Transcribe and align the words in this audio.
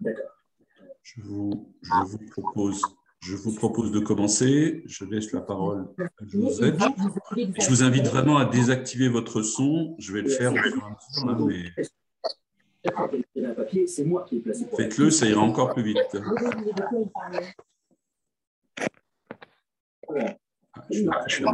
D'accord. 0.00 0.30
Je 1.02 1.20
vous, 1.22 1.74
je 1.82 2.04
vous 2.06 2.18
propose 2.30 2.82
je 3.22 3.36
vous 3.36 3.54
propose 3.54 3.92
de 3.92 4.00
commencer. 4.00 4.82
Je 4.86 5.04
laisse 5.04 5.30
la 5.32 5.42
parole 5.42 5.86
à 5.98 6.08
Josette. 6.26 6.74
Je 7.36 7.68
vous 7.68 7.84
invite 7.84 8.06
vraiment 8.06 8.36
à 8.36 8.44
désactiver 8.46 9.08
votre 9.08 9.42
son. 9.42 9.94
Je 9.98 10.12
vais 10.12 10.22
le 10.22 10.28
faire 10.28 10.52
mais 10.52 11.72
faites-le, 14.76 15.10
ça 15.10 15.26
ira 15.26 15.40
encore 15.40 15.72
plus 15.72 15.84
vite. 15.84 15.98
Ah, 20.74 20.86
je, 20.90 21.04
je 21.28 21.44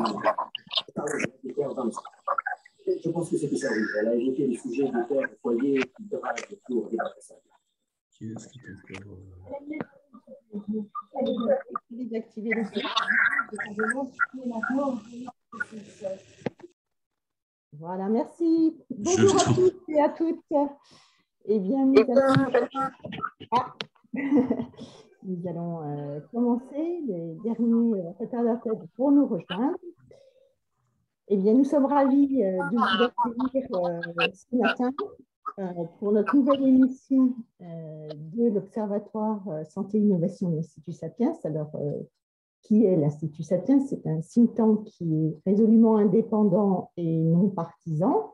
je 3.02 3.11
pense 3.11 3.30
que 3.30 3.36
c'était 3.36 3.57
ça. 3.57 3.68
Elle 4.00 4.09
a 4.09 4.14
évoqué 4.14 4.46
les 4.46 4.57
sujets 4.57 4.84
de 4.84 5.09
terre, 5.09 5.29
de 5.29 5.37
foyer, 5.41 5.79
de 5.79 6.16
travail, 6.16 6.43
de 6.50 6.57
cours, 6.64 6.88
Qui 8.11 8.33
est-ce 8.33 8.48
qui 8.48 8.59
le 8.61 9.05
Voilà, 17.73 18.09
merci. 18.09 18.77
Bonjour 18.91 19.41
à 19.41 19.45
tous 19.55 19.73
et 19.89 20.00
à 20.00 20.09
toutes. 20.11 20.45
Eh 21.50 21.59
bien, 21.61 21.86
nous 21.86 22.02
allons, 22.02 22.69
ah. 23.52 23.75
nous 25.23 25.48
allons 25.48 25.83
euh, 25.83 26.20
commencer. 26.33 27.02
Les 27.06 27.36
derniers 27.42 28.00
euh, 28.00 28.11
retardataires 28.19 28.75
pour 28.97 29.12
nous 29.12 29.27
rejoindre. 29.27 29.78
Eh 31.30 31.37
bien, 31.37 31.52
nous 31.52 31.64
sommes 31.64 31.84
ravis 31.84 32.42
euh, 32.42 32.52
de 32.70 32.77
vous 32.77 33.05
accueillir 33.05 33.69
euh, 33.74 34.28
ce 34.32 34.56
matin 34.56 34.91
euh, 35.59 35.84
pour 35.98 36.12
notre 36.12 36.34
nouvelle 36.34 36.66
émission 36.66 37.34
de 37.60 38.48
l'Observatoire 38.48 39.42
Santé 39.69 39.98
et 39.98 40.00
Innovation 40.00 40.48
de 40.48 40.56
l'Institut 40.56 40.92
Sapiens. 40.92 41.34
Alors, 41.44 41.70
qui 42.62 42.86
est 42.86 42.97
l'Institut 42.97 43.42
Sapiens? 43.42 43.80
C'est 43.80 44.06
un 44.06 44.20
think 44.20 44.55
tank 44.55 44.84
qui 44.84 45.27
est 45.27 45.36
résolument 45.44 45.97
indépendant 45.97 46.92
et 46.97 47.19
non 47.19 47.50
partisan 47.50 48.33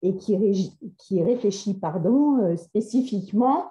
et 0.00 0.16
qui, 0.16 0.72
qui 0.98 1.22
réfléchit 1.22 1.74
pardon, 1.74 2.56
spécifiquement 2.56 3.64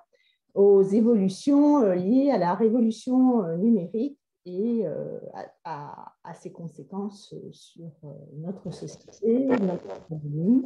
aux 0.53 0.83
évolutions 0.83 1.81
liées 1.93 2.29
à 2.31 2.37
la 2.37 2.53
révolution 2.53 3.57
numérique 3.57 4.19
et 4.45 4.85
euh, 4.85 5.19
à, 5.63 6.13
ses 6.35 6.51
conséquences 6.51 7.33
sur 7.51 7.91
euh, 8.03 8.09
notre 8.37 8.71
société, 8.71 9.47
notre 9.47 9.85
économie. 10.03 10.65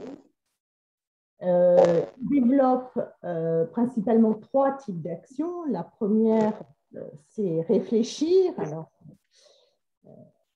Euh, 1.42 2.02
développe 2.30 3.00
principalement 3.72 4.34
trois 4.34 4.74
types 4.74 5.02
d'actions. 5.02 5.64
La 5.72 5.84
première, 5.84 6.62
c'est 7.30 7.62
réfléchir 7.62 8.54
alors, 8.58 8.92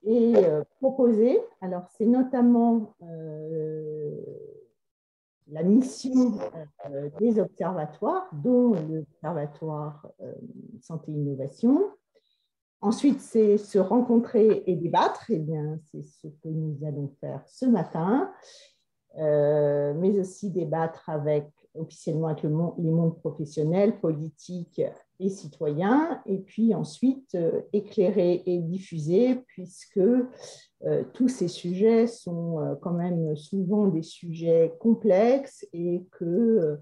et 0.04 0.34
proposer. 0.82 1.40
Alors, 1.62 1.88
c'est 1.98 2.06
notamment 2.06 2.94
la 5.48 5.64
mission 5.64 6.34
des 7.18 7.40
observatoires, 7.40 8.28
dont 8.34 8.74
l'Observatoire 8.74 10.06
Santé-Innovation, 10.82 11.94
Ensuite, 12.84 13.22
c'est 13.22 13.58
se 13.58 13.80
rencontrer 13.80 14.62
et 14.67 14.76
débattre. 14.76 15.28
Eh 15.30 15.39
bien, 15.39 15.80
c'est 15.89 16.03
ce 16.03 16.28
que 16.28 16.50
nous 16.50 16.78
allons 16.86 17.14
faire 17.22 17.42
ce 17.48 17.66
matin, 17.66 18.30
euh, 19.20 19.94
mais 19.95 20.20
aussi 20.20 20.50
débattre 20.50 21.09
avec 21.09 21.48
officiellement 21.76 22.28
avec 22.28 22.44
le 22.44 22.50
les 22.50 22.92
mondes 22.92 23.17
professionnels, 23.20 23.98
politiques 24.02 24.81
et 25.22 25.30
citoyens, 25.30 26.22
et 26.26 26.39
puis 26.39 26.76
ensuite 26.76 27.36
euh, 27.36 27.61
éclairer 27.72 28.44
et 28.45 28.59
diffuser, 28.59 29.36
puisque 29.48 29.98
euh, 29.98 31.04
tous 31.14 31.30
ces 31.30 31.48
sujets 31.48 32.05
sont 32.05 32.77
quand 32.82 32.94
même 32.94 33.33
souvent 33.38 33.88
des 33.88 34.04
sujets 34.04 34.76
complexes 34.82 35.65
et 35.71 36.04
que 36.11 36.77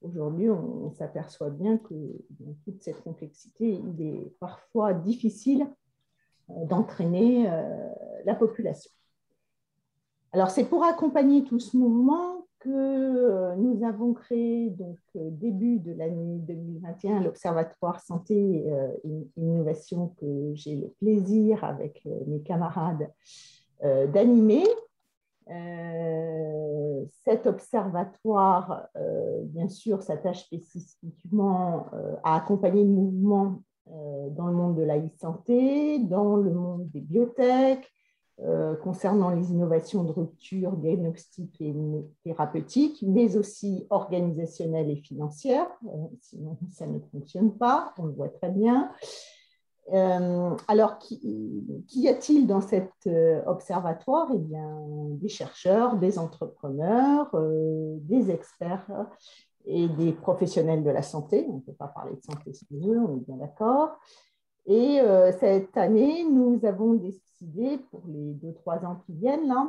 Aujourd'hui, 0.00 0.48
on, 0.48 0.92
s'aperçoit 0.92 1.50
bien 1.50 1.76
que 1.76 1.94
dans 2.38 2.54
toute 2.64 2.82
cette 2.82 3.02
complexité, 3.02 3.80
il 3.96 4.00
est 4.00 4.32
parfois 4.38 4.94
difficile 4.94 5.66
euh, 6.50 6.64
d'entraîner 6.66 7.50
euh, 7.50 7.88
la 8.24 8.34
population. 8.34 8.90
Alors, 10.32 10.50
c'est 10.50 10.66
pour 10.66 10.84
accompagner 10.84 11.42
tout 11.44 11.58
ce 11.58 11.76
mouvement 11.76 12.46
que 12.60 12.68
euh, 12.70 13.56
nous 13.56 13.84
avons 13.84 14.12
créé, 14.12 14.70
donc, 14.70 14.98
début 15.14 15.80
de 15.80 15.92
l'année 15.92 16.38
2021, 16.38 17.20
l'Observatoire 17.20 18.00
Santé 18.00 18.66
et 19.04 19.28
Innovation 19.36 20.14
que 20.20 20.52
j'ai 20.54 20.76
le 20.76 20.88
plaisir, 21.00 21.64
avec 21.64 22.06
mes 22.26 22.40
camarades, 22.40 23.10
d'animer 23.82 24.64
euh, 25.50 27.04
cet 27.24 27.46
observatoire, 27.46 28.86
euh, 28.96 29.42
bien 29.44 29.68
sûr, 29.68 30.02
s'attache 30.02 30.44
spécifiquement 30.44 31.86
euh, 31.94 32.14
à 32.22 32.36
accompagner 32.36 32.84
le 32.84 32.90
mouvement 32.90 33.62
dans 34.32 34.48
le 34.48 34.52
monde 34.52 34.76
de 34.76 34.82
la 34.82 34.98
e-santé, 34.98 35.98
dans 35.98 36.36
le 36.36 36.52
monde 36.52 36.90
des 36.90 37.00
biotech, 37.00 37.90
concernant 38.84 39.30
les 39.30 39.50
innovations 39.50 40.04
de 40.04 40.12
rupture 40.12 40.76
diagnostique 40.76 41.58
et 41.62 41.74
thérapeutique, 42.22 43.02
mais 43.08 43.38
aussi 43.38 43.86
organisationnelles 43.88 44.90
et 44.90 44.96
financières, 44.96 45.70
sinon 46.20 46.58
ça 46.70 46.86
ne 46.86 46.98
fonctionne 46.98 47.56
pas, 47.56 47.94
on 47.96 48.04
le 48.04 48.12
voit 48.12 48.28
très 48.28 48.50
bien. 48.50 48.92
Euh, 49.92 50.54
alors, 50.66 50.98
qu'y 50.98 52.08
a-t-il 52.08 52.46
dans 52.46 52.60
cet 52.60 52.92
euh, 53.06 53.42
observatoire? 53.46 54.28
Eh 54.34 54.38
bien, 54.38 54.84
des 55.12 55.28
chercheurs, 55.28 55.96
des 55.96 56.18
entrepreneurs, 56.18 57.30
euh, 57.34 57.96
des 58.00 58.30
experts 58.30 59.06
et 59.64 59.88
des 59.88 60.12
professionnels 60.12 60.84
de 60.84 60.90
la 60.90 61.02
santé. 61.02 61.46
On 61.48 61.56
ne 61.56 61.60
peut 61.60 61.72
pas 61.72 61.88
parler 61.88 62.16
de 62.16 62.22
santé 62.22 62.52
sans 62.52 62.66
eux, 62.86 62.98
on 62.98 63.16
est 63.16 63.24
bien 63.26 63.36
d'accord. 63.36 63.98
Et 64.70 65.00
cette 65.40 65.78
année, 65.78 66.24
nous 66.24 66.60
avons 66.64 66.92
décidé, 66.92 67.78
pour 67.90 68.02
les 68.06 68.34
deux, 68.34 68.52
trois 68.52 68.84
ans 68.84 69.00
qui 69.06 69.14
viennent, 69.14 69.48
là, 69.48 69.66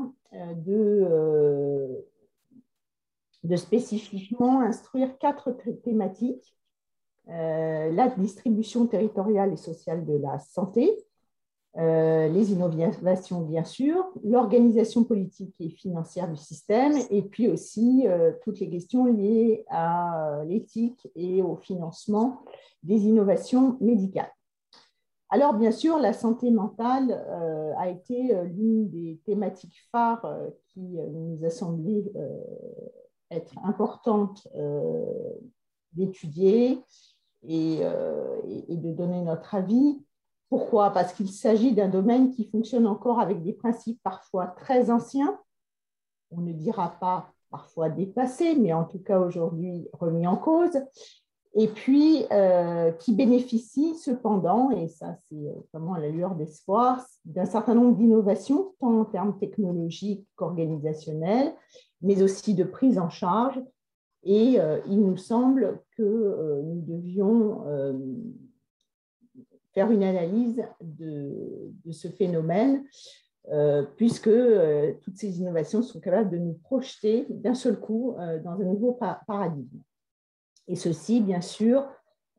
de, 0.56 2.06
spécifiquement 3.56 4.60
instruire 4.60 5.18
quatre 5.18 5.52
thématiques 5.84 6.54
la 7.30 8.10
distribution 8.18 8.88
territoriale 8.88 9.54
et 9.54 9.58
sociale 9.58 10.06
de 10.06 10.18
la 10.18 10.40
santé, 10.40 10.98
euh, 11.78 12.28
les 12.30 12.52
innovations 12.52 13.42
bien 13.42 13.64
sûr, 13.64 14.12
l'organisation 14.24 15.04
politique 15.04 15.54
et 15.60 15.70
financière 15.70 16.28
du 16.28 16.36
système, 16.36 16.94
et 17.12 17.22
puis 17.22 17.48
aussi 17.48 18.08
euh, 18.08 18.32
toutes 18.44 18.60
les 18.60 18.70
questions 18.72 19.06
liées 19.06 19.66
à 19.70 20.42
l'éthique 20.48 21.08
et 21.16 21.44
au 21.44 21.58
financement 21.58 22.42
des 22.82 23.06
innovations 23.06 23.78
médicales. 23.82 24.32
Alors 25.30 25.54
bien 25.54 25.72
sûr, 25.72 26.00
la 26.00 26.12
santé 26.12 26.50
mentale 26.50 27.12
a 27.78 27.88
été 27.88 28.36
l'une 28.46 28.90
des 28.90 29.20
thématiques 29.26 29.80
phares 29.92 30.26
qui 30.70 30.82
nous 30.82 31.40
a 31.46 31.52
semblé 31.52 32.12
être 33.30 33.54
importante 33.64 34.48
d'étudier 35.94 36.80
euh, 37.48 38.42
et, 38.68 38.76
de 38.76 38.92
donner 38.92 39.22
notre 39.22 39.56
avis. 39.56 40.04
Pourquoi? 40.50 40.92
Parce 40.92 41.14
qu'il 41.14 41.30
s'agit 41.30 41.74
d'un 41.74 41.88
domaine 41.88 42.32
qui 42.32 42.50
fonctionne 42.50 42.88
encore 42.88 43.20
avec 43.20 43.44
des 43.44 43.54
principes 43.54 44.00
parfois 44.04 44.48
très 44.48 44.90
anciens. 44.90 45.40
On 46.32 46.42
ne 46.42 46.54
dira 46.54 46.98
pas 47.00 47.32
parfois 47.50 47.90
dépassés, 47.90 48.56
mais 48.56 48.74
en 48.74 48.84
tout 48.84 49.00
cas 49.00 49.20
aujourd'hui 49.20 49.88
remis 49.94 50.28
en 50.28 50.38
cause. 50.38 50.78
Et 51.56 51.68
puis, 51.68 52.26
euh, 52.32 52.92
qui 52.92 53.16
bénéficie 53.16 53.96
cependant, 53.96 54.70
et 54.70 54.88
ça 54.88 55.18
c'est 55.30 55.52
vraiment 55.74 55.96
à 55.96 56.00
la 56.00 56.10
lueur 56.10 56.36
d'espoir, 56.36 57.04
d'un 57.26 57.46
certain 57.46 57.74
nombre 57.74 57.98
d'innovations, 57.98 58.76
tant 58.80 59.00
en 59.00 59.06
termes 59.06 59.38
technologiques 59.40 60.28
qu'organisationnels, 60.36 61.56
mais 62.02 62.22
aussi 62.22 62.54
de 62.54 62.64
prise 62.64 63.00
en 63.00 63.10
charge 63.10 63.60
et 64.24 64.60
euh, 64.60 64.80
il 64.88 65.02
nous 65.02 65.18
semble 65.18 65.82
que 66.00 66.04
euh, 66.04 66.62
nous 66.64 66.82
devions 66.82 67.68
euh, 67.68 67.94
faire 69.74 69.92
une 69.92 70.04
analyse 70.04 70.64
de, 70.82 71.92
ce 71.92 72.08
phénomène, 72.08 72.84
puisque 73.96 74.30
toutes 75.02 75.18
ces 75.18 75.40
innovations 75.40 75.82
sont 75.82 76.00
capables 76.00 76.30
de 76.30 76.38
nous 76.38 76.54
projeter 76.54 77.26
d'un 77.30 77.56
seul 77.56 77.80
coup 77.80 78.16
dans 78.44 78.62
un 78.62 78.64
nouveau 78.64 79.00
paradigme. 79.26 79.82
Et 80.68 80.76
ceci, 80.76 81.20
bien 81.20 81.42
sûr, 81.42 81.88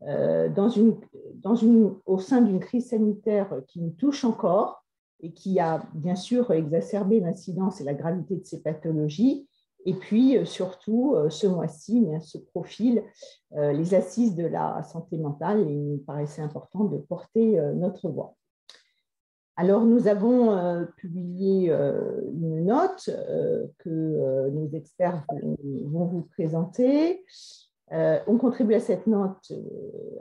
dans 0.00 0.68
une, 0.68 0.96
dans 1.34 1.56
une, 1.56 1.96
au 2.06 2.18
sein 2.18 2.42
d'une 2.42 2.60
crise 2.60 2.90
sanitaire 2.90 3.60
qui 3.66 3.80
nous 3.80 3.90
touche 3.90 4.24
encore 4.24 4.84
et 5.22 5.32
qui 5.32 5.58
a 5.58 5.82
bien 5.94 6.16
sûr 6.16 6.50
exacerbé 6.52 7.20
l'incidence 7.20 7.80
et 7.80 7.84
la 7.84 7.94
gravité 7.94 8.36
de 8.36 8.44
ces 8.44 8.60
pathologies, 8.60 9.48
Et 9.86 9.94
puis, 9.94 10.38
surtout, 10.46 11.16
ce 11.30 11.46
mois-ci, 11.46 12.06
ce 12.20 12.38
profil, 12.38 13.02
les 13.56 13.94
assises 13.94 14.34
de 14.34 14.44
la 14.44 14.82
santé 14.82 15.16
mentale, 15.16 15.66
il 15.68 15.92
nous 15.92 15.98
paraissait 15.98 16.42
important 16.42 16.84
de 16.84 16.98
porter 16.98 17.58
notre 17.74 18.08
voix. 18.08 18.34
Alors, 19.60 19.84
nous 19.84 20.08
avons 20.08 20.52
euh, 20.52 20.86
publié 20.96 21.70
euh, 21.70 22.22
une 22.32 22.64
note 22.64 23.10
euh, 23.10 23.66
que 23.76 24.48
nos 24.48 24.70
experts 24.70 25.22
vont, 25.84 26.06
vous 26.06 26.22
présenter. 26.22 27.22
on 27.90 28.38
contribue 28.38 28.72
à 28.72 28.80
cette 28.80 29.06
note 29.06 29.52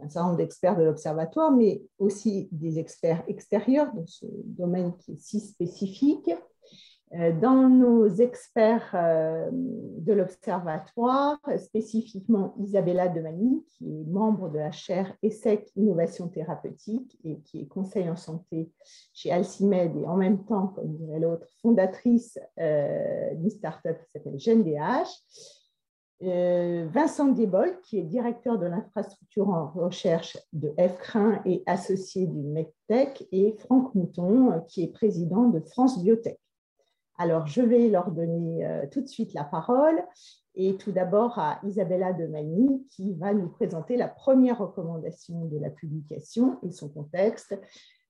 un 0.03 0.09
certain 0.09 0.25
nombre 0.25 0.37
d'experts 0.39 0.75
de 0.75 0.83
l'Observatoire, 0.83 1.53
mais 1.53 1.81
aussi 1.99 2.49
des 2.51 2.79
experts 2.79 3.23
extérieurs 3.29 3.93
dans 3.93 4.07
ce 4.07 4.25
domaine 4.43 4.93
qui 4.97 5.13
est 5.13 5.21
si 5.21 5.39
spécifique. 5.39 6.29
Euh, 7.15 7.31
dans 7.31 7.67
nos 7.67 8.07
experts 8.07 8.91
euh, 8.93 9.49
de 9.51 10.13
l'Observatoire, 10.13 11.39
spécifiquement 11.57 12.53
Isabella 12.59 13.07
Demani, 13.07 13.65
qui 13.67 13.85
est 13.85 14.05
membre 14.05 14.49
de 14.49 14.59
la 14.59 14.69
chaire 14.69 15.11
ESSEC 15.23 15.71
Innovation 15.75 16.27
Thérapeutique 16.27 17.17
et 17.23 17.39
qui 17.39 17.61
est 17.61 17.65
conseil 17.65 18.07
en 18.11 18.15
santé 18.15 18.69
chez 19.11 19.31
Alcimed 19.31 19.97
et 19.97 20.05
en 20.05 20.17
même 20.17 20.45
temps, 20.45 20.67
comme 20.67 20.95
dirait 20.97 21.19
l'autre, 21.19 21.47
fondatrice 21.63 22.37
euh, 22.59 23.33
d'une 23.33 23.49
start-up 23.49 23.97
qui 24.05 24.11
s'appelle 24.11 24.39
GenDH. 24.39 25.09
Vincent 26.21 27.29
Desbol, 27.29 27.79
qui 27.81 27.97
est 27.97 28.03
directeur 28.03 28.59
de 28.59 28.65
l'infrastructure 28.65 29.47
en 29.49 29.69
recherche 29.69 30.37
de 30.51 30.73
FCRIN 30.77 31.41
et 31.45 31.63
associé 31.65 32.27
du 32.27 32.41
MEDTech, 32.41 33.25
et 33.31 33.55
Franck 33.59 33.95
Mouton, 33.95 34.61
qui 34.67 34.83
est 34.83 34.91
président 34.91 35.47
de 35.47 35.61
France 35.61 36.03
Biotech. 36.03 36.37
Alors, 37.21 37.47
je 37.47 37.61
vais 37.61 37.89
leur 37.89 38.11
donner 38.11 38.65
euh, 38.65 38.85
tout 38.89 39.01
de 39.01 39.07
suite 39.07 39.33
la 39.33 39.43
parole 39.43 40.01
et 40.55 40.77
tout 40.77 40.93
d'abord 40.93 41.37
à 41.37 41.59
Isabella 41.67 42.13
Demani 42.13 42.87
qui 42.89 43.13
va 43.13 43.33
nous 43.33 43.49
présenter 43.49 43.97
la 43.97 44.07
première 44.07 44.59
recommandation 44.59 45.43
de 45.43 45.59
la 45.59 45.69
publication 45.69 46.59
et 46.63 46.71
son 46.71 46.87
contexte 46.87 47.59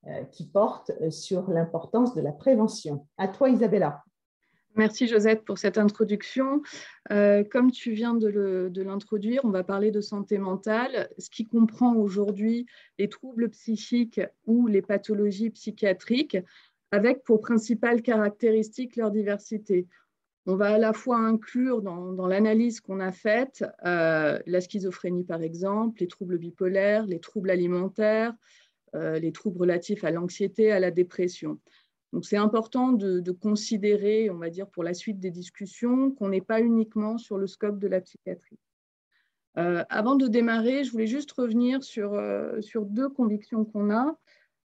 euh, 0.06 0.24
qui 0.26 0.48
porte 0.48 0.92
euh, 1.02 1.10
sur 1.10 1.50
l'importance 1.50 2.14
de 2.14 2.22
la 2.22 2.32
prévention. 2.32 3.08
À 3.18 3.28
toi, 3.28 3.50
Isabella. 3.50 4.04
Merci 4.76 5.08
Josette 5.08 5.44
pour 5.44 5.58
cette 5.58 5.80
introduction. 5.80 6.62
comme 7.10 7.72
tu 7.72 7.92
viens 7.92 8.14
de 8.14 8.82
l'introduire, 8.82 9.42
on 9.44 9.50
va 9.50 9.64
parler 9.64 9.90
de 9.90 10.00
santé 10.00 10.38
mentale, 10.38 11.10
ce 11.18 11.32
qui 11.32 11.48
comprend 11.48 11.96
aujourd'hui 11.96 12.68
les 13.00 13.10
troubles 13.10 13.50
psychiques 13.50 14.22
ou 14.46 14.68
les 14.68 14.84
pathologies 14.84 15.50
psychiatriques, 15.50 16.38
avec 16.92 17.24
pour 17.24 17.42
principale 17.42 18.02
caractéristique 18.02 18.96
leur 18.96 19.12
diversité. 19.12 19.88
On 20.46 20.56
va 20.56 20.74
à 20.74 20.78
la 20.78 20.94
fois 20.94 21.18
inclure 21.18 21.82
dans, 21.82 22.26
l'analyse 22.26 22.80
qu'on 22.82 23.00
a 23.00 23.12
faite 23.12 23.64
euh, 23.86 24.40
la 24.46 24.62
schizophrénie 24.62 25.24
par 25.24 25.42
exemple, 25.44 26.00
les 26.00 26.08
troubles 26.08 26.38
bipolaires, 26.38 27.06
les 27.06 27.20
troubles 27.20 27.52
alimentaires, 27.52 28.34
euh, 28.96 29.20
les 29.20 29.32
troubles 29.32 29.60
relatifs 29.60 30.04
à 30.04 30.12
l'anxiété, 30.12 30.72
à 30.72 30.80
la 30.80 30.90
dépression. 30.90 31.60
Donc 32.14 32.26
c'est 32.26 32.38
important 32.38 32.92
de, 32.94 33.32
considérer, 33.32 34.32
on 34.32 34.38
va 34.38 34.50
dire 34.50 34.68
pour 34.68 34.84
la 34.84 34.96
suite 34.96 35.20
des 35.20 35.30
discussions, 35.30 36.10
qu'on 36.10 36.30
n'est 36.30 36.42
pas 36.42 36.62
uniquement 36.62 37.20
sur 37.20 37.38
le 37.38 37.46
scope 37.46 37.78
de 37.78 37.88
la 37.88 38.02
psychiatrie. 38.02 38.58
Euh, 39.58 39.84
avant 39.90 40.16
de 40.16 40.28
démarrer, 40.28 40.84
je 40.84 40.92
voulais 40.92 41.06
juste 41.06 41.32
revenir 41.34 41.84
sur, 41.84 42.20
sur 42.62 42.86
deux 42.86 43.10
convictions 43.10 43.66
qu'on 43.66 43.92
a. 43.92 44.18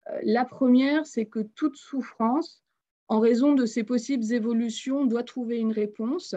Euh, 0.09 0.19
la 0.23 0.45
première, 0.45 1.05
c'est 1.05 1.25
que 1.25 1.39
toute 1.39 1.75
souffrance, 1.75 2.63
en 3.07 3.19
raison 3.19 3.53
de 3.53 3.65
ses 3.65 3.83
possibles 3.83 4.31
évolutions, 4.33 5.05
doit 5.05 5.23
trouver 5.23 5.59
une 5.59 5.71
réponse, 5.71 6.35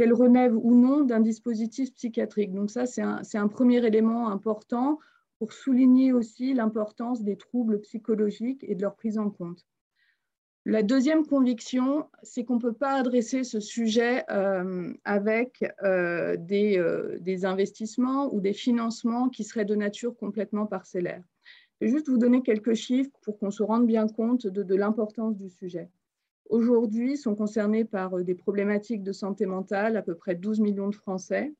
qu'elle 0.00 0.14
relève 0.14 0.56
ou 0.56 0.74
non 0.74 1.04
d'un 1.04 1.20
dispositif 1.20 1.92
psychiatrique. 1.92 2.54
Donc 2.54 2.70
ça, 2.70 2.86
c'est 2.86 3.02
un, 3.02 3.48
premier 3.48 3.84
élément 3.84 4.30
important 4.30 4.98
pour 5.38 5.52
souligner 5.52 6.14
aussi 6.14 6.54
l'importance 6.54 7.22
des 7.22 7.36
troubles 7.36 7.82
psychologiques 7.82 8.64
et 8.66 8.74
de 8.74 8.80
leur 8.80 8.96
prise 8.96 9.18
en 9.18 9.28
compte. 9.28 9.66
La 10.64 10.82
deuxième 10.82 11.26
conviction, 11.26 12.06
c'est 12.22 12.44
qu'on 12.44 12.54
ne 12.54 12.60
peut 12.60 12.72
pas 12.72 12.94
adresser 12.94 13.44
ce 13.44 13.60
sujet 13.60 14.24
euh, 14.30 14.90
avec 15.04 15.64
euh, 15.82 16.36
des, 16.38 17.44
investissements 17.44 18.32
ou 18.34 18.40
des 18.40 18.54
financements 18.54 19.28
qui 19.28 19.44
seraient 19.44 19.66
de 19.66 19.74
nature 19.74 20.16
complètement 20.16 20.64
parcellaire. 20.64 21.22
Je 21.80 21.86
vais 21.86 21.92
juste 21.92 22.10
vous 22.10 22.18
donner 22.18 22.42
quelques 22.42 22.74
chiffres 22.74 23.10
pour 23.22 23.38
qu'on 23.38 23.50
se 23.50 23.62
rende 23.62 23.86
bien 23.86 24.06
compte 24.06 24.46
de, 24.46 24.74
l'importance 24.74 25.36
du 25.36 25.48
sujet. 25.48 25.88
Aujourd'hui, 26.50 27.16
sont 27.16 27.34
concernés 27.34 27.84
par 27.84 28.18
euh, 28.18 28.22
des 28.22 28.34
problématiques 28.34 29.02
de 29.02 29.12
santé 29.12 29.46
mentale 29.46 29.96
à 29.96 30.02
peu 30.02 30.14
près 30.14 30.34
12 30.34 30.60
millions 30.60 30.88
de 30.88 30.94
Français. 30.94 31.54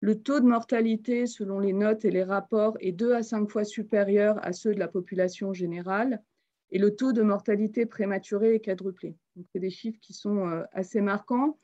Le 0.00 0.14
taux 0.14 0.40
de 0.40 0.46
mortalité, 0.46 1.26
selon 1.26 1.58
les 1.58 1.74
notes 1.74 2.06
et 2.06 2.10
les 2.10 2.22
rapports, 2.22 2.76
est 2.80 2.92
2 2.92 3.12
à 3.12 3.22
5 3.22 3.50
fois 3.50 3.64
supérieur 3.64 4.38
à 4.42 4.52
ceux 4.52 4.72
de 4.72 4.78
la 4.78 4.88
population 4.88 5.52
générale 5.52 6.22
et 6.70 6.78
le 6.78 6.94
taux 6.94 7.12
de 7.12 7.22
mortalité 7.22 7.84
prématurée 7.84 8.54
est 8.54 8.60
quadruplé. 8.60 9.16
C'est 9.52 9.58
des 9.58 9.70
chiffres 9.70 9.98
qui 10.00 10.14
sont 10.14 10.48
euh, 10.48 10.62
assez 10.72 11.02
marquants. 11.02 11.58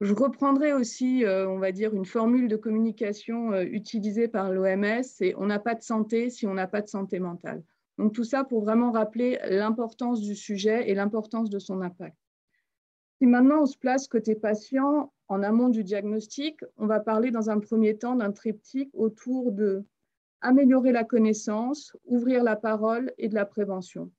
Je 0.00 0.14
reprendrai 0.14 0.72
aussi, 0.72 1.24
euh, 1.24 1.48
on 1.48 1.58
va 1.58 1.72
dire, 1.72 1.92
une 1.92 2.04
formule 2.04 2.46
de 2.46 2.56
communication 2.56 3.52
euh, 3.52 3.64
utilisée 3.64 4.28
par 4.28 4.52
l'OMS, 4.52 5.02
c'est 5.02 5.34
on 5.36 5.46
n'a 5.46 5.58
pas 5.58 5.74
de 5.74 5.82
santé 5.82 6.30
si 6.30 6.46
on 6.46 6.54
n'a 6.54 6.68
pas 6.68 6.82
de 6.82 6.88
santé 6.88 7.18
mentale. 7.18 7.64
Donc 7.98 8.12
tout 8.12 8.22
ça 8.22 8.44
pour 8.44 8.62
vraiment 8.62 8.92
rappeler 8.92 9.40
l'importance 9.48 10.20
du 10.20 10.36
sujet 10.36 10.88
et 10.88 10.94
l'importance 10.94 11.50
de 11.50 11.58
son 11.58 11.80
impact. 11.82 12.16
Si 13.18 13.26
maintenant 13.26 13.62
on 13.62 13.66
se 13.66 13.76
place 13.76 14.06
côté 14.06 14.36
patient, 14.36 15.12
en 15.26 15.42
amont 15.42 15.68
du 15.68 15.82
diagnostic, 15.82 16.60
on 16.76 16.86
va 16.86 17.00
parler 17.00 17.32
dans 17.32 17.50
un 17.50 17.58
premier 17.58 17.98
temps 17.98 18.14
d'un 18.14 18.30
triptyque 18.30 18.90
autour 18.94 19.50
de 19.50 19.84
améliorer 20.40 20.92
la 20.92 21.02
connaissance, 21.02 21.96
ouvrir 22.04 22.44
la 22.44 22.54
parole 22.54 23.12
et 23.18 23.28
de 23.28 23.34
la 23.34 23.44
prévention. 23.44 24.12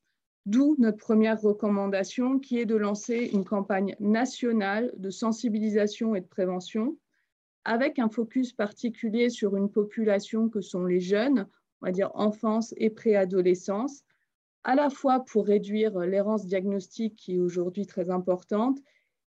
D'où 0.46 0.76
notre 0.80 0.98
première 0.98 1.42
recommandation 1.42 2.40
qui 2.40 2.60
est 2.60 2.66
de 2.66 2.76
lancer 2.76 3.30
une 3.34 3.46
campagne 3.46 3.96
nationale 4.00 4.94
de 4.98 5.10
sensibilisation 5.10 6.16
et 6.16 6.22
de 6.22 6.28
prévention 6.28 6.98
avec 7.66 8.00
un 8.00 8.10
focus 8.10 8.54
particulier 8.54 9.30
sur 9.30 9.56
une 9.56 9.70
population 9.70 10.50
que 10.50 10.62
sont 10.62 10.86
les 10.86 11.00
jeunes, 11.00 11.48
on 11.82 11.88
va 11.88 11.92
dire 11.92 12.12
enfance 12.16 12.74
et 12.78 12.90
préadolescence, 12.90 14.04
à 14.64 14.76
la 14.76 14.90
fois 14.90 15.24
pour 15.26 15.46
réduire 15.46 16.00
l'errance 16.00 16.46
diagnostique 16.46 17.16
qui 17.16 17.36
est 17.36 17.40
aujourd'hui 17.40 17.86
très 17.86 18.10
importante 18.10 18.80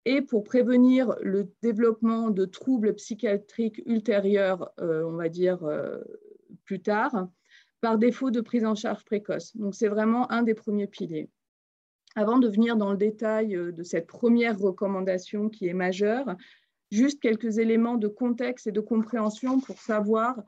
et 0.06 0.22
pour 0.22 0.44
prévenir 0.44 1.16
le 1.22 1.52
développement 1.62 2.32
de 2.32 2.46
troubles 2.46 2.96
psychiatriques 2.96 3.82
ultérieurs, 3.86 4.72
euh, 4.80 5.04
on 5.04 5.14
va 5.14 5.30
dire 5.30 5.64
euh, 5.64 6.00
plus 6.66 6.82
tard, 6.82 7.28
par 7.82 7.98
défaut 7.98 8.32
de 8.32 8.42
prise 8.42 8.66
en 8.66 8.76
charge 8.76 9.04
précoce. 9.04 9.56
Donc, 9.58 9.76
c'est 9.76 9.88
vraiment 9.88 10.32
un 10.32 10.44
des 10.44 10.54
premiers 10.54 10.88
piliers. 10.88 11.30
Avant 12.16 12.38
de 12.38 12.48
venir 12.48 12.78
dans 12.78 12.92
le 12.92 12.98
détail 12.98 13.56
euh, 13.56 13.72
de 13.72 13.84
cette 13.84 14.08
première 14.08 14.58
recommandation 14.58 15.50
qui 15.50 15.68
est 15.68 15.74
majeure, 15.74 16.36
juste 16.92 17.22
quelques 17.22 17.58
éléments 17.58 17.98
de 17.98 18.08
contexte 18.08 18.68
et 18.68 18.72
de 18.72 18.82
compréhension 18.82 19.60
pour 19.60 19.80
savoir 19.80 20.42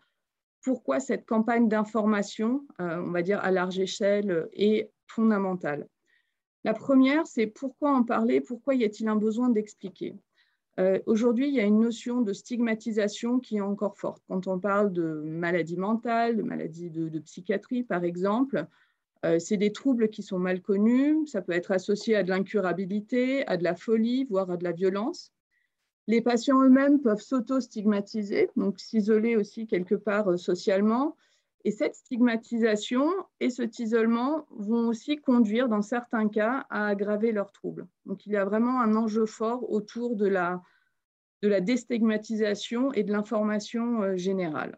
pourquoi 0.62 1.00
cette 1.00 1.26
campagne 1.26 1.68
d'information, 1.68 2.66
euh, 2.80 3.02
on 3.02 3.12
va 3.12 3.22
dire 3.22 3.40
à 3.40 3.52
large 3.52 3.80
échelle, 3.80 4.48
est 4.54 4.92
fondamentale. 5.08 5.88
La 6.64 6.74
première, 6.74 7.28
c'est 7.28 7.48
pourquoi 7.48 7.92
en 7.92 8.04
parler, 8.04 8.40
pourquoi 8.40 8.76
y 8.76 8.86
a-t-il 8.86 9.08
un 9.10 9.18
besoin 9.18 9.50
d'expliquer? 9.50 10.16
Euh, 10.80 11.00
aujourd'hui, 11.06 11.48
il 11.48 11.54
y 11.54 11.60
a 11.60 11.64
une 11.64 11.80
notion 11.80 12.22
de 12.22 12.34
stigmatisation 12.34 13.40
qui 13.40 13.58
est 13.58 13.62
encore 13.62 13.98
forte. 13.98 14.24
Quand 14.28 14.48
on 14.48 14.60
parle 14.60 14.92
de 14.92 15.22
maladie 15.24 15.78
mentale, 15.78 16.36
de 16.36 16.42
maladie 16.42 16.90
de, 16.90 17.20
psychiatrie, 17.20 17.84
par 17.84 18.04
exemple, 18.04 18.66
euh, 19.24 19.38
c'est 19.38 19.58
des 19.58 19.72
troubles 19.72 20.10
qui 20.10 20.24
sont 20.24 20.40
mal 20.40 20.62
connus. 20.62 21.28
Ça 21.28 21.42
peut 21.42 21.52
être 21.52 21.72
associé 21.72 22.16
à 22.16 22.24
de 22.24 22.30
l'incurabilité, 22.30 23.46
à 23.48 23.58
de 23.58 23.64
la 23.64 23.76
folie, 23.76 24.26
voire 24.26 24.50
à 24.50 24.58
de 24.58 24.64
la 24.64 24.72
violence. 24.72 25.32
Les 26.08 26.22
patients 26.22 26.62
eux-mêmes 26.62 27.02
peuvent 27.02 27.22
s'auto-stigmatiser, 27.22 28.50
donc 28.58 28.80
s'isoler 28.80 29.38
aussi 29.38 29.68
quelque 29.68 29.96
part 29.96 30.32
euh, 30.32 30.38
socialement. 30.38 31.16
Et 31.66 31.72
cette 31.72 31.96
stigmatisation 31.96 33.10
et 33.40 33.50
cet 33.50 33.80
isolement 33.80 34.46
vont 34.50 34.88
aussi 34.90 35.18
conduire, 35.18 35.70
dans 35.70 35.82
certains 35.82 36.28
cas, 36.28 36.66
à 36.70 36.88
aggraver 36.88 37.32
leurs 37.32 37.52
troubles. 37.52 37.88
Donc, 38.06 38.26
il 38.26 38.34
y 38.34 38.38
a 38.38 38.44
vraiment 38.44 38.82
un 38.82 38.96
enjeu 38.96 39.26
fort 39.26 39.72
autour 39.72 40.16
de 40.16 40.28
la, 40.28 40.62
de 41.42 41.48
la 41.48 41.62
déstigmatisation 41.62 42.92
et 42.94 43.04
de 43.04 43.12
l'information 43.12 44.02
euh, 44.02 44.18
générale. 44.18 44.78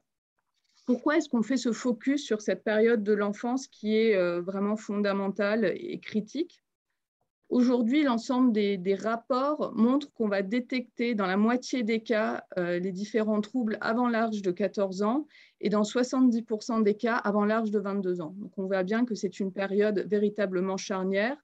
Pourquoi 0.86 1.18
est-ce 1.18 1.30
qu'on 1.30 1.42
fait 1.42 1.58
ce 1.58 1.72
focus 1.72 2.24
sur 2.24 2.42
cette 2.42 2.64
période 2.64 3.04
de 3.04 3.14
l'enfance 3.14 3.68
qui 3.68 3.96
est 3.98 4.16
euh, 4.16 4.42
vraiment 4.42 4.76
fondamentale 4.76 5.74
et 5.76 6.00
critique? 6.00 6.65
Aujourd'hui, 7.56 8.04
l'ensemble 8.04 8.52
des, 8.52 8.96
rapports 8.96 9.72
montrent 9.78 10.12
qu'on 10.12 10.28
va 10.28 10.42
détecter 10.42 11.16
dans 11.16 11.26
la 11.26 11.38
moitié 11.38 11.84
des 11.84 12.04
cas 12.04 12.44
euh, 12.58 12.80
les 12.80 12.92
différents 12.92 13.40
troubles 13.40 13.78
avant 13.80 14.10
l'âge 14.10 14.42
de 14.42 14.52
14 14.52 15.04
ans 15.04 15.26
et 15.62 15.70
dans 15.70 15.84
70% 15.84 16.84
des 16.84 16.96
cas 16.96 17.16
avant 17.16 17.46
l'âge 17.46 17.72
de 17.72 17.80
22 17.80 18.20
ans. 18.20 18.36
Donc 18.40 18.52
on 18.58 18.66
voit 18.66 18.84
bien 18.84 19.06
que 19.06 19.16
c'est 19.16 19.40
une 19.40 19.54
période 19.54 20.06
véritablement 20.06 20.76
charnière 20.76 21.38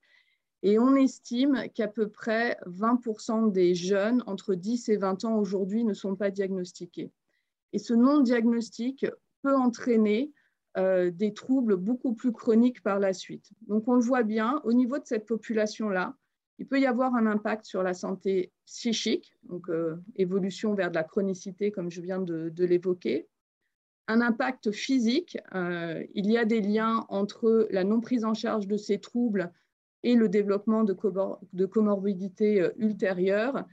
Et 0.64 0.80
on 0.80 0.98
estime 0.98 1.70
qu'à 1.74 1.88
peu 1.88 2.10
près 2.10 2.58
20% 2.66 3.50
des 3.54 3.74
jeunes 3.74 4.22
entre 4.28 4.54
10 4.54 4.90
et 4.90 4.98
20 4.98 5.24
ans 5.24 5.38
aujourd'hui 5.38 5.86
ne 5.86 5.94
sont 5.94 6.18
pas 6.18 6.30
diagnostiqués. 6.30 7.10
Et 7.72 7.80
ce 7.80 7.94
non-diagnostic 7.94 9.06
peut 9.44 9.56
entraîner 9.56 10.34
des 10.78 11.34
troubles 11.34 11.76
beaucoup 11.76 12.14
plus 12.14 12.32
chroniques 12.32 12.82
par 12.82 13.00
la 13.00 13.14
suite. 13.14 13.52
Donc 13.68 13.88
on 13.88 13.96
le 13.96 14.02
voit 14.02 14.24
bien, 14.24 14.62
au 14.64 14.72
niveau 14.74 14.98
de 15.00 15.06
cette 15.06 15.26
population-là, 15.26 16.16
il 16.62 16.68
peut 16.68 16.80
y 16.80 16.86
avoir 16.86 17.16
un 17.16 17.26
impact 17.26 17.66
sur 17.66 17.82
la 17.82 17.96
santé 17.96 18.52
psychique, 18.68 19.34
donc 19.42 19.68
euh, 19.68 19.96
évolution 20.16 20.76
vers 20.76 20.92
de 20.92 20.96
la 20.96 21.04
chronicité 21.04 21.72
comme 21.72 21.90
je 21.90 22.02
viens 22.02 22.20
de, 22.20 22.54
l'évoquer, 22.66 23.28
un 24.08 24.22
impact 24.22 24.70
physique, 24.70 25.40
euh, 25.56 26.06
il 26.14 26.30
y 26.30 26.38
a 26.38 26.46
des 26.46 26.62
liens 26.62 27.08
entre 27.10 27.68
la 27.72 27.84
non 27.84 28.00
prise 28.00 28.24
en 28.26 28.36
charge 28.36 28.68
de 28.68 28.78
ces 28.78 29.00
troubles 29.00 29.52
et 30.04 30.14
le 30.14 30.30
développement 30.30 30.84
de, 30.84 30.96
de 31.54 31.66
comorbidités 31.66 32.62
euh, 32.62 32.70
ultérieures, 32.78 33.66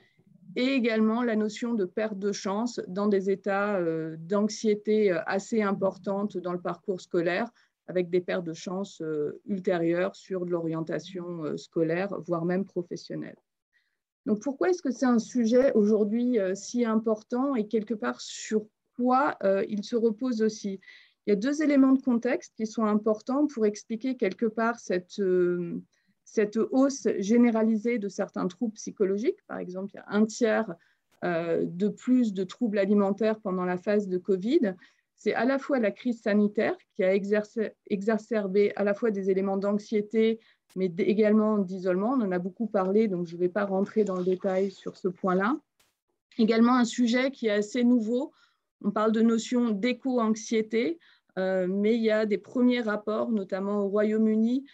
et 0.56 0.66
également 0.66 1.22
la 1.22 1.36
notion 1.36 1.74
de 1.74 1.84
perte 1.84 2.18
de 2.18 2.32
chance 2.32 2.80
dans 2.88 3.06
des 3.06 3.30
états 3.30 3.76
euh, 3.76 4.16
d'anxiété 4.18 5.12
euh, 5.12 5.20
assez 5.26 5.62
importantes 5.62 6.36
dans 6.38 6.52
le 6.52 6.60
parcours 6.60 7.00
scolaire, 7.00 7.50
avec 7.86 8.10
des 8.10 8.20
pertes 8.20 8.44
de 8.44 8.52
chance 8.52 9.02
ultérieures 9.46 10.14
sur 10.14 10.44
l'orientation 10.44 11.56
scolaire, 11.56 12.14
voire 12.20 12.44
même 12.44 12.66
professionnelle. 12.66 13.36
Donc 14.26 14.42
pourquoi 14.42 14.68
est-ce 14.68 14.82
que 14.82 14.90
c'est 14.90 15.06
un 15.06 15.18
sujet 15.18 15.72
aujourd'hui 15.72 16.36
si 16.52 16.84
important 16.84 17.54
et 17.54 17.66
quelque 17.66 17.94
part 17.94 18.20
sur 18.20 18.66
quoi 18.94 19.38
il 19.70 19.84
se 19.84 19.96
repose 19.96 20.42
aussi? 20.42 20.80
Il 21.26 21.30
y 21.30 21.32
a 21.32 21.36
deux 21.36 21.62
éléments 21.62 21.92
de 21.92 22.02
contexte 22.02 22.52
qui 22.58 22.66
sont 22.66 22.84
importants 22.84 23.46
pour 23.46 23.64
expliquer 23.64 24.18
quelque 24.18 24.44
part 24.44 24.78
cette 24.78 25.18
cette 26.30 26.58
hausse 26.58 27.08
généralisée 27.18 27.98
de 27.98 28.08
certains 28.08 28.46
troubles 28.48 28.74
psychologiques. 28.74 29.42
Par 29.46 29.58
exemple, 29.58 29.92
il 29.94 29.96
y 29.96 30.00
a 30.00 30.04
un 30.08 30.26
tiers 30.26 30.74
euh, 31.24 31.64
de 31.64 31.88
plus 31.88 32.34
de 32.34 32.44
troubles 32.44 32.78
alimentaires 32.78 33.40
pendant 33.40 33.64
la 33.64 33.78
phase 33.78 34.08
de 34.08 34.18
Covid. 34.18 34.74
C'est 35.16 35.34
à 35.34 35.46
la 35.46 35.58
fois 35.58 35.78
la 35.78 35.90
crise 35.90 36.20
sanitaire 36.20 36.76
qui 36.94 37.02
a 37.02 37.14
exacerbé 37.14 38.72
à 38.76 38.84
la 38.84 38.94
fois 38.94 39.10
des 39.10 39.30
éléments 39.30 39.56
d'anxiété, 39.56 40.38
mais 40.76 40.92
également 40.98 41.58
d'isolement. 41.58 42.12
On 42.12 42.20
en 42.20 42.30
a 42.30 42.38
beaucoup 42.38 42.66
parlé, 42.66 43.08
donc 43.08 43.26
je 43.26 43.34
ne 43.34 43.40
vais 43.40 43.48
pas 43.48 43.64
rentrer 43.64 44.04
dans 44.04 44.16
le 44.16 44.24
détail 44.24 44.70
sur 44.70 44.98
ce 44.98 45.08
point-là. 45.08 45.58
Également 46.36 46.74
un 46.74 46.84
sujet 46.84 47.30
qui 47.30 47.46
est 47.46 47.52
assez 47.52 47.84
nouveau. 47.84 48.32
On 48.84 48.90
parle 48.90 49.12
de 49.12 49.22
notion 49.22 49.70
d'éco-anxiété, 49.70 50.98
euh, 51.38 51.66
mais 51.68 51.94
il 51.96 52.02
y 52.02 52.10
a 52.10 52.26
des 52.26 52.38
premiers 52.38 52.82
rapports, 52.82 53.32
notamment 53.32 53.80
au 53.80 53.88
Royaume-Uni, 53.88 54.66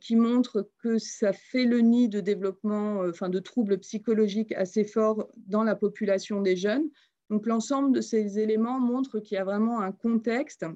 qui 0.00 0.16
montre 0.16 0.70
que 0.78 0.98
ça 0.98 1.32
fait 1.32 1.64
le 1.64 1.80
nid 1.80 2.08
de 2.08 2.20
développement, 2.20 3.02
euh, 3.02 3.10
enfin 3.10 3.28
de 3.28 3.38
troubles 3.38 3.78
psychologiques 3.78 4.52
assez 4.52 4.84
forts 4.84 5.28
dans 5.36 5.64
la 5.64 5.74
population 5.74 6.42
des 6.42 6.56
jeunes. 6.56 6.88
Donc 7.30 7.46
l'ensemble 7.46 7.92
de 7.92 8.00
ces 8.00 8.38
éléments 8.38 8.80
montre 8.80 9.20
qu'il 9.20 9.36
y 9.36 9.38
a 9.38 9.44
vraiment 9.44 9.80
un 9.80 9.92
contexte 9.92 10.66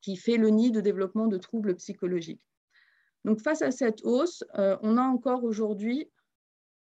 qui 0.00 0.16
fait 0.16 0.36
le 0.36 0.50
nid 0.50 0.70
de 0.70 0.80
développement 0.80 1.26
de 1.26 1.38
troubles 1.38 1.74
psychologiques. 1.76 2.42
Donc 3.24 3.40
face 3.40 3.62
à 3.62 3.70
cette 3.70 4.04
hausse, 4.04 4.44
euh, 4.58 4.76
on 4.82 4.96
a 4.96 5.02
encore 5.02 5.44
aujourd'hui 5.44 6.10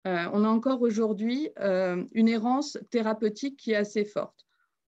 on 0.05 0.45
a 0.45 0.47
encore 0.47 0.83
aujourd'hui 0.83 1.49
une 1.59 2.29
errance 2.29 2.77
thérapeutique 2.91 3.57
qui 3.57 3.71
est 3.71 3.75
assez 3.75 4.05
forte. 4.05 4.47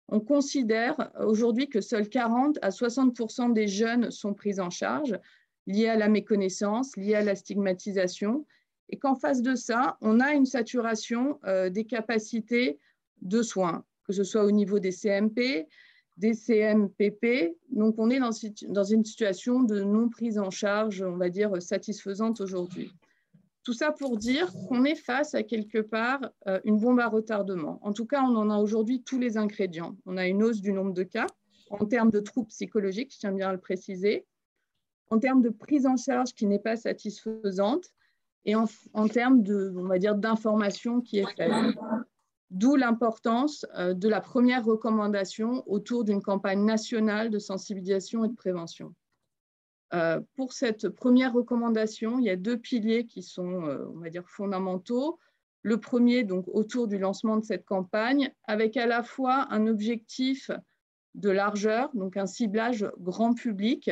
On 0.06 0.20
considère 0.20 1.10
aujourd'hui 1.18 1.68
que 1.68 1.80
seuls 1.80 2.08
40 2.08 2.60
à 2.62 2.70
60% 2.70 3.52
des 3.52 3.66
jeunes 3.66 4.12
sont 4.12 4.34
pris 4.34 4.60
en 4.60 4.70
charge, 4.70 5.18
liées 5.70 5.88
à 5.88 5.96
la 5.96 6.08
méconnaissance, 6.08 6.96
liées 6.96 7.14
à 7.14 7.22
la 7.22 7.34
stigmatisation, 7.34 8.46
et 8.88 8.98
qu'en 8.98 9.14
face 9.14 9.42
de 9.42 9.54
ça, 9.54 9.96
on 10.00 10.20
a 10.20 10.32
une 10.32 10.46
saturation 10.46 11.38
euh, 11.44 11.70
des 11.70 11.84
capacités 11.84 12.78
de 13.22 13.42
soins, 13.42 13.84
que 14.04 14.12
ce 14.12 14.24
soit 14.24 14.44
au 14.44 14.50
niveau 14.50 14.78
des 14.80 14.90
CMP, 14.90 15.68
des 16.16 16.34
CMPP. 16.34 17.56
Donc, 17.70 17.94
on 17.98 18.10
est 18.10 18.18
dans, 18.18 18.84
une 18.84 19.04
situation 19.04 19.62
de 19.62 19.82
non 19.82 20.08
prise 20.08 20.38
en 20.38 20.50
charge, 20.50 21.02
on 21.02 21.16
va 21.16 21.28
dire, 21.28 21.62
satisfaisante 21.62 22.40
aujourd'hui. 22.40 22.90
Tout 23.62 23.74
ça 23.74 23.92
pour 23.92 24.16
dire 24.16 24.50
qu'on 24.68 24.84
est 24.84 24.96
face 24.96 25.34
à 25.34 25.42
quelque 25.42 25.78
part 25.78 26.20
euh, 26.48 26.60
une 26.64 26.78
bombe 26.78 26.98
à 26.98 27.08
retardement. 27.08 27.78
En 27.82 27.92
tout 27.92 28.06
cas, 28.06 28.22
on 28.22 28.34
en 28.34 28.50
a 28.50 28.56
aujourd'hui 28.56 29.02
tous 29.02 29.18
les 29.18 29.36
ingrédients. 29.36 29.96
On 30.06 30.16
a 30.16 30.26
une 30.26 30.42
hausse 30.42 30.60
du 30.60 30.72
nombre 30.72 30.94
de 30.94 31.04
cas 31.04 31.26
en 31.70 31.86
termes 31.86 32.10
de 32.10 32.20
troubles 32.20 32.48
psychologiques, 32.48 33.14
je 33.14 33.20
tiens 33.20 33.32
bien 33.32 33.48
à 33.48 33.52
le 33.52 33.60
préciser 33.60 34.26
en 35.10 35.18
termes 35.18 35.42
de 35.42 35.50
prise 35.50 35.86
en 35.86 35.96
charge 35.96 36.32
qui 36.34 36.46
n'est 36.46 36.58
pas 36.58 36.76
satisfaisante 36.76 37.90
et 38.46 38.54
en, 38.54 38.66
termes 39.08 39.42
de, 39.42 39.74
on 39.76 39.86
va 39.86 39.98
dire, 39.98 40.14
d'information 40.14 41.00
qui 41.00 41.18
est 41.18 41.36
faible. 41.36 41.74
D'où 42.50 42.74
l'importance 42.74 43.66
euh, 43.76 43.94
de 43.94 44.08
la 44.08 44.20
première 44.20 44.64
recommandation 44.64 45.62
autour 45.66 46.04
d'une 46.04 46.22
campagne 46.22 46.64
nationale 46.64 47.30
de 47.30 47.38
sensibilisation 47.38 48.24
et 48.24 48.28
de 48.28 48.34
prévention. 48.34 48.94
Euh, 49.92 50.20
pour 50.36 50.52
cette 50.52 50.88
première 50.88 51.32
recommandation, 51.32 52.18
il 52.18 52.24
y 52.24 52.30
a 52.30 52.36
deux 52.36 52.56
piliers 52.56 53.06
qui 53.06 53.22
sont, 53.22 53.66
euh, 53.66 53.84
on 53.94 53.98
va 53.98 54.08
dire, 54.08 54.28
fondamentaux. 54.28 55.18
Le 55.62 55.78
premier, 55.78 56.24
donc, 56.24 56.46
autour 56.48 56.88
du 56.88 56.98
lancement 56.98 57.36
de 57.36 57.44
cette 57.44 57.66
campagne, 57.66 58.32
avec 58.44 58.76
à 58.76 58.86
la 58.86 59.02
fois 59.02 59.46
un 59.50 59.66
objectif 59.66 60.50
de 61.14 61.30
largeur, 61.30 61.90
donc 61.94 62.16
un 62.16 62.26
ciblage 62.26 62.90
grand 62.98 63.34
public, 63.34 63.90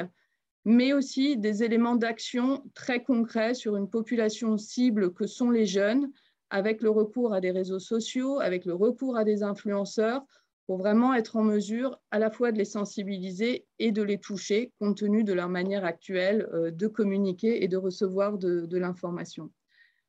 mais 0.69 0.93
aussi 0.93 1.39
des 1.39 1.65
éléments 1.65 1.97
d'action 1.97 2.63
très 2.75 3.03
concrets 3.03 3.55
sur 3.55 3.75
une 3.77 3.89
population 3.89 4.59
cible 4.59 5.15
que 5.15 5.27
sont 5.27 5.51
les 5.51 5.65
jeunes, 5.65 6.13
avec 6.51 6.83
le 6.83 6.91
recours 6.91 7.33
à 7.33 7.41
des 7.41 7.51
réseaux 7.51 7.79
sociaux, 7.79 8.39
avec 8.41 8.67
le 8.67 8.75
recours 8.75 9.17
à 9.17 9.25
des 9.25 9.43
influenceurs, 9.43 10.27
pour 10.67 10.77
vraiment 10.77 11.15
être 11.15 11.37
en 11.37 11.43
mesure 11.43 11.99
à 12.11 12.19
la 12.19 12.31
fois 12.31 12.53
de 12.53 12.59
les 12.59 12.67
sensibiliser 12.67 13.67
et 13.79 13.93
de 13.93 14.03
les 14.03 14.19
toucher, 14.19 14.75
compte 14.79 14.99
tenu 14.99 15.25
de 15.25 15.33
leur 15.33 15.49
manière 15.49 15.87
actuelle 15.87 16.47
euh, 16.53 16.71
de 16.71 16.87
communiquer 16.87 17.65
et 17.65 17.69
de 17.69 17.79
recevoir 17.79 18.37
de, 18.37 18.77
l'information. 18.77 19.51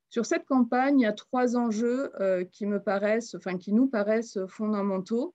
Sur 0.09 0.25
cette 0.25 0.43
campagne, 0.45 0.99
il 0.99 1.03
y 1.03 1.05
a 1.05 1.13
trois 1.13 1.55
enjeux 1.55 2.11
euh, 2.19 2.43
qui 2.43 2.65
me 2.65 2.83
paraissent, 2.83 3.33
enfin 3.33 3.57
qui 3.57 3.71
nous 3.71 3.87
paraissent 3.87 4.39
fondamentaux. 4.49 5.33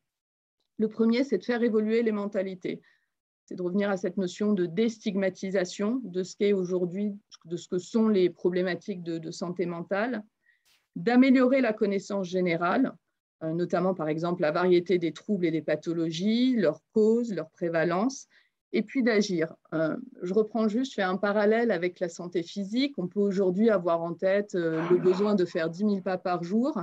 Le 0.77 0.89
premier, 0.89 1.25
c'est 1.25 1.39
de 1.39 1.45
faire 1.45 1.63
évoluer 1.63 2.03
les 2.03 2.13
mentalités 2.13 2.83
c'est 3.47 3.57
de 3.57 3.63
revenir 3.63 3.91
à 3.91 3.97
cette 3.97 4.17
notion 4.17 4.53
de 4.53 4.67
déstigmatisation 4.67 6.01
de 6.05 6.23
ce 6.23 6.37
qu'est 6.37 6.53
aujourd'hui, 6.53 7.15
de 7.45 7.57
ce 7.57 7.69
que 7.69 7.79
sont 7.79 8.09
les 8.09 8.31
problématiques 8.31 9.03
de, 9.03 9.31
santé 9.31 9.67
mentale, 9.67 10.23
d'améliorer 10.97 11.61
la 11.61 11.73
connaissance 11.73 12.29
générale, 12.29 12.93
euh, 13.43 13.53
notamment 13.53 13.95
par 13.95 14.09
exemple 14.09 14.43
la 14.43 14.53
variété 14.53 14.99
des 14.99 15.13
troubles 15.13 15.47
et 15.47 15.51
des 15.51 15.63
pathologies, 15.63 16.57
leurs 16.57 16.81
causes, 16.93 17.35
leur 17.35 17.51
prévalence, 17.51 18.29
et 18.73 18.83
puis 18.83 19.03
d'agir. 19.03 19.55
Euh, 19.73 19.97
je 20.23 20.35
reprends 20.35 20.67
juste, 20.67 20.93
je 20.93 20.97
fais 20.97 21.03
un 21.03 21.17
parallèle 21.17 21.71
avec 21.71 22.01
la 22.01 22.09
santé 22.09 22.43
physique. 22.43 22.95
On 22.99 23.07
peut 23.07 23.21
aujourd'hui 23.21 23.71
avoir 23.71 24.03
en 24.03 24.15
tête 24.15 24.55
euh, 24.55 24.83
le 24.91 24.97
besoin 24.97 25.35
de 25.35 25.45
faire 25.45 25.71
10 25.71 25.79
000 25.79 26.01
pas 26.01 26.19
par 26.19 26.43
jour. 26.43 26.77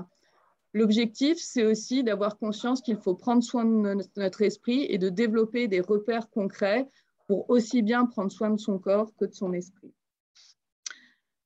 L'objectif, 0.74 1.38
c'est 1.38 1.66
aussi 1.66 2.04
d'avoir 2.04 2.38
conscience 2.38 2.82
qu'il 2.82 2.98
faut 2.98 3.16
prendre 3.16 3.44
soin 3.44 3.66
de 3.66 3.98
notre 4.16 4.42
esprit 4.42 4.86
et 4.90 4.98
de 4.98 5.10
développer 5.10 5.68
des 5.68 5.82
repères 5.82 6.30
concrets 6.30 6.88
pour 7.28 7.50
aussi 7.50 7.82
bien 7.82 8.06
prendre 8.06 8.32
soin 8.32 8.50
de 8.52 8.60
son 8.60 8.80
corps 8.80 9.14
que 9.18 9.26
de 9.26 9.34
son 9.34 9.52
esprit. 9.52 9.94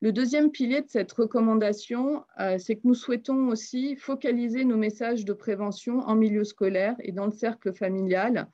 Le 0.01 0.11
deuxième 0.11 0.51
pilier 0.51 0.81
de 0.81 0.89
cette 0.89 1.11
recommandation, 1.11 2.23
euh, 2.39 2.59
c'est 2.59 2.75
que 2.75 2.81
nous 2.83 2.93
souhaitons 2.93 3.47
aussi 3.47 3.95
focaliser 3.95 4.63
nos 4.63 4.77
messages 4.77 5.25
de 5.25 5.33
prévention 5.33 6.01
en 6.01 6.15
milieu 6.15 6.43
scolaire 6.43 6.95
et 6.99 7.11
dans 7.11 7.25
le 7.25 7.31
cercle 7.31 7.73
familial, 7.73 8.47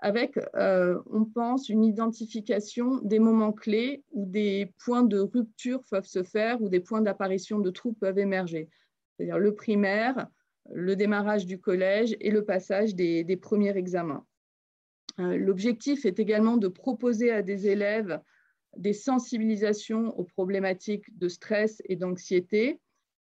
avec, 0.00 0.38
euh, 0.56 1.00
on 1.10 1.24
pense, 1.24 1.70
une 1.70 1.84
identification 1.84 2.98
des 3.02 3.20
moments 3.20 3.52
clés 3.52 4.04
où 4.12 4.26
des 4.26 4.74
points 4.84 5.04
de 5.04 5.20
rupture 5.20 5.82
peuvent 5.90 6.06
se 6.06 6.22
faire 6.22 6.60
ou 6.60 6.68
des 6.68 6.80
points 6.80 7.00
d'apparition 7.00 7.58
de 7.60 7.70
troubles 7.70 7.96
peuvent 7.96 8.18
émerger 8.18 8.68
c'est-à-dire 9.16 9.38
le 9.38 9.54
primaire, 9.54 10.28
le 10.72 10.96
démarrage 10.96 11.46
du 11.46 11.60
collège 11.60 12.16
et 12.20 12.30
le 12.30 12.44
passage 12.44 12.94
des, 12.94 13.38
premiers 13.40 13.76
examens. 13.76 14.24
Euh, 15.20 15.36
l'objectif 15.36 16.06
est 16.06 16.18
également 16.18 16.56
de 16.56 16.68
proposer 16.68 17.30
à 17.30 17.42
des 17.42 17.68
élèves 17.68 18.20
des 18.76 18.92
sensibilisations 18.92 20.18
aux 20.18 20.24
problématiques 20.24 21.16
de 21.16 21.28
stress 21.28 21.80
et 21.84 21.94
d'anxiété 21.94 22.80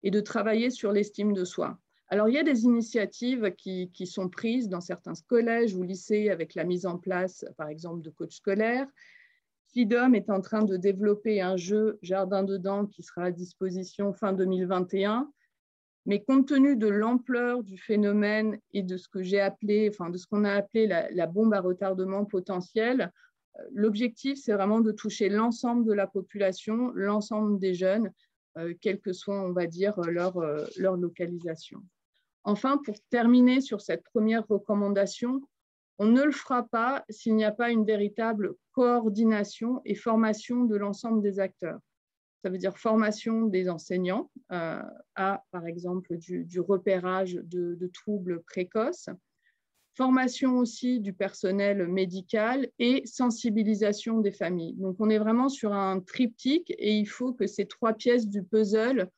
et 0.03 0.11
de 0.11 0.21
travailler 0.21 0.71
sur 0.71 0.91
l'estime 0.91 1.33
de 1.33 1.45
soi. 1.45 1.79
Alors, 2.09 2.29
il 2.29 2.35
y 2.35 2.39
a 2.39 2.45
des 2.45 2.65
initiatives 2.65 3.53
qui, 3.57 3.91
qui, 3.93 4.07
sont 4.07 4.29
prises 4.29 4.69
dans 4.69 4.81
certains 4.81 5.15
collèges 5.29 5.75
ou 5.75 5.83
lycées 5.83 6.31
avec 6.31 6.55
la 6.55 6.65
mise 6.65 6.87
en 6.87 6.99
place, 6.99 7.45
par 7.57 7.69
exemple, 7.69 8.03
de 8.03 8.11
coachs 8.11 8.33
scolaires. 8.33 8.87
FIDOM 9.73 10.15
est 10.15 10.31
en 10.31 10.41
train 10.41 10.63
de 10.63 10.77
développer 10.77 11.41
un 11.41 11.57
jeu 11.57 11.99
Jardin 12.03 12.45
dedans 12.45 12.87
qui 12.87 13.03
sera 13.03 13.25
à 13.25 13.31
disposition 13.31 14.13
fin 14.13 14.33
2021 14.33 15.31
mais 16.07 16.23
compte 16.23 16.49
tenu 16.49 16.77
de 16.77 16.87
l'ampleur 16.87 17.63
du 17.63 17.77
phénomène 17.77 18.59
et 18.73 18.83
de 18.83 18.97
ce 18.97 19.09
que 19.09 19.23
j'ai 19.23 19.41
appelé, 19.41 19.91
enfin 19.93 20.11
de 20.11 20.19
ce 20.19 20.27
qu'on 20.27 20.45
a 20.45 20.53
appelé 20.53 20.87
la, 20.87 21.27
bombe 21.27 21.53
à 21.53 21.61
retardement 21.61 22.25
potentiel, 22.25 23.13
L'objectif, 23.73 24.39
c'est 24.39 24.53
vraiment 24.53 24.81
de 24.81 24.93
toucher 24.93 25.29
l'ensemble 25.29 25.85
de 25.87 25.93
la 25.93 26.07
population, 26.07 26.93
l'ensemble 26.95 27.59
des 27.59 27.75
jeunes, 27.75 28.13
quelle 28.81 29.01
que 29.01 29.13
soit, 29.13 29.41
on 29.41 29.53
va 29.53 29.67
dire, 29.67 29.99
leur, 30.03 30.39
leur 30.77 30.97
localisation. 30.97 31.81
Enfin, 32.45 32.79
pour 32.85 32.97
terminer 33.11 33.61
sur 33.61 33.81
cette 33.81 34.05
première 34.05 34.47
recommandation, 34.47 35.43
on 35.99 36.07
ne 36.07 36.23
le 36.23 36.33
fera 36.33 36.63
pas 36.63 37.05
s'il 37.09 37.35
n'y 37.35 37.45
a 37.45 37.53
pas 37.53 37.71
une 37.71 37.85
véritable 37.85 38.55
coordination 38.73 39.81
et 39.85 39.95
formation 39.95 40.65
de 40.65 40.77
l'ensemble 40.77 41.23
des 41.23 41.41
acteurs. 41.41 41.81
Ça 42.43 42.51
veut 42.51 42.59
dire 42.59 42.79
formation 42.79 43.47
des 43.47 43.69
enseignants 43.69 44.31
euh, 44.53 44.83
à, 45.15 45.43
par 45.51 45.67
exemple, 45.67 46.17
du, 46.17 46.61
repérage 46.61 47.35
de, 47.35 47.91
troubles 47.93 48.43
précoces, 48.43 49.09
formation 49.95 50.59
aussi 50.59 51.01
du 51.01 51.13
personnel 51.13 51.89
médical 51.89 52.69
et 52.79 53.03
sensibilisation 53.07 54.21
des 54.21 54.33
familles. 54.33 54.75
Donc, 54.75 54.97
on 55.01 55.09
est 55.09 55.19
vraiment 55.19 55.49
sur 55.49 55.73
un 55.73 56.01
triptyque 56.01 56.73
et 56.79 56.93
il 56.93 57.07
faut 57.07 57.33
que 57.33 57.47
ces 57.47 57.67
trois 57.67 57.95
pièces 57.95 58.29
du 58.29 58.43
puzzle 58.43 59.09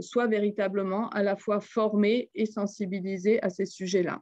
soient 0.00 0.26
véritablement 0.26 1.08
à 1.10 1.22
la 1.22 1.36
fois 1.36 1.60
formées 1.60 2.30
et 2.34 2.46
sensibilisées 2.46 3.40
à 3.42 3.50
ces 3.50 3.64
sujets-là. 3.64 4.20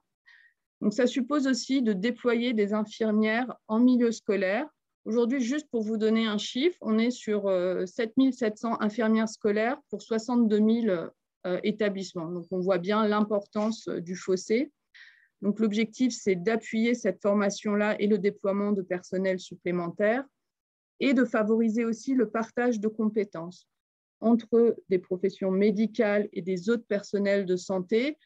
Donc, 0.83 0.93
ça 0.93 1.07
suppose 1.07 1.47
aussi 1.47 1.81
de 1.81 1.93
déployer 1.93 2.53
des 2.53 2.75
infirmières 2.75 3.55
en 3.69 3.79
milieu 3.79 4.13
scolaire. 4.13 4.67
Aujourd'hui, 5.05 5.41
juste 5.41 5.69
pour 5.69 5.83
vous 5.83 5.97
donner 5.97 6.27
un 6.27 6.39
chiffre, 6.39 6.79
on 6.81 6.97
est 6.97 7.11
sur 7.11 7.43
7700 7.87 8.73
euh, 8.73 8.77
infirmières 8.81 9.29
scolaires 9.29 9.79
pour 9.91 10.01
62 10.01 10.57
000 10.59 11.09
euh, 11.45 11.61
établissements. 11.65 12.31
Donc, 12.31 12.47
on 12.53 12.61
voit 12.61 12.79
bien 12.79 13.07
l'importance 13.09 13.89
euh, 13.89 14.01
du 14.01 14.15
fossé. 14.15 14.71
Donc, 15.41 15.59
l'objectif, 15.59 16.13
c'est 16.13 16.37
d'appuyer 16.37 16.95
cette 16.95 17.21
formation-là 17.21 18.01
et 18.01 18.07
le 18.07 18.17
déploiement 18.17 18.71
de 18.71 18.83
personnel 18.83 19.41
supplémentaire 19.41 20.25
et 21.01 21.15
de 21.15 21.25
favoriser 21.25 21.85
aussi 21.85 22.15
le 22.15 22.31
partage 22.31 22.79
de 22.79 22.87
compétences 22.87 23.67
entre 24.21 24.77
des 24.89 25.01
professions 25.01 25.51
médicales 25.51 26.29
et 26.33 26.43
des 26.43 26.71
autres 26.71 26.87
personnels 26.87 27.45
de 27.45 27.57
santé 27.57 28.17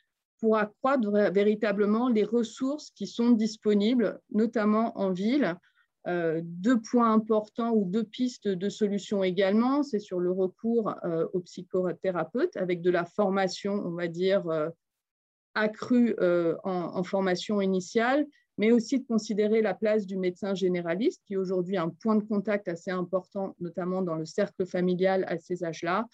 pour 0.41 0.59
accroître 0.59 1.11
véritablement 1.33 2.11
les 2.11 2.25
ressources 2.25 2.91
qui 2.91 3.07
sont 3.07 3.31
disponibles, 3.31 4.21
notamment 4.31 4.99
en 4.99 5.11
ville. 5.11 5.57
Euh, 6.07 6.41
deux 6.45 6.81
points 6.81 7.13
importants 7.13 7.73
ou 7.73 7.85
deux 7.85 8.05
pistes 8.05 8.49
de 8.49 8.69
solutions 8.69 9.25
également, 9.25 9.83
c'est 9.83 9.99
sur 9.99 10.21
le 10.21 10.31
recours 10.31 10.95
euh, 11.05 11.27
aux 11.33 11.41
psychothérapeutes 11.41 12.57
avec 12.57 12.81
de 12.81 12.91
la 12.91 13.05
formation, 13.05 13.73
on 13.73 13.93
va 13.93 14.07
dire, 14.07 14.49
euh, 14.49 14.69
accrue 15.55 16.15
en, 16.65 17.03
formation 17.03 17.63
initiale, 17.63 18.27
mais 18.59 18.73
aussi 18.73 19.01
de 19.01 19.07
considérer 19.07 19.63
la 19.63 19.73
place 19.73 20.05
du 20.05 20.19
médecin 20.19 20.55
généraliste, 20.55 21.23
qui 21.27 21.33
est 21.33 21.39
aujourd'hui 21.39 21.79
un 21.79 21.89
point 21.89 22.17
de 22.17 22.25
contact 22.25 22.69
assez 22.69 22.91
important, 22.91 23.57
notamment 23.59 24.03
dans 24.03 24.17
le 24.17 24.27
cercle 24.27 24.67
familial 24.67 25.25
à 25.29 25.39
ces 25.39 25.65
âges-là. 25.65 26.05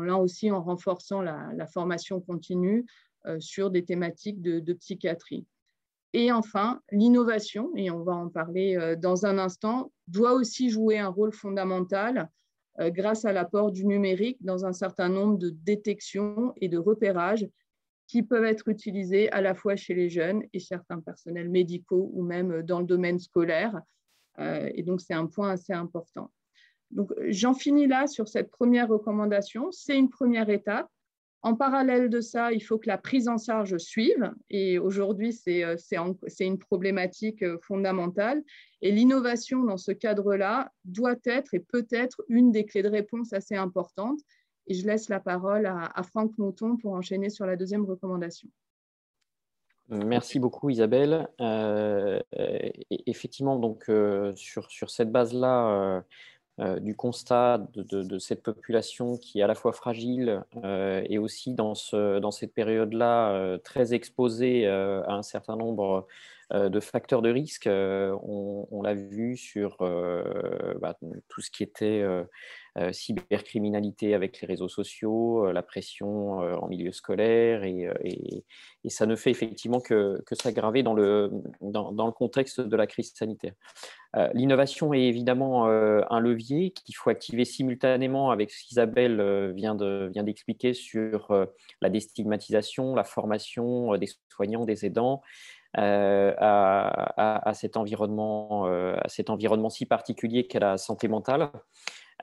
Là 0.00 0.16
aussi, 0.16 0.50
en 0.50 0.62
renforçant 0.62 1.20
la 1.20 1.66
formation 1.66 2.18
continue, 2.22 2.86
euh, 3.26 3.40
sur 3.40 3.70
des 3.70 3.84
thématiques 3.84 4.40
de, 4.40 4.72
psychiatrie. 4.74 5.44
Et 6.14 6.32
enfin, 6.32 6.80
l'innovation, 6.90 7.70
et 7.76 7.90
on 7.90 8.02
va 8.02 8.14
en 8.14 8.28
parler 8.28 8.76
euh, 8.76 8.96
dans 8.96 9.26
un 9.26 9.38
instant, 9.38 9.92
doit 10.06 10.32
aussi 10.32 10.70
jouer 10.70 10.98
un 10.98 11.08
rôle 11.08 11.32
fondamental 11.32 12.30
euh, 12.80 12.90
grâce 12.90 13.24
à 13.24 13.32
l'apport 13.32 13.72
du 13.72 13.84
numérique 13.84 14.38
dans 14.40 14.64
un 14.64 14.72
certain 14.72 15.08
nombre 15.08 15.38
de 15.38 15.50
détections 15.50 16.54
et 16.56 16.68
de 16.68 16.78
repérages 16.78 17.46
qui 18.06 18.22
peuvent 18.22 18.44
être 18.44 18.68
utilisés 18.68 19.30
à 19.32 19.42
la 19.42 19.54
fois 19.54 19.76
chez 19.76 19.94
les 19.94 20.08
jeunes 20.08 20.42
et 20.54 20.60
certains 20.60 21.00
personnels 21.00 21.50
médicaux 21.50 22.10
ou 22.14 22.22
même 22.22 22.62
dans 22.62 22.80
le 22.80 22.86
domaine 22.86 23.18
scolaire. 23.18 23.82
Et 24.38 24.82
donc, 24.82 25.02
c'est 25.02 25.12
un 25.12 25.26
point 25.26 25.50
assez 25.50 25.74
important. 25.74 26.30
Donc, 26.90 27.12
j'en 27.26 27.52
finis 27.52 27.86
là 27.86 28.06
sur 28.06 28.28
cette 28.28 28.50
première 28.50 28.88
recommandation. 28.88 29.70
C'est 29.72 29.98
une 29.98 30.08
première 30.08 30.48
étape. 30.48 30.88
En 31.42 31.54
parallèle 31.54 32.10
de 32.10 32.20
ça, 32.20 32.52
il 32.52 32.60
faut 32.60 32.78
que 32.78 32.88
la 32.88 32.98
prise 32.98 33.28
en 33.28 33.38
charge 33.38 33.76
suive. 33.78 34.32
Et 34.50 34.78
aujourd'hui, 34.78 35.32
c'est 35.32 35.62
euh, 35.62 35.76
une 36.40 36.58
problématique 36.58 37.42
euh, 37.42 37.58
fondamentale. 37.62 38.42
Et 38.82 38.90
l'innovation 38.90 39.62
dans 39.62 39.76
ce 39.76 39.92
cadre-là 39.92 40.72
doit 40.84 41.16
être 41.24 41.54
et 41.54 41.60
peut 41.60 41.86
être 41.90 42.22
une 42.28 42.50
des 42.50 42.64
clés 42.64 42.82
de 42.82 42.88
réponse 42.88 43.32
assez 43.32 43.54
importantes. 43.54 44.18
Et 44.66 44.74
je 44.74 44.86
laisse 44.86 45.08
la 45.08 45.20
parole 45.20 45.66
à, 45.66 46.02
Franck 46.02 46.36
Mouton 46.38 46.76
pour 46.76 46.92
enchaîner 46.92 47.30
sur 47.30 47.46
la 47.46 47.56
deuxième 47.56 47.86
recommandation. 47.86 48.48
Merci 49.88 50.38
beaucoup 50.38 50.68
Isabelle. 50.68 51.26
Euh, 51.40 52.20
effectivement, 53.06 53.58
donc 53.58 53.90
sur, 54.34 54.90
cette 54.90 55.10
base-là, 55.10 56.04
du 56.80 56.96
constat 56.96 57.66
de, 57.74 58.18
cette 58.18 58.42
population 58.42 59.16
qui 59.16 59.38
est 59.38 59.42
à 59.42 59.46
la 59.46 59.54
fois 59.54 59.72
fragile 59.72 60.42
euh, 60.64 61.02
et 61.08 61.18
aussi 61.18 61.54
dans, 61.54 61.74
ce, 61.74 62.18
dans 62.18 62.32
cette 62.32 62.52
période-là 62.52 63.30
euh, 63.30 63.58
très 63.58 63.94
exposée 63.94 64.66
à 64.66 65.12
un 65.12 65.22
certain 65.22 65.56
nombre 65.56 66.06
de 66.52 66.80
facteurs 66.80 67.20
de 67.20 67.30
risque. 67.30 67.68
on, 67.68 68.82
l'a 68.82 68.94
vu 68.94 69.36
sur 69.36 69.76
bah, 70.80 70.96
tout 71.28 71.40
ce 71.42 71.50
qui 71.50 71.62
était 71.62 72.02
euh, 72.02 72.24
cybercriminalité 72.92 74.14
avec 74.14 74.40
les 74.40 74.46
réseaux 74.46 74.68
sociaux, 74.68 75.46
euh, 75.46 75.52
la 75.52 75.62
pression 75.62 76.42
euh, 76.42 76.54
en 76.56 76.68
milieu 76.68 76.92
scolaire, 76.92 77.64
et, 77.64 77.88
ça 78.88 79.06
ne 79.06 79.16
fait 79.16 79.30
effectivement 79.30 79.80
que, 79.80 80.22
s'aggraver 80.32 80.82
dans 80.82 80.94
le, 80.94 81.30
contexte 82.16 82.60
de 82.60 82.76
la 82.76 82.86
crise 82.86 83.12
sanitaire. 83.14 83.52
L'innovation 84.32 84.94
est 84.94 85.02
évidemment 85.02 85.66
un 85.66 86.20
levier 86.20 86.70
qu'il 86.70 86.96
faut 86.96 87.10
activer 87.10 87.44
simultanément 87.44 88.30
avec 88.30 88.50
ce 88.50 88.66
qu'Isabelle 88.66 89.52
vient 89.54 89.74
d'expliquer 89.74 90.72
sur 90.72 91.46
la 91.82 91.90
déstigmatisation, 91.90 92.94
la 92.94 93.04
formation 93.04 93.94
des 93.98 94.08
soignants, 94.30 94.64
des 94.64 94.86
aidants, 94.86 95.20
à 95.74 97.52
cet 97.54 97.76
environnement 97.76 98.64
si 99.68 99.84
particulier 99.84 100.46
qu'est 100.46 100.60
la 100.60 100.78
santé 100.78 101.08
mentale. 101.08 101.50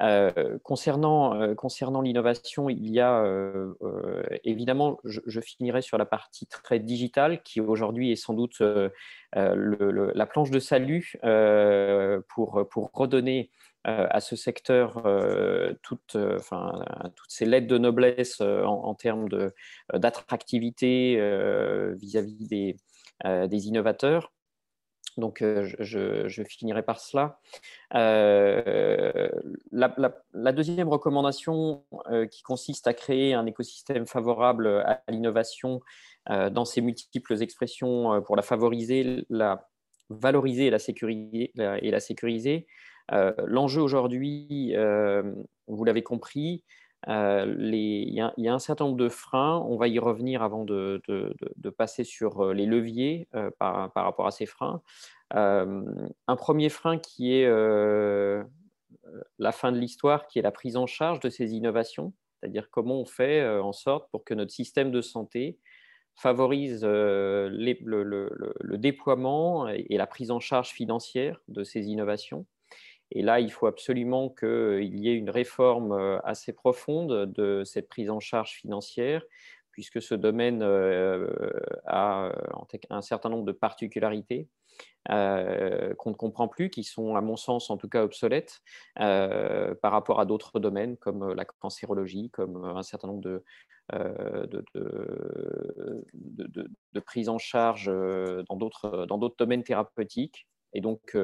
Euh, 0.02 0.60
concernant 0.64 1.40
euh, 1.40 1.56
concernant 1.56 2.02
l'innovation, 2.02 2.70
il 2.70 2.90
y 2.90 3.00
a 3.00 3.24
euh, 3.24 3.74
évidemment, 4.44 5.00
je, 5.06 5.40
finirai 5.40 5.82
sur 5.82 5.98
la 5.98 6.06
partie 6.06 6.48
très 6.48 6.80
digitale 6.80 7.42
qui 7.44 7.62
aujourd'hui 7.62 8.12
est 8.12 8.18
sans 8.18 8.34
doute 8.34 8.62
la 9.34 10.26
planche 10.26 10.52
de 10.52 10.60
salut 10.60 11.14
pour, 12.28 12.68
pour 12.70 12.90
redonner 12.94 13.52
à 13.84 14.20
ce 14.20 14.36
secteur 14.36 15.04
toutes, 15.82 16.18
ces 17.30 17.46
lettres 17.46 17.68
de 17.68 17.78
noblesse 17.78 18.42
en, 18.42 18.96
termes 18.96 19.30
d'attractivité 19.94 21.16
vis-à-vis 21.96 22.48
des 22.48 23.68
innovateurs. 23.68 24.34
Donc, 25.18 25.42
euh, 25.42 25.66
je, 25.80 26.44
finirai 26.44 26.84
par 26.84 27.00
cela. 27.00 27.40
Euh, 27.94 29.30
la, 29.72 30.52
deuxième 30.52 30.90
recommandation 30.90 31.86
euh, 32.10 32.26
qui 32.28 32.44
consiste 32.44 32.88
à 32.88 32.94
créer 32.94 33.34
un 33.34 33.46
écosystème 33.46 34.06
favorable 34.06 34.68
à 34.68 35.02
l'innovation 35.10 35.82
dans 36.28 36.66
ses 36.66 36.82
multiples 36.82 37.40
expressions 37.44 38.20
pour 38.24 38.36
la 38.36 38.42
favoriser, 38.42 39.26
la 39.30 39.70
valoriser 40.10 40.66
et 40.66 40.70
la 40.72 40.80
sécuriser. 40.80 41.52
Et 41.56 41.92
la 41.92 42.00
sécuriser. 42.00 42.66
L'enjeu 43.12 43.82
aujourd'hui, 43.82 44.76
vous 45.68 45.84
l'avez 45.86 46.02
compris, 46.02 46.64
il, 47.08 48.14
y 48.38 48.48
a, 48.48 48.54
un 48.54 48.60
certain 48.60 48.86
nombre 48.86 48.98
de 48.98 49.10
freins. 49.10 49.64
On 49.68 49.78
va 49.78 49.88
y 49.88 50.00
revenir 50.00 50.42
avant 50.42 50.66
de, 50.66 51.02
passer 51.78 52.04
sur 52.04 52.54
les 52.54 52.66
leviers 52.66 53.28
par, 53.60 53.92
rapport 53.96 54.28
à 54.28 54.32
ces 54.32 54.46
freins. 54.46 54.82
un 55.32 56.36
premier 56.36 56.70
frein 56.70 56.98
qui 56.98 57.34
est 57.34 57.48
la 59.40 59.52
fin 59.52 59.72
de 59.72 59.78
l'histoire, 59.78 60.28
qui 60.28 60.40
est 60.40 60.44
la 60.44 60.52
prise 60.52 60.78
en 60.78 60.88
charge 60.88 61.20
de 61.20 61.30
ces 61.30 61.54
innovations, 61.54 62.14
c'est-à-dire 62.40 62.70
comment 62.72 63.00
on 63.00 63.06
fait 63.06 63.48
en 63.48 63.74
sorte 63.74 64.10
pour 64.12 64.24
que 64.24 64.34
notre 64.34 64.52
système 64.52 64.92
de 64.92 65.02
santé 65.02 65.60
favorise 66.16 66.84
le, 66.84 67.50
le, 67.52 68.78
déploiement 68.78 69.68
et 69.68 69.98
la 69.98 70.08
prise 70.08 70.32
en 70.32 70.40
charge 70.40 70.70
financière 70.70 71.42
de 71.50 71.64
ces 71.64 71.88
innovations 71.88 72.46
et 73.16 73.22
là, 73.22 73.40
il 73.40 73.50
faut 73.50 73.66
absolument 73.66 74.30
qu'il 74.30 75.00
y 75.00 75.10
ait 75.10 75.16
une 75.16 75.30
réforme 75.30 75.94
euh, 75.94 76.20
assez 76.26 76.52
profonde 76.52 77.32
de 77.32 77.64
cette 77.64 77.88
prise 77.88 78.10
en 78.10 78.20
charge 78.20 78.52
financière, 78.52 79.24
puisque 79.72 80.02
ce 80.02 80.16
domaine 80.16 80.62
euh, 80.62 81.26
a 81.86 82.34
un 82.90 83.02
certain 83.02 83.30
nombre 83.30 83.46
de 83.46 83.54
particularités 83.54 84.50
euh, 85.12 85.94
qu'on 85.96 86.10
ne 86.10 86.16
comprend 86.16 86.50
plus, 86.50 86.70
qui 86.70 86.84
sont, 86.84 87.16
à 87.16 87.22
mon 87.22 87.38
sens, 87.38 87.70
en 87.70 87.78
tout 87.78 87.88
cas 87.88 88.04
obsolètes 88.04 88.60
par 88.96 89.92
rapport 89.92 90.20
à 90.20 90.26
d'autres 90.26 90.60
domaines 90.60 90.98
comme 90.98 91.34
la 91.34 91.46
cancérologie, 91.46 92.30
comme 92.32 92.66
un 92.66 92.84
certain 92.84 93.08
nombre 93.08 93.22
de, 93.22 93.44
de, 93.94 94.66
de, 94.74 96.06
de, 96.14 96.70
de 96.92 97.00
prise 97.00 97.30
en 97.30 97.38
charge 97.38 97.86
dans 97.86 98.58
d'autres 98.58 99.38
domaines 99.38 99.64
thérapeutiques 99.64 100.48
Et 100.76 100.82
donc, 100.82 101.18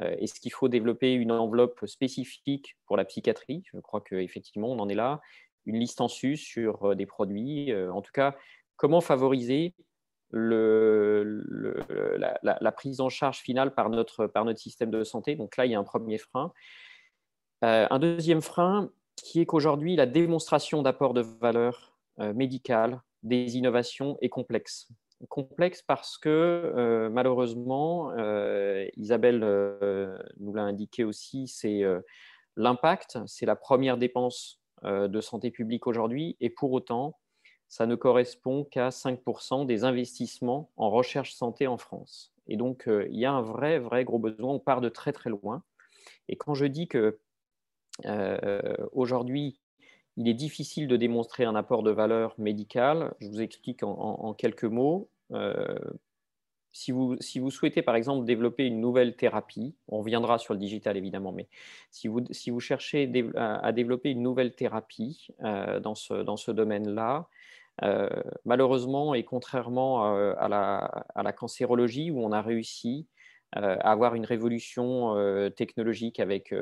est-ce 0.00 0.40
qu'il 0.40 0.52
faut 0.52 0.68
développer 0.68 1.12
une 1.12 1.32
enveloppe 1.32 1.84
spécifique 1.86 2.76
pour 2.86 2.96
la 2.96 3.04
psychiatrie? 3.04 3.62
Je 3.72 3.80
crois 3.80 4.00
qu'effectivement, 4.00 4.68
on 4.68 4.78
en 4.78 4.88
est 4.88 4.94
là. 4.94 5.20
Une 5.66 5.78
liste 5.78 6.00
en 6.00 6.08
sus 6.08 6.36
sur 6.36 6.96
des 6.96 7.04
produits. 7.06 7.74
en 7.74 8.00
tout 8.00 8.12
cas, 8.12 8.34
comment 8.76 9.00
favoriser 9.00 9.74
la, 10.32 11.22
prise 12.72 13.00
en 13.00 13.08
charge 13.08 13.38
finale 13.38 13.74
par 13.74 13.90
notre, 13.90 14.26
par 14.26 14.44
notre 14.44 14.60
système 14.60 14.90
de 14.90 15.04
santé? 15.04 15.36
Donc 15.36 15.56
là, 15.56 15.66
il 15.66 15.72
y 15.72 15.74
a 15.74 15.78
un 15.78 15.84
premier 15.84 16.18
frein. 16.18 16.52
Euh, 17.64 17.86
un 17.90 17.98
deuxième 17.98 18.42
frein 18.42 18.90
qui 19.16 19.40
est 19.40 19.46
qu'aujourd'hui, 19.46 19.94
la 19.96 20.06
démonstration 20.06 20.82
d'apport 20.82 21.14
de 21.14 21.20
valeur 21.20 21.96
euh, 22.18 22.32
médicale 22.32 23.00
des 23.22 23.56
innovations 23.56 24.18
est 24.20 24.28
complexe. 24.28 24.88
Complexe 25.28 25.82
parce 25.82 26.18
que 26.18 26.28
euh, 26.28 27.08
malheureusement, 27.10 28.12
Isabelle 28.96 29.40
nous 30.38 30.54
l'a 30.54 30.62
indiqué 30.62 31.04
aussi, 31.04 31.48
c'est 31.48 31.82
l'impact, 32.56 33.18
c'est 33.26 33.46
la 33.46 33.56
première 33.56 33.96
dépense 33.96 34.60
de 34.84 35.20
santé 35.20 35.50
publique 35.50 35.86
aujourd'hui, 35.86 36.36
et 36.40 36.50
pour 36.50 36.72
autant, 36.72 37.18
ça 37.72 37.86
ne 37.86 37.94
correspond 37.94 38.64
qu'à 38.64 38.90
5% 38.90 39.64
des 39.64 39.84
investissements 39.84 40.70
en 40.76 40.90
recherche 40.90 41.32
santé 41.32 41.66
en 41.66 41.78
France. 41.78 42.34
Et 42.46 42.58
donc, 42.58 42.86
euh, 42.86 43.08
il 43.10 43.18
y 43.18 43.24
a 43.24 43.32
un 43.32 43.40
vrai, 43.40 43.78
vrai 43.78 44.04
gros 44.04 44.18
besoin. 44.18 44.52
On 44.52 44.58
part 44.58 44.82
de 44.82 44.90
très, 44.90 45.10
très 45.10 45.30
loin. 45.30 45.62
Et 46.28 46.36
quand 46.36 46.52
je 46.52 46.66
dis 46.66 46.86
que 46.86 47.18
euh, 48.04 48.76
aujourd'hui, 48.92 49.58
il 50.16 50.28
est 50.28 50.34
difficile 50.34 50.88
de 50.88 50.96
démontrer 50.96 51.44
un 51.44 51.54
apport 51.54 51.82
de 51.82 51.90
valeur 51.90 52.34
médicale, 52.38 53.14
je 53.20 53.28
vous 53.28 53.40
explique 53.40 53.82
en, 53.82 54.34
quelques 54.34 54.64
mots. 54.64 55.08
Euh, 55.32 55.78
si 56.74 56.90
vous, 56.90 57.16
si 57.20 57.38
vous, 57.38 57.50
souhaitez, 57.50 57.82
par 57.82 57.96
exemple, 57.96 58.24
développer 58.24 58.64
une 58.66 58.80
nouvelle 58.80 59.14
thérapie, 59.16 59.74
on 59.88 59.98
reviendra 59.98 60.38
sur 60.38 60.54
le 60.54 60.60
digital 60.60 60.96
évidemment, 60.96 61.32
mais 61.32 61.48
si 61.90 62.08
vous, 62.08 62.24
si 62.30 62.50
vous 62.50 62.60
cherchez 62.60 63.10
à, 63.36 63.72
développer 63.72 64.10
une 64.10 64.22
nouvelle 64.22 64.54
thérapie 64.54 65.28
dans 65.38 65.94
ce, 65.94 66.14
dans 66.22 66.38
ce 66.38 66.50
domaine-là, 66.50 67.28
euh, 67.82 68.08
malheureusement, 68.44 69.14
et 69.14 69.24
contrairement 69.24 70.14
euh, 70.16 70.34
à 70.38 70.48
la, 70.48 71.32
cancérologie, 71.32 72.10
où 72.10 72.20
on 72.22 72.32
a 72.32 72.42
réussi 72.42 73.08
euh, 73.56 73.76
à 73.80 73.92
avoir 73.92 74.14
une 74.14 74.24
révolution 74.24 75.14
technologique 75.56 76.20
avec 76.20 76.54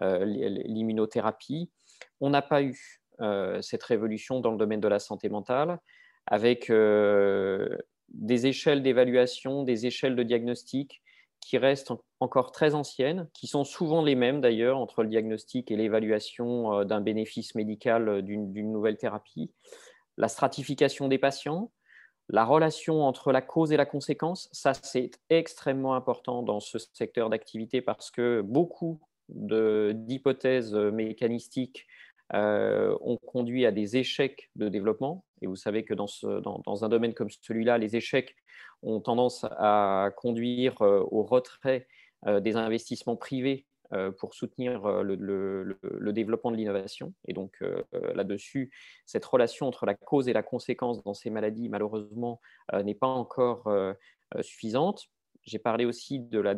l'immunothérapie, 0.00 1.70
on 2.20 2.30
n'a 2.30 2.42
pas 2.42 2.62
eu 2.62 3.00
cette 3.60 3.82
révolution 3.82 4.40
dans 4.40 4.50
le 4.50 4.56
domaine 4.56 4.80
de 4.80 4.88
la 4.88 4.98
santé 4.98 5.28
mentale, 5.28 5.78
avec 6.26 6.70
des 6.70 8.46
échelles 8.46 8.82
d'évaluation, 8.82 9.62
des 9.62 9.86
échelles 9.86 10.16
de 10.16 10.22
diagnostic 10.22 11.02
qui 11.40 11.58
restent 11.58 11.92
encore 12.20 12.52
très 12.52 12.74
anciennes, 12.74 13.28
qui 13.32 13.46
sont 13.46 13.64
souvent 13.64 14.02
les 14.02 14.14
mêmes 14.14 14.40
d'ailleurs 14.40 14.78
entre 14.78 15.02
le 15.02 15.08
diagnostic 15.08 15.70
et 15.70 15.76
l'évaluation 15.76 16.84
d'un 16.84 17.00
bénéfice 17.00 17.54
médical 17.54 18.22
d'une 18.22 18.72
nouvelle 18.72 18.96
thérapie. 18.98 19.50
La 20.16 20.28
stratification 20.28 21.08
des 21.08 21.18
patients, 21.18 21.72
la 22.28 22.44
relation 22.44 23.02
entre 23.02 23.32
la 23.32 23.42
cause 23.42 23.72
et 23.72 23.76
la 23.76 23.86
conséquence, 23.86 24.48
ça 24.52 24.72
c'est 24.74 25.10
extrêmement 25.30 25.94
important 25.94 26.42
dans 26.42 26.60
ce 26.60 26.78
secteur 26.92 27.30
d'activité 27.30 27.80
parce 27.80 28.10
que 28.10 28.40
beaucoup 28.42 29.00
d'hypothèses 29.34 30.74
mécanistiques 30.74 31.86
euh, 32.34 32.96
ont 33.00 33.16
conduit 33.16 33.66
à 33.66 33.72
des 33.72 33.96
échecs 33.96 34.50
de 34.56 34.68
développement. 34.68 35.24
Et 35.42 35.46
vous 35.46 35.56
savez 35.56 35.84
que 35.84 35.94
dans, 35.94 36.06
dans 36.40 36.84
un 36.84 36.88
domaine 36.88 37.14
comme 37.14 37.30
celui-là, 37.30 37.78
les 37.78 37.96
échecs 37.96 38.36
ont 38.82 39.00
tendance 39.00 39.44
à 39.50 40.10
conduire 40.16 40.80
euh, 40.82 41.04
au 41.10 41.22
retrait 41.22 41.86
euh, 42.26 42.40
des 42.40 42.56
investissements 42.56 43.16
privés 43.16 43.66
euh, 43.92 44.12
pour 44.12 44.34
soutenir 44.34 44.86
euh, 44.86 45.02
le, 45.02 46.12
développement 46.12 46.52
de 46.52 46.56
l'innovation. 46.56 47.12
Et 47.26 47.32
donc 47.32 47.56
euh, 47.62 47.82
là-dessus, 48.14 48.70
cette 49.04 49.24
relation 49.24 49.66
entre 49.66 49.84
la 49.84 49.94
cause 49.94 50.28
et 50.28 50.32
la 50.32 50.44
conséquence 50.44 51.02
dans 51.02 51.14
ces 51.14 51.28
maladies, 51.28 51.68
malheureusement, 51.68 52.40
n'est 52.84 52.94
pas 52.94 53.08
encore 53.08 53.68
suffisante. 54.42 55.06
J'ai 55.44 55.58
parlé 55.58 55.84
aussi 55.84 56.20
de 56.20 56.38
la, 56.38 56.54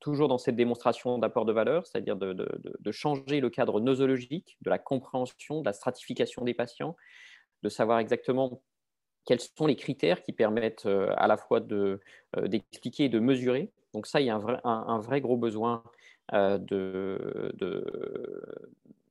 toujours 0.00 0.28
dans 0.28 0.38
cette 0.38 0.56
démonstration 0.56 1.18
d'apport 1.18 1.44
de 1.44 1.52
valeur, 1.52 1.86
c'est-à-dire 1.86 2.16
de, 2.16 2.32
de, 2.32 2.92
changer 2.92 3.40
le 3.40 3.48
cadre 3.48 3.80
nosologique, 3.80 4.58
de 4.62 4.70
la 4.70 4.78
compréhension, 4.78 5.60
de 5.60 5.66
la 5.66 5.72
stratification 5.72 6.42
des 6.42 6.54
patients, 6.54 6.96
de 7.62 7.68
savoir 7.68 8.00
exactement 8.00 8.60
quels 9.24 9.40
sont 9.40 9.66
les 9.66 9.76
critères 9.76 10.22
qui 10.22 10.32
permettent 10.32 10.86
à 10.86 11.28
la 11.28 11.36
fois 11.36 11.60
d'expliquer 11.60 13.04
et 13.04 13.08
de 13.08 13.20
mesurer. 13.20 13.70
Donc 13.94 14.06
ça, 14.06 14.20
il 14.20 14.26
y 14.26 14.30
a 14.30 14.34
un 14.34 14.40
vrai, 14.40 14.58
un 14.64 14.98
vrai 14.98 15.20
gros 15.20 15.36
besoin 15.36 15.84
euh, 16.34 16.58
de, 16.58 17.18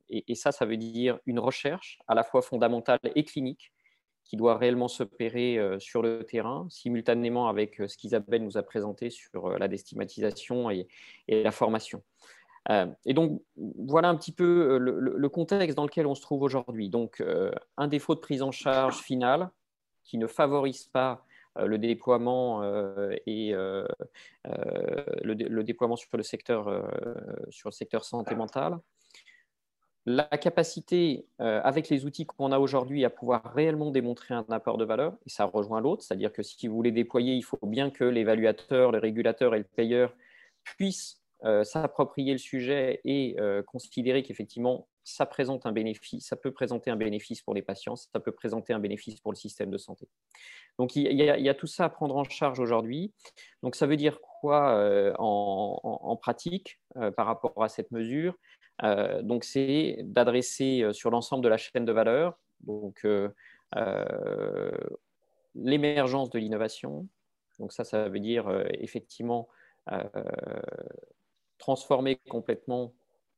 et, 0.10 0.36
ça, 0.36 0.52
ça 0.52 0.66
veut 0.66 0.78
dire 0.78 1.20
une 1.26 1.40
recherche 1.40 2.00
à 2.08 2.16
la 2.16 2.24
fois 2.24 2.42
fondamentale 2.42 3.00
et 3.16 3.24
clinique 3.24 3.72
qui 4.28 4.38
doit 4.38 4.58
réellement 4.58 4.88
s'opérer 4.88 5.58
euh, 5.58 5.80
sur 5.80 6.02
le 6.02 6.24
terrain, 6.24 6.68
simultanément 6.70 7.48
avec 7.48 7.80
euh, 7.80 7.88
ce 7.88 7.98
qu'Isabelle 7.98 8.44
nous 8.44 8.58
a 8.58 8.64
présenté 8.64 9.10
sur 9.10 9.58
la 9.58 9.68
destigmatisation 9.68 10.70
et, 10.70 10.88
la 11.28 11.52
formation. 11.52 12.04
et 13.06 13.14
donc, 13.14 13.42
voilà 13.56 14.10
un 14.10 14.16
petit 14.16 14.32
peu 14.32 14.78
le, 14.78 15.30
contexte 15.30 15.78
dans 15.78 15.86
lequel 15.86 16.06
on 16.06 16.16
se 16.16 16.22
trouve 16.22 16.42
aujourd'hui. 16.42 16.90
Donc, 16.90 17.24
un 17.78 17.88
défaut 17.88 18.16
de 18.16 18.20
prise 18.20 18.42
en 18.42 18.52
charge 18.52 18.98
finale 18.98 19.50
qui 20.04 20.18
ne 20.18 20.28
favorise 20.28 20.86
pas 20.86 21.26
euh, 21.60 21.66
le 21.66 21.78
déploiement 21.78 22.62
euh, 22.64 23.16
et 23.26 23.54
euh, 23.54 23.86
le, 25.24 25.64
déploiement 25.64 25.96
sur 25.96 26.10
le 26.14 26.24
secteur 26.24 26.66
sur 27.50 27.70
le 27.70 27.74
secteur 27.74 28.06
santé 28.06 28.36
mentale 28.36 28.78
la 30.10 30.24
capacité, 30.24 31.28
avec 31.40 31.90
les 31.90 32.06
outils 32.06 32.26
qu'on 32.26 32.54
a 32.54 32.60
aujourd'hui, 32.60 33.04
à 33.04 33.10
pouvoir 33.10 33.44
réellement 33.54 33.92
démontrer 33.92 34.34
un 34.34 34.46
apport 34.50 34.78
de 34.78 34.86
valeur, 34.86 35.18
et 35.26 35.30
ça 35.30 35.44
rejoint 35.44 35.82
l'autre, 35.82 36.02
c'est-à-dire 36.02 36.32
que 36.32 36.44
si 36.44 36.68
vous 36.68 36.76
voulez 36.76 36.94
déployer, 36.94 37.34
il 37.34 37.44
faut 37.44 37.60
bien 37.64 37.92
que 37.92 38.06
l'évaluateur, 38.06 38.94
le 38.94 39.00
régulateur 39.00 39.54
et 39.54 39.60
le 39.60 39.66
payeur 39.66 40.14
puissent 40.64 41.22
s'approprier 41.64 42.32
le 42.32 42.40
sujet 42.40 43.02
et 43.04 43.36
considérer 43.68 44.24
qu'effectivement, 44.24 44.88
ça 45.08 45.26
présente 45.26 45.66
un 45.66 45.72
bénéfice, 45.72 46.28
ça 46.28 46.36
peut 46.36 46.52
présenter 46.52 46.92
un 46.92 46.98
bénéfice 46.98 47.42
pour 47.42 47.54
les 47.54 47.62
patients, 47.62 47.96
ça 47.96 48.20
peut 48.20 48.34
présenter 48.34 48.74
un 48.74 48.80
bénéfice 48.80 49.20
pour 49.22 49.32
le 49.32 49.38
système 49.38 49.72
de 49.72 49.78
santé. 49.78 50.08
Donc 50.78 50.96
il 50.96 51.14
y 51.14 51.50
a, 51.50 51.54
tout 51.54 51.66
ça 51.66 51.86
à 51.86 51.90
prendre 51.90 52.16
en 52.18 52.26
charge 52.26 52.60
aujourd'hui. 52.60 53.14
Donc 53.64 53.76
ça 53.76 53.88
veut 53.88 53.96
dire 53.96 54.20
quoi 54.42 54.78
euh, 54.78 55.14
en, 55.18 56.18
pratique 56.22 56.80
euh, 56.98 57.10
par 57.10 57.26
rapport 57.26 57.64
à 57.64 57.70
cette 57.70 57.92
mesure? 57.92 58.34
euh, 58.34 58.67
Donc 58.84 59.44
c'est 59.44 59.98
d'adresser 60.04 60.88
sur 60.92 61.10
l'ensemble 61.10 61.44
de 61.44 61.50
la 61.50 61.58
chaîne 61.58 61.86
de 61.86 61.92
valeur, 61.92 62.38
donc 62.62 63.08
l'émergence 65.56 66.30
de 66.30 66.40
l'innovation. 66.40 67.08
Donc 67.60 67.74
ça, 67.74 67.84
ça 67.84 68.08
veut 68.08 68.20
dire 68.20 68.50
effectivement 68.70 69.50
transformer 71.58 72.18
complètement 72.30 72.94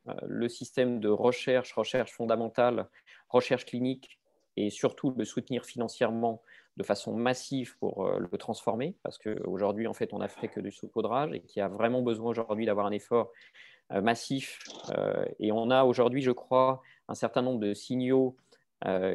euh, 0.08 0.14
le 0.28 0.50
système 0.50 1.00
de 1.00 1.10
recherche, 1.10 1.74
recherche 1.74 2.12
fondamentale, 2.12 2.88
recherche 3.30 3.66
clinique 3.66 4.20
et 4.56 4.70
surtout 4.70 5.14
le 5.18 5.26
soutenir 5.26 5.66
financièrement 5.66 6.42
de 6.78 6.84
façon 6.84 7.14
massive 7.14 7.78
pour 7.80 8.06
euh, 8.06 8.20
le 8.20 8.38
transformer, 8.38 8.96
parce 9.04 9.18
qu'aujourd'hui, 9.18 9.88
en 9.88 9.94
fait, 9.94 10.14
on 10.14 10.20
n'a 10.20 10.30
fait 10.30 10.48
que 10.48 10.60
du 10.60 10.72
saupoudrage 10.72 11.34
et 11.34 11.42
qui 11.42 11.60
a 11.60 11.68
vraiment 11.68 12.02
besoin 12.02 12.30
aujourd'hui 12.30 12.66
d'avoir 12.66 12.86
un 12.86 12.92
effort 12.92 13.28
euh, 13.28 13.79
massif. 13.92 14.60
et 15.40 15.52
on 15.52 15.72
a 15.72 15.84
aujourd'hui, 15.84 16.22
je 16.22 16.32
crois, 16.32 16.82
un 17.08 17.16
certain 17.16 17.42
nombre 17.42 17.60
de 17.60 17.74
signaux 17.74 18.36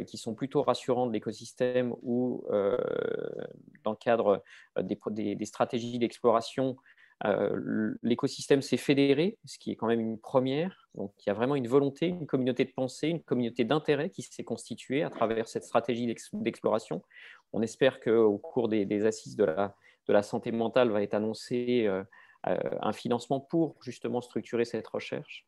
qui 0.06 0.18
sont 0.18 0.34
plutôt 0.34 0.62
rassurants 0.62 1.06
de 1.06 1.12
l'écosystème 1.12 1.94
ou 2.02 2.44
dans 3.84 3.90
le 3.90 3.96
cadre 3.96 4.42
des 4.80 5.44
stratégies 5.44 5.98
d'exploration 5.98 6.76
euh, 7.24 7.94
l'écosystème 8.02 8.60
s'est 8.60 8.76
fédéré, 8.76 9.38
ce 9.44 9.58
qui 9.58 9.70
est 9.70 9.76
quand 9.76 9.86
même 9.86 10.00
une 10.00 10.18
première. 10.18 10.88
Donc, 10.94 11.12
il 11.20 11.28
y 11.28 11.30
a 11.30 11.34
vraiment 11.34 11.56
une 11.56 11.68
volonté, 11.68 12.08
une 12.08 12.26
communauté 12.26 12.64
de 12.64 12.72
pensée, 12.72 13.08
une 13.08 13.22
communauté 13.22 13.64
d'intérêt 13.64 14.10
qui 14.10 14.22
s'est 14.22 14.44
constituée 14.44 15.02
à 15.02 15.10
travers 15.10 15.48
cette 15.48 15.64
stratégie 15.64 16.12
d'exploration. 16.32 17.02
On 17.52 17.62
espère 17.62 18.00
qu'au 18.00 18.36
cours 18.38 18.68
des, 18.68 19.06
assises 19.06 19.36
de 19.36 19.44
la, 19.44 19.74
de 20.08 20.12
la, 20.12 20.22
santé 20.22 20.52
mentale 20.52 20.90
va 20.90 21.02
être 21.02 21.14
annoncé 21.14 21.84
euh, 21.86 22.02
euh, 22.02 22.04
un 22.46 22.92
financement 22.92 23.40
pour 23.40 23.76
justement 23.82 24.20
structurer 24.20 24.64
cette 24.64 24.86
recherche. 24.86 25.46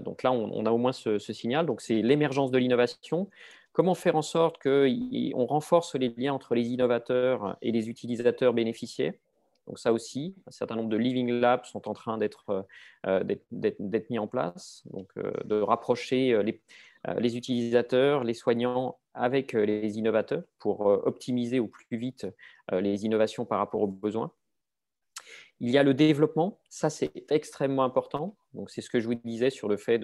donc 0.00 0.22
là, 0.22 0.32
on, 0.32 0.64
a 0.64 0.70
au 0.70 0.78
moins 0.78 0.92
ce, 0.92 1.18
signal. 1.18 1.66
Donc, 1.66 1.80
c'est 1.80 2.02
l'émergence 2.02 2.50
de 2.50 2.58
l'innovation. 2.58 3.28
Comment 3.72 3.94
faire 3.94 4.16
en 4.16 4.22
sorte 4.22 4.62
qu'on 4.62 5.46
renforce 5.46 5.96
les 5.96 6.14
liens 6.16 6.32
entre 6.32 6.54
les 6.54 6.68
innovateurs 6.68 7.56
et 7.62 7.72
les 7.72 7.88
utilisateurs 7.88 8.54
bénéficiaires? 8.54 9.14
Donc 9.66 9.78
ça 9.78 9.92
aussi, 9.92 10.34
un 10.46 10.50
certain 10.50 10.76
nombre 10.76 10.88
de 10.88 10.96
living 10.96 11.28
labs 11.28 11.64
sont 11.64 11.88
en 11.88 11.92
train 11.92 12.18
d'être 12.18 12.66
euh, 13.06 13.22
mis 14.10 14.18
en 14.18 14.26
place, 14.28 14.84
donc 14.92 15.08
euh, 15.18 15.32
de 15.44 15.60
rapprocher 15.60 16.32
euh, 16.32 16.42
les, 17.18 17.36
utilisateurs, 17.36 18.22
les 18.22 18.34
soignants 18.34 18.98
avec 19.14 19.52
les 19.54 19.98
innovateurs 19.98 20.44
pour 20.58 20.86
optimiser 20.86 21.58
au 21.58 21.68
plus 21.68 21.86
vite 21.96 22.26
les 22.72 23.06
innovations 23.06 23.44
par 23.44 23.58
rapport 23.58 23.80
aux 23.80 23.86
besoins. 23.86 24.30
Il 25.60 25.70
y 25.70 25.78
a 25.78 25.82
le 25.82 25.94
développement, 25.94 26.60
ça 26.68 26.90
c'est 26.90 27.30
extrêmement 27.30 27.84
important. 27.84 28.36
Donc 28.52 28.70
c'est 28.70 28.82
ce 28.82 28.90
que 28.90 29.00
je 29.00 29.06
vous 29.06 29.14
disais 29.14 29.50
sur 29.50 29.68
le 29.68 29.76
fait 29.76 29.98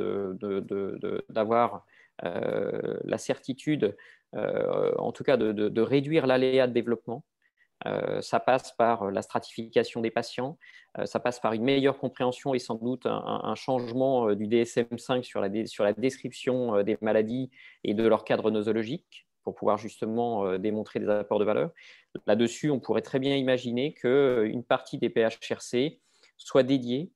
d'avoir 1.28 1.84
euh, 2.24 2.98
la 3.04 3.18
certitude, 3.18 3.96
euh, 4.34 4.92
en 4.96 5.12
tout 5.12 5.24
cas 5.24 5.36
de, 5.36 5.80
réduire 5.80 6.26
l'aléa 6.26 6.66
de 6.66 6.72
développement. 6.72 7.24
Euh, 7.84 8.22
ça 8.22 8.38
passe 8.40 8.72
par 8.76 9.10
la 9.10 9.22
stratification 9.22 10.00
des 10.00 10.10
patients, 10.10 10.56
ça 11.04 11.18
passe 11.20 11.40
par 11.40 11.52
une 11.52 11.64
meilleure 11.64 11.98
compréhension 11.98 12.54
et 12.54 12.58
sans 12.58 12.76
doute 12.76 13.06
un, 13.06 13.54
changement 13.56 14.34
du 14.34 14.46
DSM5 14.46 15.22
sur 15.22 15.40
la, 15.40 15.66
sur 15.66 15.82
la 15.84 15.92
description 15.92 16.82
des 16.82 16.96
maladies 17.00 17.50
et 17.82 17.94
de 17.94 18.06
leur 18.06 18.24
cadre 18.24 18.50
nosologique 18.50 19.26
pour 19.42 19.54
pouvoir 19.54 19.78
justement 19.78 20.56
démontrer 20.58 21.00
des 21.00 21.08
apports 21.08 21.38
de 21.38 21.44
valeur. 21.44 21.70
Là-dessus, 22.26 22.70
on 22.70 22.80
pourrait 22.80 23.02
très 23.02 23.18
bien 23.18 23.36
imaginer 23.36 23.92
qu'une 23.94 24.64
partie 24.64 24.98
des 24.98 25.10
PHRC 25.10 26.00
soit 26.36 26.62
dédiée 26.62 27.10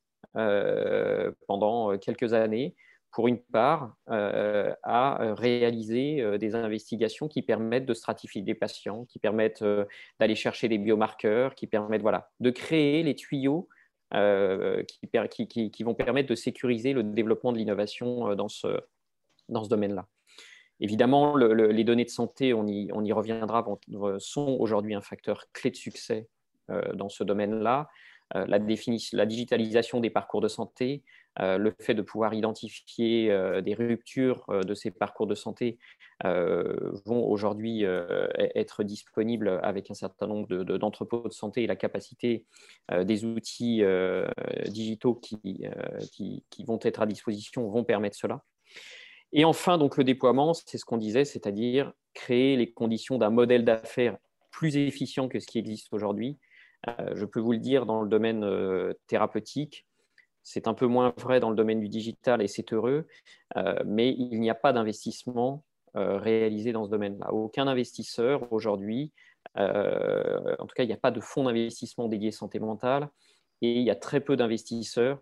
pendant 1.46 1.96
quelques 1.98 2.32
années 2.32 2.74
pour 3.16 3.28
une 3.28 3.38
part, 3.38 3.96
euh, 4.10 4.74
à 4.82 5.22
euh, 5.22 5.32
réaliser 5.32 6.20
euh, 6.20 6.36
des 6.36 6.54
investigations 6.54 7.28
qui 7.28 7.40
permettent 7.40 7.86
de 7.86 7.94
stratifier 7.94 8.42
des 8.42 8.54
patients, 8.54 9.06
qui 9.06 9.18
permettent 9.18 9.64
d'aller 10.20 10.34
chercher 10.34 10.68
des 10.68 10.76
biomarqueurs, 10.76 11.54
qui 11.54 11.66
permettent 11.66 12.02
voilà, 12.02 12.30
de 12.40 12.50
créer 12.50 13.02
les 13.02 13.14
tuyaux 13.14 13.70
qui, 14.12 15.82
vont 15.82 15.94
permettre 15.94 16.28
de 16.28 16.34
sécuriser 16.34 16.92
le 16.92 17.04
développement 17.04 17.52
de 17.52 17.58
l'innovation 17.58 18.34
dans 18.36 18.48
ce 18.48 18.78
domaine-là. 19.48 20.06
Évidemment, 20.80 21.36
les 21.36 21.84
données 21.84 22.04
de 22.04 22.10
santé, 22.10 22.52
on 22.52 22.66
y, 22.66 23.12
reviendra, 23.12 23.64
sont 24.18 24.56
aujourd'hui 24.58 24.94
un 24.94 25.00
facteur 25.00 25.44
clé 25.52 25.70
de 25.70 25.76
succès 25.76 26.28
dans 26.94 27.08
ce 27.08 27.24
domaine-là. 27.24 27.88
La, 28.34 28.58
la, 28.58 29.26
digitalisation 29.26 30.00
des 30.00 30.10
parcours 30.10 30.40
de 30.40 30.48
santé, 30.48 31.02
euh, 31.40 31.58
le 31.58 31.74
fait 31.80 31.94
de 31.94 32.00
pouvoir 32.00 32.32
identifier 32.32 33.30
euh, 33.30 33.60
des 33.60 33.74
ruptures 33.74 34.44
euh, 34.48 34.62
de 34.62 34.74
ces 34.74 34.90
parcours 34.90 35.26
de 35.26 35.34
santé 35.34 35.78
vont 36.24 37.28
aujourd'hui 37.28 37.84
e-, 37.84 38.28
être 38.54 38.84
disponibles 38.84 39.60
avec 39.62 39.90
un 39.90 39.94
certain 39.94 40.26
nombre 40.26 40.64
d'entrepôts 40.64 41.28
de, 41.28 41.32
santé 41.34 41.64
et 41.64 41.66
la 41.66 41.76
capacité 41.76 42.46
des 43.04 43.26
outils 43.26 43.82
digitaux 44.68 45.14
qui, 45.14 45.60
vont 46.66 46.78
être 46.80 47.02
à 47.02 47.06
disposition 47.06 47.68
vont 47.68 47.84
permettre 47.84 48.16
cela. 48.16 48.42
Et 49.36 49.44
enfin, 49.44 49.78
donc, 49.78 49.96
le 49.96 50.02
déploiement, 50.02 50.52
c'est 50.52 50.78
ce 50.78 50.84
qu'on 50.84 50.96
disait, 50.96 51.24
c'est-à-dire 51.24 51.92
créer 52.12 52.56
les 52.56 52.72
conditions 52.72 53.18
d'un 53.18 53.30
modèle 53.30 53.64
d'affaires 53.64 54.16
plus 54.50 54.76
efficient 54.76 55.28
que 55.28 55.38
ce 55.38 55.46
qui 55.46 55.58
existe 55.58 55.92
aujourd'hui. 55.92 56.38
je 57.14 57.24
peux 57.24 57.40
vous 57.40 57.52
le 57.52 57.58
dire 57.58 57.86
dans 57.86 58.02
le 58.02 58.08
domaine 58.08 58.44
thérapeutique, 59.06 59.86
c'est 60.46 60.68
un 60.68 60.74
peu 60.74 60.86
moins 60.86 61.12
vrai 61.18 61.40
dans 61.40 61.50
le 61.50 61.56
domaine 61.56 61.80
du 61.80 61.88
digital 61.88 62.40
et 62.40 62.46
c'est 62.46 62.72
heureux, 62.72 63.08
euh, 63.56 63.74
mais 63.84 64.12
il 64.12 64.40
n'y 64.40 64.48
a 64.48 64.54
pas 64.54 64.72
d'investissement 64.72 65.64
euh, 65.96 66.18
réalisé 66.18 66.70
dans 66.70 66.84
ce 66.84 66.90
domaine-là. 66.90 67.32
Aucun 67.32 67.66
investisseur 67.66 68.52
aujourd'hui, 68.52 69.12
euh, 69.58 70.54
en 70.60 70.66
tout 70.66 70.74
cas, 70.76 70.84
il 70.84 70.86
n'y 70.86 70.92
a 70.92 70.98
pas 70.98 71.10
de 71.10 71.20
fonds 71.20 71.42
d'investissement 71.42 72.06
dédié 72.06 72.30
santé 72.30 72.60
mentale 72.60 73.08
et 73.60 73.72
il 73.72 73.82
y 73.82 73.90
a 73.90 73.96
très 73.96 74.20
peu 74.20 74.36
d'investisseurs 74.36 75.20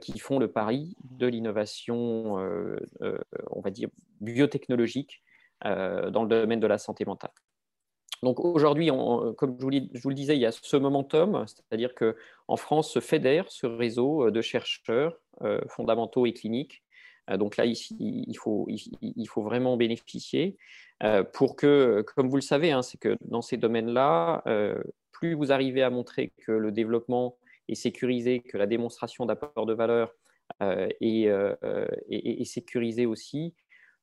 qui 0.00 0.18
font 0.18 0.38
le 0.38 0.48
pari 0.48 0.96
de 1.04 1.26
l'innovation, 1.26 2.34
on 3.50 3.60
va 3.60 3.70
dire, 3.70 3.88
biotechnologique 4.20 5.22
dans 5.62 6.22
le 6.22 6.28
domaine 6.28 6.60
de 6.60 6.66
la 6.66 6.78
santé 6.78 7.04
mentale. 7.04 7.32
Donc 8.22 8.40
aujourd'hui, 8.40 8.88
comme 9.36 9.56
je 9.58 10.00
vous, 10.00 10.08
le 10.08 10.14
disais, 10.14 10.36
il 10.36 10.40
y 10.40 10.46
a 10.46 10.52
ce 10.52 10.76
momentum, 10.76 11.44
c'est-à-dire 11.46 11.94
qu'en 11.94 12.56
France 12.56 12.90
se 12.90 13.00
fédère 13.00 13.50
ce 13.50 13.66
réseau 13.66 14.26
euh, 14.26 14.30
de 14.30 14.40
chercheurs 14.40 15.18
euh, 15.42 15.60
fondamentaux 15.68 16.26
et 16.26 16.32
cliniques. 16.32 16.82
Euh, 17.30 17.36
donc 17.36 17.56
là, 17.56 17.66
ici, 17.66 17.96
il 18.00 18.36
faut, 18.36 18.66
il 18.68 19.28
faut 19.28 19.42
vraiment 19.42 19.76
bénéficier 19.76 20.56
pour 21.34 21.56
que, 21.56 22.02
comme 22.16 22.30
vous 22.30 22.36
le 22.36 22.42
savez, 22.42 22.72
hein, 22.72 22.80
c'est 22.80 22.96
que 22.96 23.18
dans 23.20 23.42
ces 23.42 23.58
domaines-là, 23.58 24.42
plus 25.12 25.34
vous 25.34 25.52
arrivez 25.52 25.82
à 25.82 25.90
montrer 25.90 26.32
que 26.38 26.52
le 26.52 26.72
développement 26.72 27.36
est 27.68 27.74
sécurisé, 27.74 28.40
que 28.40 28.58
la 28.58 28.66
démonstration 28.66 29.26
d'apport 29.26 29.66
de 29.66 29.74
valeur 29.74 30.14
est, 30.60 31.28
est, 32.08 32.44
sécurisée 32.44 33.06
aussi, 33.06 33.54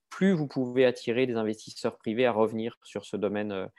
plus 0.10 0.34
vous 0.34 0.47
pouvez 0.47 0.86
attirer 0.86 1.26
des 1.26 1.36
investisseurs 1.36 1.97
privés 1.97 2.26
à 2.26 2.32
revenir 2.32 2.78
sur 2.84 3.06
ce 3.06 3.15
domaine 3.15 3.69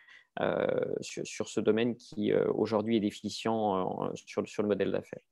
euh, 0.41 0.67
sur, 1.01 1.49
ce 1.49 1.61
domaine 1.61 1.95
qui 1.95 2.33
euh, 2.33 2.51
aujourd'hui 2.53 2.97
est 2.97 3.01
déficient 3.01 4.03
euh, 4.03 4.11
sur, 4.17 4.43
le 4.63 4.69
modèle 4.69 4.91
d'affaires. 4.91 5.23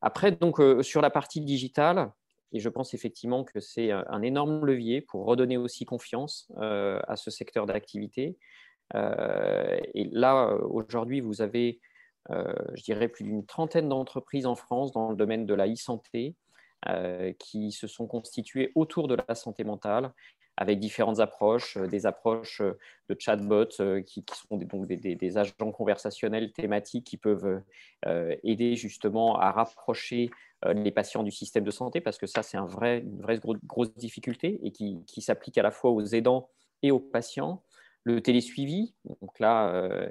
Après, 0.00 0.30
donc, 0.30 0.60
sur 0.82 1.00
la 1.00 1.10
partie 1.10 1.40
digitale, 1.40 2.12
et 2.52 2.60
je 2.60 2.68
pense 2.68 2.94
effectivement 2.94 3.42
que 3.42 3.58
c'est 3.58 3.90
un 3.90 4.22
énorme 4.22 4.64
levier 4.64 5.00
pour 5.00 5.26
redonner 5.26 5.56
aussi 5.56 5.84
confiance 5.84 6.50
à 6.56 7.16
ce 7.16 7.32
secteur 7.32 7.66
d'activité. 7.66 8.38
et 8.94 10.08
là, 10.12 10.56
aujourd'hui, 10.70 11.20
vous 11.20 11.42
avez, 11.42 11.80
je 12.30 12.82
dirais, 12.82 13.08
plus 13.08 13.24
d'une 13.24 13.44
trentaine 13.46 13.88
d'entreprises 13.88 14.46
en 14.46 14.54
France 14.54 14.92
dans 14.92 15.10
le 15.10 15.16
domaine 15.16 15.46
de 15.46 15.54
la 15.54 15.66
e-santé 15.66 16.34
qui 17.38 17.72
se 17.72 17.86
sont 17.86 18.06
constituées 18.06 18.70
autour 18.74 19.08
de 19.08 19.16
la 19.26 19.34
santé 19.34 19.64
mentale 19.64 20.12
avec 20.58 20.80
différentes 20.80 21.20
approches, 21.20 21.76
euh, 21.76 21.86
des 21.86 22.04
approches 22.04 22.60
euh, 22.60 22.76
de 23.08 23.16
chatbots 23.18 23.80
euh, 23.80 24.02
qui, 24.02 24.24
sont 24.48 24.56
des, 24.56 24.66
donc 24.66 24.86
des, 24.86 25.38
agents 25.38 25.72
conversationnels 25.72 26.52
thématiques 26.52 27.06
qui 27.06 27.16
peuvent 27.16 27.62
aider 28.42 28.74
justement 28.74 29.38
à 29.38 29.52
rapprocher 29.52 30.30
les 30.66 30.90
patients 30.90 31.22
du 31.22 31.30
système 31.30 31.62
de 31.62 31.70
santé, 31.70 32.00
parce 32.00 32.18
que 32.18 32.26
ça, 32.26 32.42
c'est 32.42 32.56
une 32.56 32.66
vraie 32.66 33.04
grosse 33.64 33.94
difficulté 33.94 34.58
et 34.62 34.72
qui 34.72 35.20
s'applique 35.20 35.58
à 35.58 35.62
la 35.62 35.70
fois 35.70 35.90
aux 35.90 36.04
aidants 36.04 36.48
et 36.82 36.90
aux 36.90 36.98
patients 36.98 37.62
le 38.04 38.20
télésuivi. 38.20 38.94
Donc 39.20 39.38
là, 39.38 39.70
euh, 39.74 40.08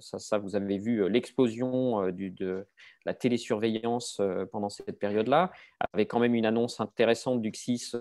ça, 0.00 0.18
ça, 0.18 0.38
vous 0.38 0.56
avez 0.56 0.78
vu 0.78 1.02
euh, 1.02 1.08
l'explosion 1.08 2.02
euh, 2.02 2.12
de 2.12 2.66
la 3.04 3.14
télésurveillance 3.14 4.20
pendant 4.50 4.68
cette 4.68 4.98
période-là, 4.98 5.52
avec 5.92 6.10
quand 6.10 6.18
même 6.18 6.34
une 6.34 6.44
annonce 6.44 6.80
intéressante 6.80 7.40
du 7.40 7.52
CSIS 7.52 7.92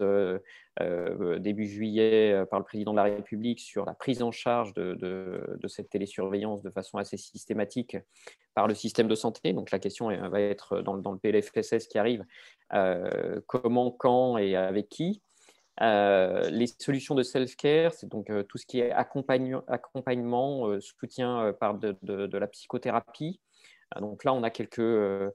début 1.38 1.67
juillet 1.67 2.43
par 2.50 2.58
le 2.58 2.65
président 2.65 2.91
de 2.91 2.98
la 2.98 3.04
République 3.04 3.60
sur 3.60 3.86
la 3.86 3.93
prise 3.93 4.24
en 4.24 4.32
charge 4.32 4.74
de, 4.74 5.39
cette 5.67 5.91
télésurveillance 5.91 6.63
de 6.63 6.71
façon 6.71 6.98
assez 6.98 7.17
systématique 7.17 7.98
par 8.56 8.67
le 8.67 8.74
système 8.74 9.08
de 9.08 9.13
santé. 9.13 9.54
Donc 9.54 9.69
la 9.69 9.78
question 9.78 10.08
va 10.28 10.41
être 10.41 10.82
dans, 10.82 10.98
dans 10.98 11.12
le 11.12 11.19
PLFSS 11.19 11.86
qui 11.86 12.00
arrive, 12.00 12.26
comment, 13.45 13.91
quand 13.91 14.39
et 14.39 14.56
avec 14.56 14.89
qui 14.89 15.21
euh, 15.82 16.50
les 16.50 16.68
solutions 16.68 17.16
de 17.16 17.24
self-care, 17.24 17.94
c'est 17.94 18.08
donc 18.08 18.30
euh, 18.30 18.44
tout 18.44 18.58
ce 18.58 18.66
qui 18.66 18.80
est 18.80 18.92
accompagnement, 18.92 20.68
euh, 20.68 20.80
soutien 20.80 21.54
par 21.60 21.78
de, 21.78 22.38
la 22.38 22.48
psychothérapie. 22.48 23.42
donc 24.00 24.24
là, 24.24 24.34
on 24.34 24.44
a 24.44 24.50
quelques, 24.50 25.34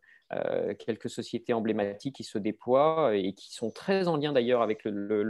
quelques 0.78 1.10
sociétés 1.10 1.52
emblématiques 1.52 2.16
qui 2.16 2.24
se 2.24 2.38
déploient 2.38 3.16
et 3.16 3.34
qui 3.34 3.52
sont 3.52 3.70
très 3.70 4.08
en 4.08 4.16
lien 4.16 4.32
d'ailleurs 4.32 4.62
avec 4.62 4.84
le, 4.84 5.22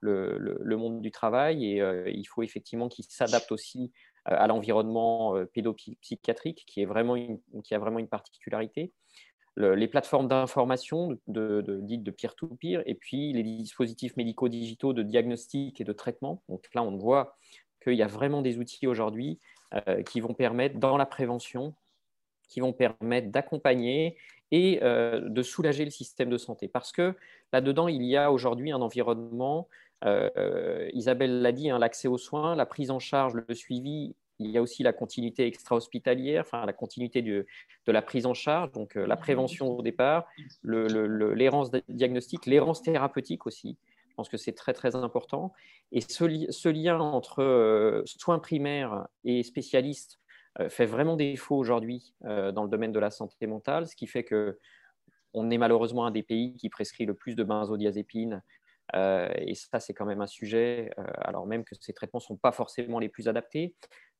le, 0.00 0.76
monde 0.76 1.02
du 1.02 1.10
travail. 1.10 1.64
Et 1.64 2.10
il 2.10 2.24
faut 2.24 2.42
effectivement 2.42 2.88
qu'ils 2.88 3.06
s'adaptent 3.08 3.52
aussi 3.52 3.92
à 4.24 4.46
l'environnement 4.46 5.34
pédopsychiatrique, 5.52 6.64
qui, 6.66 6.82
est 6.82 6.86
vraiment 6.86 7.16
qui 7.64 7.74
a 7.74 7.78
vraiment 7.78 7.98
une 7.98 8.08
particularité 8.08 8.92
les 9.56 9.88
plateformes 9.88 10.28
d'information 10.28 11.18
de, 11.26 11.80
dites 11.82 12.02
de 12.02 12.10
peer-to-peer, 12.10 12.82
et 12.86 12.94
puis 12.94 13.32
les 13.32 13.42
dispositifs 13.42 14.16
médicaux 14.16 14.48
digitaux 14.48 14.92
de 14.92 15.02
diagnostic 15.02 15.80
et 15.80 15.84
de 15.84 15.92
traitement. 15.92 16.42
Donc 16.48 16.66
là, 16.74 16.82
on 16.82 16.96
voit 16.96 17.36
qu'il 17.82 17.94
y 17.94 18.02
a 18.02 18.06
vraiment 18.06 18.42
des 18.42 18.58
outils 18.58 18.86
aujourd'hui 18.86 19.38
euh, 19.74 20.02
qui 20.02 20.20
vont 20.20 20.34
permettre, 20.34 20.78
dans 20.78 20.96
la 20.96 21.06
prévention, 21.06 21.74
qui 22.48 22.60
vont 22.60 22.72
permettre 22.72 23.30
d'accompagner 23.30 24.16
et 24.50 24.80
euh, 24.82 25.28
de 25.28 25.42
soulager 25.42 25.84
le 25.84 25.90
système 25.90 26.28
de 26.28 26.38
santé. 26.38 26.68
Parce 26.68 26.92
que 26.92 27.14
là-dedans, 27.52 27.88
il 27.88 28.04
y 28.04 28.16
a 28.16 28.30
aujourd'hui 28.30 28.70
un 28.70 28.80
environnement, 28.80 29.68
euh, 30.04 30.88
Isabelle 30.92 31.42
l'a 31.42 31.52
dit, 31.52 31.70
hein, 31.70 31.78
l'accès 31.78 32.08
aux 32.08 32.18
soins, 32.18 32.54
la 32.54 32.66
prise 32.66 32.90
en 32.90 32.98
charge, 32.98 33.34
le 33.34 33.54
suivi 33.54 34.14
il 34.44 34.50
y 34.50 34.58
a 34.58 34.62
aussi 34.62 34.82
la 34.82 34.92
continuité 34.92 35.46
extra-hospitalière, 35.46 36.42
enfin, 36.46 36.64
la 36.66 36.72
continuité 36.72 37.22
de 37.22 37.46
la 37.86 38.02
prise 38.02 38.26
en 38.26 38.34
charge, 38.34 38.72
donc 38.72 38.96
euh, 38.96 39.06
la 39.06 39.16
prévention 39.16 39.78
au 39.78 39.82
départ, 39.82 40.26
l'errance 40.64 41.70
diagnostique, 41.88 42.46
l'errance 42.46 42.82
thérapeutique 42.82 43.46
aussi. 43.46 43.76
Je 44.08 44.14
pense 44.14 44.28
que 44.28 44.36
c'est 44.36 44.52
très 44.52 44.72
très 44.74 44.94
important. 44.94 45.52
Et 45.90 46.00
ce, 46.00 46.68
lien 46.68 47.00
entre 47.00 47.42
euh, 47.42 48.02
soins 48.04 48.38
primaires 48.38 49.06
et 49.24 49.42
spécialistes 49.42 50.20
euh, 50.60 50.68
fait 50.68 50.86
vraiment 50.86 51.16
défaut 51.16 51.56
aujourd'hui 51.56 52.14
dans 52.22 52.64
le 52.64 52.68
domaine 52.68 52.92
de 52.92 52.98
la 52.98 53.10
santé 53.10 53.46
mentale, 53.46 53.86
ce 53.86 53.96
qui 53.96 54.06
fait 54.06 54.24
que 54.24 54.58
on 55.34 55.50
est 55.50 55.56
malheureusement 55.56 56.04
un 56.04 56.10
des 56.10 56.22
pays 56.22 56.54
qui 56.54 56.68
prescrit 56.68 57.06
le 57.06 57.14
plus 57.14 57.34
de 57.34 57.42
benzodiazépines. 57.42 58.42
et 58.92 59.54
ça, 59.54 59.80
c'est 59.80 59.94
quand 59.94 60.04
même 60.04 60.20
un 60.20 60.26
sujet, 60.26 60.90
alors 61.22 61.46
même 61.46 61.64
que 61.64 61.74
ces 61.80 61.94
traitements 61.94 62.20
ne 62.20 62.24
sont 62.24 62.36
pas 62.36 62.52
forcément 62.52 62.98
les 62.98 63.08
plus 63.08 63.28
adaptés 63.28 63.74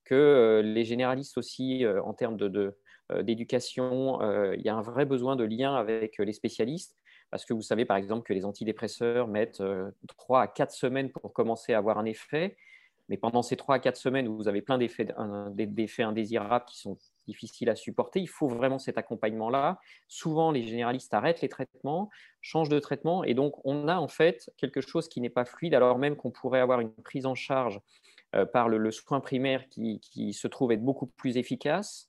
que 0.05 0.15
euh, 0.15 0.63
les 0.63 0.85
généralistes 0.85 1.39
aussi, 1.39 1.85
euh, 1.85 2.03
en 2.03 2.15
termes 2.15 2.37
de, 2.37 2.77
d'éducation, 3.21 4.21
il 4.55 4.63
y 4.63 4.71
a 4.71 4.75
un 4.75 4.81
vrai 4.81 5.05
besoin 5.05 5.37
de 5.37 5.45
lien 5.45 5.75
avec 5.75 6.17
les 6.17 6.33
spécialistes 6.33 6.97
parce 7.31 7.45
que 7.45 7.53
vous 7.53 7.61
savez 7.61 7.85
par 7.85 7.99
exemple 7.99 8.23
que 8.27 8.33
les 8.33 8.47
antidépresseurs 8.47 9.29
mettent 9.29 9.63
3 10.07 10.41
à 10.41 10.47
4 10.47 10.71
semaines 10.71 11.11
pour 11.11 11.31
commencer 11.35 11.75
à 11.75 11.79
avoir 11.79 11.99
un 11.99 12.07
effet. 12.07 12.57
Mais 13.09 13.19
pendant 13.19 13.43
ces 13.43 13.57
3 13.57 13.75
à 13.75 13.79
4 13.81 13.97
semaines 13.97 14.29
vous 14.29 14.49
avez 14.49 14.63
plein 14.63 14.79
d'effets 14.79 16.03
indésirables 16.03 16.65
qui 16.65 16.79
sont 16.79 16.97
difficiles 17.27 17.69
à 17.69 17.77
supporter, 17.77 18.21
il 18.21 18.29
faut 18.29 18.49
vraiment 18.49 18.79
cet 18.79 18.99
accompagnement-là. 18.99 19.79
Souvent, 20.09 20.51
les 20.51 20.63
généralistes 20.63 21.13
arrêtent 21.15 21.41
les 21.41 21.49
traitements, 21.49 22.11
changent 22.41 22.69
de 22.69 22.79
traitement, 22.79 23.25
et 23.25 23.35
donc 23.35 23.55
on 23.65 23.89
a 23.89 23.97
en 23.97 24.09
fait 24.09 24.51
quelque 24.57 24.81
chose 24.81 25.09
qui 25.09 25.21
n'est 25.21 25.31
pas 25.31 25.45
fluide, 25.45 25.75
alors 25.75 25.99
même 25.99 26.17
qu'on 26.17 26.31
pourrait 26.31 26.61
avoir 26.61 26.81
une 26.81 26.93
prise 26.93 27.27
en 27.27 27.35
charge 27.35 27.77
euh, 27.77 27.81
par 28.53 28.69
le, 28.69 28.91
soin 28.91 29.21
primaire 29.21 29.69
qui, 29.69 30.33
se 30.33 30.49
trouve 30.49 30.73
être 30.73 30.85
beaucoup 30.85 31.07
plus 31.07 31.37
efficace 31.37 32.09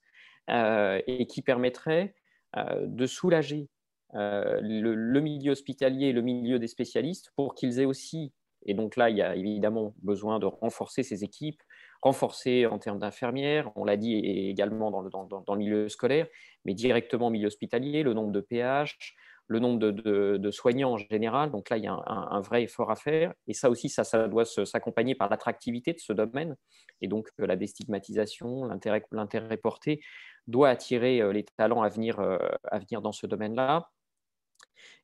euh, 0.50 1.02
et 1.08 1.28
qui 1.28 1.42
permettrait 1.42 2.16
euh, 2.58 2.86
de 2.86 3.06
soulager 3.06 3.70
le, 4.14 4.94
le, 4.94 5.22
milieu 5.22 5.54
hospitalier 5.54 6.08
et 6.08 6.14
le 6.14 6.22
milieu 6.22 6.60
des 6.60 6.68
spécialistes 6.68 7.32
pour 7.36 7.56
qu'ils 7.56 7.80
aient 7.80 7.86
aussi 7.86 8.32
et 8.66 8.74
donc 8.74 8.96
là, 8.96 9.10
il 9.10 9.18
y 9.18 9.22
a 9.22 9.36
évidemment 9.36 9.94
besoin 10.02 10.40
de 10.40 10.46
renforcer 10.46 11.04
ces 11.04 11.24
équipes, 11.24 11.62
renforcer 12.02 12.66
en 12.66 12.80
termes 12.80 13.00
d'infirmières, 13.00 13.72
on 13.76 13.86
l'a 13.86 13.98
dit 13.98 14.16
également 14.16 14.92
dans 14.92 15.02
le, 15.02 15.10
dans, 15.10 15.26
dans 15.26 15.54
le, 15.54 15.60
milieu 15.60 15.90
scolaire, 15.90 16.28
mais 16.66 16.74
directement 16.74 17.28
au 17.28 17.30
milieu 17.30 17.48
hospitalier, 17.48 18.04
le 18.04 18.14
nombre 18.14 18.32
de 18.32 18.42
PH, 18.42 19.16
le 19.48 19.60
nombre 19.60 19.80
de, 19.80 20.52
soignants 20.52 20.94
en 20.94 20.98
général. 20.98 21.52
Donc 21.52 21.70
là, 21.70 21.78
il 21.78 21.84
y 21.84 21.88
a 21.88 21.94
un, 21.94 22.42
vrai 22.42 22.64
effort 22.64 22.92
à 22.92 22.96
faire. 22.96 23.34
Et 23.48 23.54
ça 23.54 23.70
aussi, 23.70 23.90
ça, 23.90 24.28
doit 24.28 24.46
s'accompagner 24.46 25.16
par 25.16 25.30
l'attractivité 25.30 25.94
de 25.94 26.00
ce 26.00 26.14
domaine. 26.14 26.56
Et 27.02 27.08
donc, 27.08 27.30
euh, 27.40 27.48
la 27.48 27.56
déstigmatisation, 27.56 28.66
l'intérêt 28.66 29.58
porté 29.58 30.02
doit 30.48 30.70
attirer 30.70 31.22
euh, 31.22 31.34
les 31.34 31.44
talents 31.44 31.82
à 31.82 31.90
venir, 31.90 32.20
euh, 32.20 32.38
à 32.70 32.80
venir 32.80 33.02
dans 33.02 33.12
ce 33.12 33.28
domaine-là. 33.28 33.90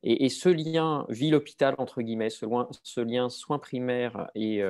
Et, 0.03 0.29
ce 0.29 0.49
lien 0.49 1.05
ville-hôpital, 1.09 1.75
entre 1.77 2.01
guillemets, 2.01 2.29
ce, 2.29 3.01
lien 3.01 3.29
soins 3.29 3.59
primaires 3.59 4.29
et, 4.33 4.61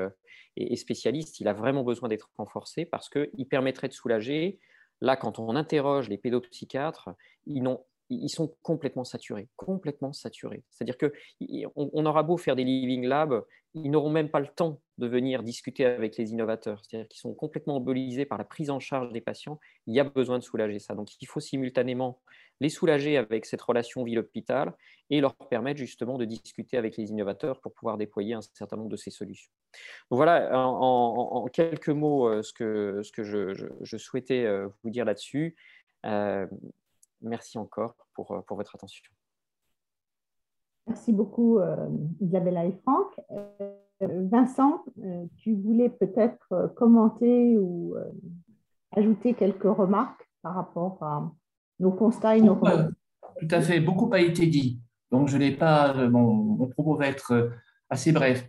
et, 0.56 0.76
spécialistes, 0.76 1.40
il 1.40 1.48
a 1.48 1.54
vraiment 1.54 1.84
besoin 1.84 2.10
d'être 2.10 2.30
renforcé 2.38 2.86
parce 2.86 3.10
qu'il 3.10 3.48
permettrait 3.48 3.88
de 3.88 3.94
soulager. 3.94 4.60
Là, 5.02 5.16
quand 5.16 5.40
on 5.40 5.56
interroge 5.56 6.10
les 6.10 6.18
pédopsychiatres, 6.18 7.10
ils 7.46 7.62
n'ont 7.62 7.84
ils 8.10 8.30
sont 8.30 8.54
complètement 8.62 9.04
saturés, 9.04 9.48
complètement 9.56 10.14
saturés. 10.14 10.64
C'est-à-dire 10.70 10.98
qu'on 10.98 11.90
on 11.94 12.06
aura 12.06 12.24
beau 12.24 12.38
faire 12.38 12.56
des 12.56 12.64
living 12.64 13.06
labs, 13.06 13.44
ils 13.76 13.92
n'auront 13.92 14.10
même 14.10 14.30
pas 14.30 14.40
le 14.40 14.48
temps 14.48 14.82
de 14.98 15.08
venir 15.08 15.44
discuter 15.44 15.86
avec 15.86 16.18
les 16.18 16.32
innovateurs. 16.32 16.82
C'est-à-dire 16.84 17.08
qu'ils 17.08 17.20
sont 17.20 17.34
complètement 17.34 17.80
mobilisés 17.80 18.26
par 18.26 18.38
la 18.38 18.44
prise 18.44 18.70
en 18.70 18.80
charge 18.80 19.14
des 19.14 19.22
patients. 19.22 19.60
Il 19.86 19.96
y 19.96 20.00
a 20.00 20.04
besoin 20.04 20.40
de 20.40 20.44
soulager 20.44 20.80
ça. 20.80 20.96
Donc, 20.96 21.10
il 21.22 21.28
faut 21.28 21.40
simultanément 21.40 22.20
les 22.62 22.70
soulager 22.70 23.18
avec 23.18 23.46
cette 23.46 23.62
relation 23.62 24.04
ville-hôpital 24.04 24.74
et 25.10 25.22
leur 25.22 25.36
permettre 25.36 25.80
justement 25.80 26.18
de 26.18 26.26
discuter 26.26 26.78
avec 26.78 26.98
les 26.98 27.10
innovateurs 27.10 27.62
pour 27.62 27.74
pouvoir 27.74 27.98
déployer 27.98 28.34
un 28.34 28.42
certain 28.42 28.76
nombre 28.76 28.90
de 28.90 28.98
ces 28.98 29.12
solutions. 29.12 29.52
voilà 30.10 30.52
en, 30.54 31.46
quelques 31.46 31.90
mots 31.90 32.28
euh, 32.28 32.42
ce 32.42 32.54
que, 32.54 33.02
ce 33.02 33.12
que 33.12 33.24
je, 33.24 33.98
souhaitais 33.98 34.46
euh, 34.46 34.68
vous 34.84 34.90
dire 34.90 35.06
là-dessus. 35.06 35.56
Euh, 36.06 36.48
merci 37.22 37.58
encore 37.58 37.96
pour, 38.14 38.44
pour, 38.46 38.58
votre 38.58 38.76
attention. 38.76 39.04
Merci 40.88 41.14
beaucoup 41.14 41.60
Isabella 42.20 42.66
et 42.66 42.74
Franck. 42.84 43.20
Vincent, 44.02 44.84
tu 45.38 45.56
voulais 45.56 45.90
peut-être 45.90 46.74
commenter 46.76 47.58
ou 47.58 47.96
ajouter 48.92 49.34
quelques 49.34 49.64
remarques 49.64 50.28
par 50.42 50.56
rapport 50.56 50.98
à 51.04 51.32
nos 51.80 51.92
constats 51.92 52.38
et 52.38 52.42
nos 52.42 52.56
Tout 52.56 53.48
à 53.52 53.62
fait, 53.62 53.80
beaucoup 53.80 54.10
a 54.14 54.20
été 54.20 54.48
dit. 54.48 54.80
Donc, 55.12 55.28
je 55.28 55.38
n'ai 55.38 55.52
pas, 55.52 55.96
euh, 55.96 56.10
mon, 56.10 56.68
propos 56.68 56.96
va 56.96 57.08
être 57.08 57.34
euh, 57.34 57.50
assez 57.90 58.12
bref. 58.12 58.48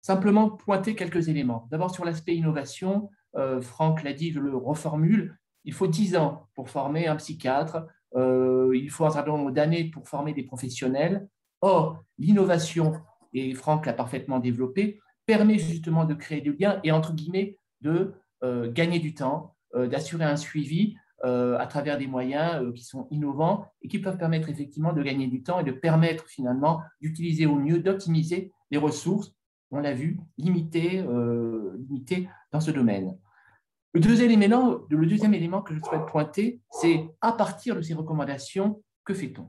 Simplement 0.00 0.50
pointer 0.50 0.94
quelques 0.94 1.28
éléments. 1.28 1.68
D'abord, 1.70 1.90
sur 1.90 2.04
l'aspect 2.04 2.36
innovation, 2.36 3.10
euh, 3.36 3.60
Franck 3.60 4.02
l'a 4.02 4.12
dit, 4.12 4.32
je 4.32 4.40
le 4.40 4.56
reformule, 4.56 5.38
il 5.64 5.72
faut 5.72 5.86
10 5.86 6.16
ans 6.16 6.48
pour 6.54 6.70
former 6.70 7.08
un 7.08 7.16
psychiatre, 7.16 7.86
il 8.16 8.88
faut 8.90 9.04
un 9.04 9.10
certain 9.10 9.30
nombre 9.30 9.50
d'années 9.50 9.84
pour 9.84 10.08
former 10.08 10.32
des 10.32 10.42
professionnels. 10.42 11.28
Or, 11.60 12.02
l'innovation, 12.18 12.94
et 13.32 13.54
Franck 13.54 13.86
l'a 13.86 13.92
parfaitement 13.92 14.38
développé, 14.38 15.00
permet 15.26 15.58
justement 15.58 16.04
de 16.04 16.14
créer 16.14 16.40
du 16.40 16.52
lien 16.52 16.80
et, 16.84 16.92
entre 16.92 17.12
guillemets, 17.12 17.58
de 17.80 18.14
gagner 18.42 18.98
du 18.98 19.14
temps, 19.14 19.54
d'assurer 19.74 20.24
un 20.24 20.36
suivi 20.36 20.96
euh, 21.24 21.58
à 21.58 21.66
travers 21.66 21.98
des 21.98 22.06
moyens 22.06 22.62
euh, 22.62 22.72
qui 22.72 22.84
sont 22.84 23.08
innovants 23.10 23.66
et 23.82 23.88
qui 23.88 23.98
peuvent 23.98 24.18
permettre 24.18 24.50
effectivement 24.50 24.92
de 24.92 25.02
gagner 25.02 25.26
du 25.26 25.42
temps 25.42 25.58
et 25.58 25.64
de 25.64 25.72
permettre 25.72 26.28
finalement 26.28 26.80
d'utiliser 27.00 27.44
au 27.44 27.56
mieux, 27.56 27.80
d'optimiser 27.80 28.52
les 28.70 28.78
ressources, 28.78 29.34
on 29.72 29.80
l'a 29.80 29.94
vu, 29.94 30.20
euh, 30.38 31.76
limitées 31.88 32.28
dans 32.52 32.60
ce 32.60 32.70
domaine. 32.70 33.18
Le 33.98 35.06
deuxième, 35.06 35.34
élément, 35.34 35.62
que 35.62 35.74
je 35.74 35.80
souhaite 35.80 36.06
pointer, 36.06 36.60
c'est 36.70 37.08
à 37.20 37.32
partir 37.32 37.74
de 37.74 37.82
ces 37.82 37.94
recommandations, 37.94 38.80
que 39.04 39.12
fait-on? 39.12 39.48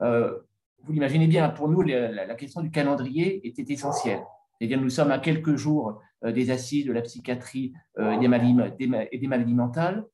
Vous 0.00 0.92
l'imaginez 0.92 1.28
bien, 1.28 1.50
pour 1.50 1.68
nous, 1.68 1.82
la, 1.82 2.34
question 2.34 2.62
du 2.62 2.72
calendrier 2.72 3.46
était 3.46 3.72
essentielle. 3.72 4.24
Nous 4.60 4.90
sommes 4.90 5.12
à 5.12 5.20
quelques 5.20 5.54
jours 5.54 6.00
des 6.24 6.50
assises 6.50 6.84
de 6.86 6.92
la 6.92 7.02
psychiatrie 7.02 7.74
et 7.96 8.18
des 8.18 9.28
maladies 9.28 9.54
mentales. 9.54 10.04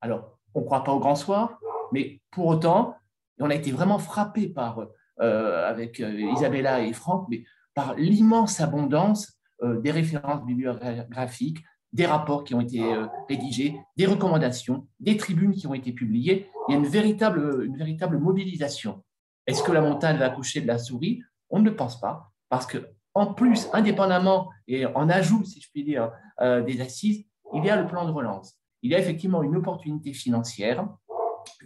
Alors, 0.00 0.38
on 0.54 0.60
ne 0.60 0.64
croit 0.64 0.82
pas 0.82 0.92
au 0.92 0.98
grand 0.98 1.16
soir, 1.16 1.60
mais 1.92 2.22
pour 2.30 2.46
autant, 2.46 2.96
on 3.40 3.50
a 3.50 3.54
été 3.54 3.72
vraiment 3.72 3.98
frappé 3.98 4.48
par, 4.48 4.86
euh, 5.20 5.68
avec 5.68 6.00
euh, 6.00 6.32
Isabella 6.34 6.80
et 6.80 6.94
Franck, 6.94 7.28
par 7.74 7.94
l'immense 7.94 8.58
abondance 8.60 9.38
euh, 9.62 9.80
des 9.80 9.90
références 9.90 10.44
bibliographiques, 10.46 11.58
des 11.92 12.06
rapports 12.06 12.44
qui 12.44 12.54
ont 12.54 12.60
été 12.60 12.82
rédigés, 13.28 13.80
des 13.96 14.06
recommandations, 14.06 14.86
des 15.00 15.16
tribunes 15.16 15.54
qui 15.54 15.66
ont 15.66 15.74
été 15.74 15.92
publiées. 15.92 16.50
Il 16.68 16.72
y 16.72 16.74
a 16.74 16.78
une 16.78 16.86
véritable, 16.86 17.64
une 17.64 17.76
véritable 17.76 18.18
mobilisation. 18.18 19.02
Est-ce 19.46 19.62
que 19.62 19.72
la 19.72 19.80
montagne 19.80 20.18
va 20.18 20.26
accoucher 20.26 20.60
de 20.60 20.66
la 20.66 20.78
souris? 20.78 21.22
On 21.48 21.60
ne 21.60 21.64
le 21.64 21.76
pense 21.76 21.98
pas, 21.98 22.30
parce 22.50 22.66
que 22.66 22.78
en 23.14 23.32
plus, 23.32 23.68
indépendamment 23.72 24.50
et 24.66 24.84
en 24.84 25.08
ajout, 25.08 25.44
si 25.44 25.60
je 25.60 25.70
puis 25.70 25.82
dire, 25.82 26.12
des 26.40 26.80
assises, 26.82 27.24
il 27.54 27.64
y 27.64 27.70
a 27.70 27.80
le 27.80 27.88
plan 27.88 28.04
de 28.04 28.10
relance 28.10 28.58
il 28.82 28.92
y 28.92 28.94
a 28.94 28.98
effectivement 28.98 29.42
une 29.42 29.56
opportunité 29.56 30.12
financière, 30.12 30.88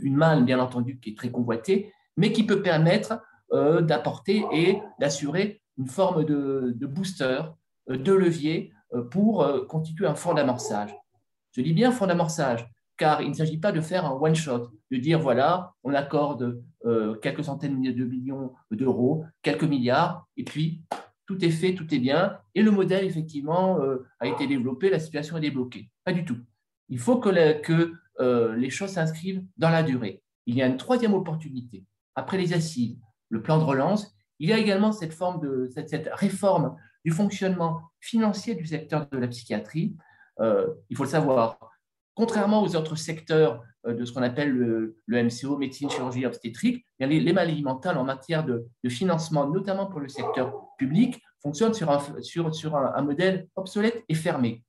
une 0.01 0.17
manne 0.17 0.45
bien 0.45 0.59
entendu 0.59 0.99
qui 0.99 1.11
est 1.11 1.17
très 1.17 1.31
convoitée, 1.31 1.93
mais 2.17 2.33
qui 2.33 2.45
peut 2.45 2.63
permettre 2.63 3.21
euh, 3.53 3.81
d'apporter 3.81 4.45
et 4.53 4.81
d'assurer 4.99 5.63
une 5.79 5.89
forme 5.89 6.25
de, 6.25 6.87
booster, 6.87 7.43
euh, 7.91 7.97
de 7.97 8.13
levier 8.13 8.73
euh, 8.73 8.82
pour 9.11 9.67
constituer 9.69 10.07
un 10.07 10.15
fonds 10.15 10.35
d'amorçage. 10.35 10.95
Je 11.53 11.63
dis 11.63 11.73
bien 11.73 11.93
fonds 11.93 12.07
d'amorçage, 12.07 12.71
car 12.97 13.23
il 13.23 13.31
ne 13.31 13.35
s'agit 13.35 13.59
pas 13.59 13.73
de 13.73 13.81
faire 13.81 14.05
un 14.07 14.13
one-shot, 14.13 14.71
de 14.91 14.97
dire 14.97 15.19
voilà, 15.19 15.73
on 15.83 15.95
accorde 15.95 16.63
quelques 17.23 17.45
centaines 17.45 17.81
de 17.81 18.05
millions 18.05 18.53
d'euros, 18.71 19.25
quelques 19.43 19.65
milliards, 19.65 20.27
et 20.37 20.45
puis 20.45 20.83
tout 21.27 21.43
est 21.45 21.51
fait, 21.51 21.75
tout 21.75 21.95
est 21.95 21.99
bien, 21.99 22.39
et 22.55 22.63
le 22.63 22.71
modèle, 22.71 23.05
effectivement, 23.05 23.79
a 24.21 24.27
été 24.27 24.47
développé, 24.47 24.91
la 24.91 24.99
situation 24.99 25.37
est 25.39 25.41
débloquée. 25.43 25.91
Pas 26.05 26.13
du 26.13 26.25
tout. 26.25 26.39
Il 26.93 26.99
faut 26.99 27.19
que, 27.19 27.93
euh, 28.21 28.55
les 28.55 28.69
choses 28.69 28.91
s'inscrivent 28.91 29.43
dans 29.57 29.71
la 29.71 29.83
durée. 29.83 30.23
Il 30.45 30.55
y 30.55 30.63
a 30.63 30.67
une 30.67 30.77
troisième 30.77 31.15
opportunité. 31.15 31.87
Après 32.15 32.37
les 32.37 32.53
assises, 32.53 32.99
le 33.31 33.41
plan 33.41 33.59
de 33.59 33.65
relance, 33.65 34.15
il 34.39 34.51
y 34.51 34.53
a 34.53 34.59
également 34.59 34.93
cette, 34.93 35.15
forme 35.15 35.41
de, 35.41 35.71
cette, 35.75 36.11
réforme 36.13 36.77
du 37.05 37.13
fonctionnement 37.13 37.83
financier 38.01 38.55
du 38.55 38.67
secteur 38.67 39.09
de 39.11 39.19
la 39.19 39.29
psychiatrie. 39.29 39.97
Euh, 40.41 40.69
il 40.91 40.97
faut 40.97 41.05
le 41.05 41.09
savoir, 41.09 41.59
contrairement 42.15 42.63
aux 42.63 42.77
autres 42.77 42.97
secteurs 42.97 43.63
euh, 43.87 43.95
de 43.95 44.05
ce 44.05 44.13
qu'on 44.13 44.23
appelle 44.23 44.51
le, 44.51 44.97
MCO, 45.09 45.57
médecine, 45.57 45.91
chirurgie, 45.91 46.27
obstétrique, 46.27 46.85
les, 46.99 47.21
les 47.21 47.33
maladies 47.33 47.63
mentales 47.63 47.99
en 47.99 48.05
matière 48.05 48.45
de, 48.45 48.69
financement, 48.89 49.49
notamment 49.49 49.87
pour 49.87 50.01
le 50.01 50.09
secteur 50.09 50.55
public, 50.79 51.21
fonctionnent 51.43 51.75
sur 51.75 51.91
un 51.91 53.03
modèle 53.03 53.49
obsolète 53.57 54.05
et 54.09 54.15
fermé. 54.15 54.63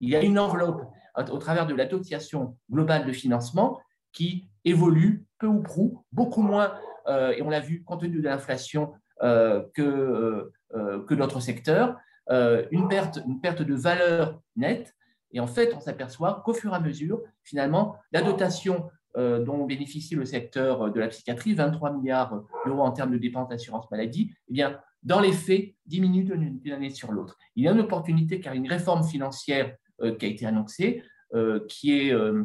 Il 0.00 0.08
y 0.08 0.16
a 0.16 0.22
une 0.22 0.38
enveloppe 0.38 0.82
au 1.16 1.38
travers 1.38 1.66
de 1.66 1.74
l'association 1.74 2.56
globale 2.70 3.06
de 3.06 3.12
financement 3.12 3.80
qui 4.12 4.48
évolue 4.64 5.26
peu 5.38 5.46
ou 5.46 5.62
prou, 5.62 6.04
beaucoup 6.12 6.42
moins, 6.42 6.74
euh, 7.06 7.32
et 7.32 7.42
on 7.42 7.50
l'a 7.50 7.60
vu 7.60 7.82
compte 7.82 8.00
tenu 8.00 8.20
de 8.20 8.28
l'inflation 8.28 8.92
que, 9.20 10.50
euh, 10.74 11.04
que 11.04 11.14
notre 11.14 11.40
secteur, 11.40 11.98
une, 12.28 12.88
perte, 12.88 13.20
une 13.26 13.40
perte 13.40 13.62
de 13.62 13.74
valeur 13.74 14.40
nette. 14.56 14.94
Et 15.32 15.40
en 15.40 15.46
fait, 15.46 15.74
on 15.74 15.80
s'aperçoit 15.80 16.42
qu'au 16.44 16.54
fur 16.54 16.72
et 16.72 16.76
à 16.76 16.80
mesure, 16.80 17.20
finalement, 17.42 17.96
la 18.12 18.22
dotation 18.22 18.88
dont 19.16 19.64
bénéficie 19.66 20.14
le 20.14 20.24
secteur 20.24 20.92
de 20.92 21.00
la 21.00 21.08
psychiatrie, 21.08 21.54
23 21.54 21.92
milliards 21.92 22.44
d'euros 22.64 22.82
en 22.82 22.92
termes 22.92 23.10
de 23.10 23.18
dépenses 23.18 23.48
d'assurance 23.48 23.90
maladie, 23.90 24.32
eh 24.48 24.52
bien, 24.52 24.78
dans 25.02 25.18
les 25.18 25.32
faits, 25.32 25.74
diminue 25.86 26.22
d'une 26.22 26.72
année 26.72 26.90
sur 26.90 27.10
l'autre. 27.10 27.36
Il 27.56 27.64
y 27.64 27.68
a 27.68 27.72
une 27.72 27.80
opportunité 27.80 28.38
car 28.38 28.54
une 28.54 28.68
réforme 28.68 29.02
financière 29.02 29.74
qui 30.18 30.26
a 30.26 30.28
été 30.28 30.46
annoncée, 30.46 31.02
euh, 31.34 31.60
qui 31.68 31.98
est 31.98 32.12
euh, 32.12 32.44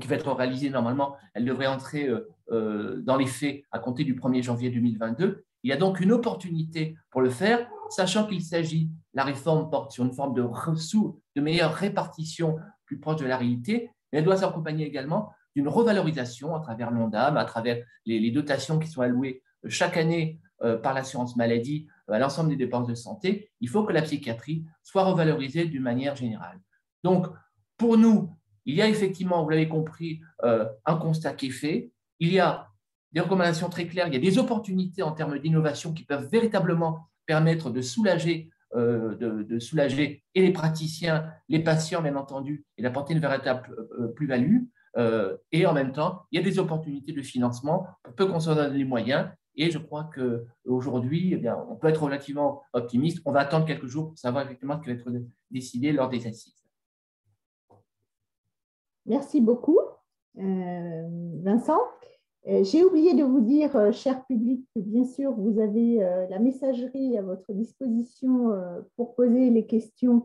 qui 0.00 0.06
va 0.06 0.14
être 0.14 0.32
réalisée 0.32 0.70
normalement, 0.70 1.16
elle 1.34 1.44
devrait 1.44 1.66
entrer 1.66 2.08
dans 2.48 3.16
les 3.16 3.26
faits 3.26 3.64
à 3.72 3.80
compter 3.80 4.04
du 4.04 4.14
1er 4.14 4.44
janvier 4.44 4.70
2022. 4.70 5.44
Il 5.68 5.70
y 5.70 5.74
a 5.74 5.76
donc 5.76 6.00
une 6.00 6.12
opportunité 6.12 6.96
pour 7.10 7.20
le 7.20 7.28
faire, 7.28 7.68
sachant 7.90 8.26
qu'il 8.26 8.40
s'agit, 8.40 8.88
la 9.12 9.22
réforme 9.22 9.68
porte 9.68 9.92
sur 9.92 10.02
une 10.02 10.14
forme 10.14 10.32
de, 10.32 10.40
de 10.42 11.40
meilleure 11.42 11.74
répartition 11.74 12.56
plus 12.86 12.98
proche 12.98 13.20
de 13.20 13.26
la 13.26 13.36
réalité, 13.36 13.90
mais 14.10 14.20
elle 14.20 14.24
doit 14.24 14.38
s'accompagner 14.38 14.86
également 14.86 15.30
d'une 15.54 15.68
revalorisation 15.68 16.56
à 16.56 16.60
travers 16.60 16.90
l'ONDAM, 16.90 17.36
à 17.36 17.44
travers 17.44 17.84
les, 18.06 18.30
dotations 18.30 18.78
qui 18.78 18.88
sont 18.88 19.02
allouées 19.02 19.42
chaque 19.68 19.98
année 19.98 20.40
euh, 20.62 20.78
par 20.78 20.94
l'assurance 20.94 21.36
maladie 21.36 21.86
euh, 22.08 22.14
à 22.14 22.18
l'ensemble 22.18 22.48
des 22.48 22.56
dépenses 22.56 22.86
de 22.86 22.94
santé. 22.94 23.50
Il 23.60 23.68
faut 23.68 23.84
que 23.84 23.92
la 23.92 24.00
psychiatrie 24.00 24.64
soit 24.82 25.04
revalorisée 25.04 25.66
d'une 25.66 25.82
manière 25.82 26.16
générale. 26.16 26.58
Donc, 27.04 27.26
pour 27.76 27.98
nous, 27.98 28.34
il 28.64 28.74
y 28.74 28.80
a 28.80 28.88
effectivement, 28.88 29.44
vous 29.44 29.50
l'avez 29.50 29.68
compris, 29.68 30.22
euh, 30.44 30.66
un 30.86 30.96
constat 30.96 31.34
qui 31.34 31.48
est 31.48 31.50
fait. 31.50 31.92
Il 32.20 32.32
y 32.32 32.38
a 32.38 32.67
des 33.12 33.20
recommandations 33.20 33.68
très 33.68 33.86
claires, 33.86 34.06
il 34.08 34.14
y 34.14 34.16
a 34.16 34.20
des 34.20 34.38
opportunités 34.38 35.02
en 35.02 35.12
termes 35.12 35.38
d'innovation 35.38 35.92
qui 35.92 36.04
peuvent 36.04 36.28
véritablement 36.30 37.08
permettre 37.26 37.70
de 37.70 37.80
soulager, 37.80 38.50
euh, 38.74 39.14
de, 39.16 39.58
soulager 39.58 40.24
et 40.34 40.42
les 40.42 40.52
praticiens, 40.52 41.30
les 41.48 41.62
patients, 41.62 42.02
bien 42.02 42.16
entendu, 42.16 42.66
et 42.76 42.82
d'apporter 42.82 43.14
une 43.14 43.20
véritable 43.20 43.74
euh, 43.98 44.08
plus-value. 44.08 44.64
Euh, 44.96 45.36
et 45.52 45.66
en 45.66 45.72
même 45.72 45.92
temps, 45.92 46.22
il 46.32 46.38
y 46.38 46.42
a 46.42 46.44
des 46.44 46.58
opportunités 46.58 47.12
de 47.12 47.22
financement 47.22 47.86
pour 48.02 48.14
peu 48.14 48.26
qu'on 48.26 48.40
s'en 48.40 48.54
donne 48.54 48.74
les 48.74 48.84
moyens. 48.84 49.30
Et 49.54 49.70
je 49.70 49.78
crois 49.78 50.08
qu'aujourd'hui, 50.14 51.34
eh 51.34 51.50
on 51.50 51.76
peut 51.76 51.88
être 51.88 52.02
relativement 52.02 52.62
optimiste. 52.72 53.20
On 53.24 53.32
va 53.32 53.40
attendre 53.40 53.66
quelques 53.66 53.86
jours 53.86 54.08
pour 54.08 54.18
savoir 54.18 54.44
effectivement 54.44 54.76
ce 54.76 54.82
qui 54.82 54.94
va 54.94 55.00
être 55.00 55.10
décidé 55.50 55.92
lors 55.92 56.08
des 56.08 56.26
assises. 56.26 56.64
Merci 59.04 59.40
beaucoup, 59.40 59.80
Vincent. 60.36 61.80
Euh, 62.48 62.64
j'ai 62.64 62.82
oublié 62.82 63.14
de 63.14 63.24
vous 63.24 63.40
dire, 63.40 63.76
euh, 63.76 63.92
cher 63.92 64.24
public, 64.24 64.66
que 64.74 64.80
bien 64.80 65.04
sûr, 65.04 65.32
vous 65.32 65.60
avez 65.60 66.02
euh, 66.02 66.26
la 66.28 66.38
messagerie 66.38 67.18
à 67.18 67.22
votre 67.22 67.52
disposition 67.52 68.52
pour 68.96 69.14
poser 69.14 69.50
les 69.50 69.66
questions 69.66 70.24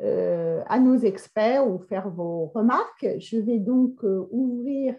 à 0.00 0.80
nos 0.80 0.96
experts 0.96 1.68
ou 1.68 1.78
faire 1.78 2.10
vos 2.10 2.46
remarques. 2.46 3.06
Je 3.18 3.38
vais 3.38 3.60
donc 3.60 4.02
ouvrir 4.02 4.96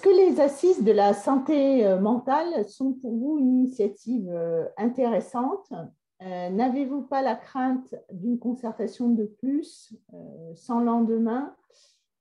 que 0.00 0.10
les 0.10 0.38
assises 0.38 0.84
de 0.84 0.92
la 0.92 1.14
santé 1.14 1.96
mentale 1.98 2.68
sont 2.68 2.92
pour 2.92 3.16
vous 3.16 3.38
une 3.38 3.60
initiative 3.60 4.30
intéressante? 4.76 5.72
Euh, 6.22 6.48
n'avez-vous 6.48 7.02
pas 7.02 7.20
la 7.20 7.34
crainte 7.34 7.94
d'une 8.10 8.38
concertation 8.38 9.10
de 9.10 9.26
plus 9.26 9.94
euh, 10.14 10.54
sans 10.54 10.80
lendemain 10.80 11.54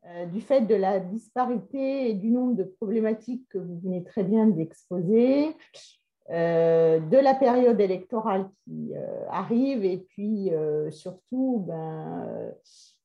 euh, 0.05 0.25
du 0.25 0.41
fait 0.41 0.61
de 0.61 0.75
la 0.75 0.99
disparité 0.99 2.09
et 2.09 2.13
du 2.13 2.29
nombre 2.29 2.55
de 2.55 2.63
problématiques 2.63 3.47
que 3.49 3.57
vous 3.57 3.79
venez 3.79 4.03
très 4.03 4.23
bien 4.23 4.47
d'exposer, 4.47 5.55
de 6.27 7.17
la 7.21 7.35
période 7.35 7.79
électorale 7.79 8.49
qui 8.63 8.93
arrive 9.29 9.85
et 9.85 9.99
puis 9.99 10.49
surtout, 10.89 11.63
ben, 11.67 12.51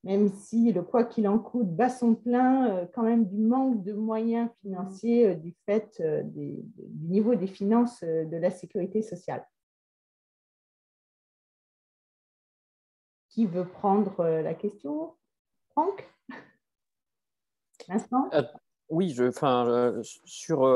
même 0.05 0.31
si 0.31 0.73
le 0.73 0.81
quoi 0.81 1.05
qu'il 1.05 1.29
en 1.29 1.39
coûte 1.39 1.69
bat 1.69 1.91
son 1.91 2.15
plein, 2.15 2.89
quand 2.95 3.03
même 3.03 3.27
du 3.27 3.37
manque 3.37 3.85
de 3.85 3.93
moyens 3.93 4.49
financiers 4.63 5.35
du 5.35 5.55
fait 5.67 6.03
du 6.33 6.65
niveau 7.11 7.35
des 7.35 7.47
finances 7.47 8.03
de 8.03 8.37
la 8.39 8.51
sécurité 8.51 9.03
sociale. 9.03 9.45
Qui 13.41 13.47
veut 13.47 13.65
prendre 13.65 14.21
euh, 14.21 14.43
la 14.43 14.53
question 14.53 15.15
Franck? 15.71 16.07
Vincent? 17.89 18.29
Euh, 18.35 18.43
Oui, 18.91 19.15
je, 19.17 19.25
enfin, 19.25 19.67
euh, 19.67 20.03
sur. 20.27 20.67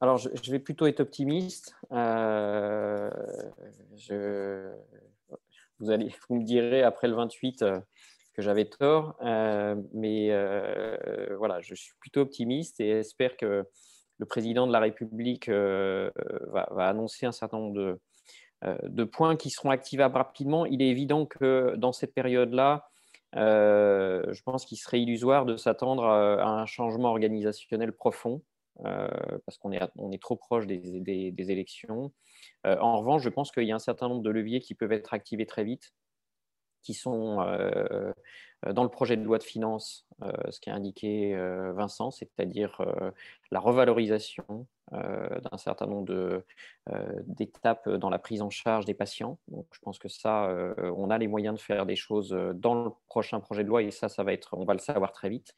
alors, 0.00 0.16
je, 0.18 0.52
vais 0.52 0.60
plutôt 0.60 0.86
être 0.86 1.00
optimiste. 1.00 1.74
vous, 1.90 1.96
allez, 5.90 6.14
vous 6.28 6.36
me 6.36 6.44
direz 6.44 6.84
après 6.84 7.08
le 7.08 7.16
28 7.16 7.64
que 8.34 8.40
j'avais 8.40 8.66
tort, 8.66 9.16
mais 9.92 10.28
voilà, 11.38 11.60
je 11.60 11.74
suis 11.74 11.94
plutôt 11.98 12.20
optimiste 12.20 12.78
et 12.78 12.90
espère 13.00 13.36
que 13.36 13.66
le 14.18 14.26
président 14.26 14.68
de 14.68 14.72
la 14.72 14.78
République 14.78 15.48
va, 15.50 16.62
annoncer 16.86 17.26
un 17.26 17.32
certain 17.32 17.58
nombre 17.58 17.74
de, 17.74 17.98
de 18.62 19.04
points 19.04 19.36
qui 19.36 19.50
seront 19.50 19.70
activables 19.70 20.16
rapidement. 20.16 20.66
Il 20.66 20.82
est 20.82 20.88
évident 20.88 21.26
que 21.26 21.74
dans 21.76 21.92
cette 21.92 22.14
période-là, 22.14 22.88
euh, 23.36 24.22
je 24.32 24.42
pense 24.42 24.64
qu'il 24.64 24.78
serait 24.78 25.00
illusoire 25.00 25.46
de 25.46 25.56
s'attendre 25.56 26.04
à, 26.04 26.60
un 26.60 26.66
changement 26.66 27.10
organisationnel 27.10 27.92
profond, 27.92 28.42
euh, 28.84 29.08
parce 29.46 29.56
qu'on 29.58 29.72
est, 29.72 29.80
on 29.96 30.10
trop 30.18 30.36
proche 30.36 30.66
des, 30.66 31.00
des, 31.30 31.50
élections. 31.50 32.12
en 32.64 32.98
revanche, 32.98 33.22
je 33.22 33.28
pense 33.28 33.50
qu'il 33.52 33.64
y 33.64 33.72
a 33.72 33.74
un 33.74 33.80
certain 33.80 34.08
nombre 34.08 34.22
de 34.22 34.30
leviers 34.30 34.60
qui 34.60 34.74
peuvent 34.74 34.92
être 34.92 35.14
activés 35.14 35.46
très 35.46 35.64
vite, 35.64 35.92
qui 36.82 36.94
sont 36.94 37.38
dans 38.72 38.82
le 38.82 38.90
projet 38.90 39.16
de 39.16 39.22
loi 39.22 39.38
de 39.38 39.42
finances, 39.42 40.06
ce 40.50 40.60
qu'a 40.60 40.74
indiqué 40.74 41.34
Vincent, 41.74 42.10
c'est-à-dire 42.10 42.82
la 43.50 43.60
revalorisation 43.60 44.66
euh, 44.92 45.40
d'un 45.40 45.56
certain 45.56 45.86
nombre 45.86 46.12
euh, 46.12 46.42
d'étapes 47.26 47.88
dans 47.88 48.10
la 48.10 48.18
prise 48.18 48.42
en 48.42 48.50
charge 48.50 48.86
des 48.86 48.94
patients. 48.94 49.38
Donc, 49.46 49.66
je 49.70 49.78
pense 49.78 50.00
que 50.00 50.08
ça, 50.08 50.46
euh, 50.46 50.74
on 50.96 51.10
a 51.10 51.18
les 51.18 51.28
moyens 51.28 51.54
de 51.54 51.60
faire 51.60 51.86
des 51.86 51.94
choses 51.94 52.36
dans 52.54 52.74
le 52.86 52.90
prochain 53.06 53.38
projet 53.38 53.62
de 53.62 53.68
loi 53.68 53.82
et 53.82 53.92
ça, 53.92 54.08
ça 54.08 54.24
va 54.24 54.32
être, 54.32 54.56
on 54.56 54.64
va 54.64 54.72
le 54.72 54.80
savoir 54.80 55.12
très 55.12 55.28
vite. 55.28 55.54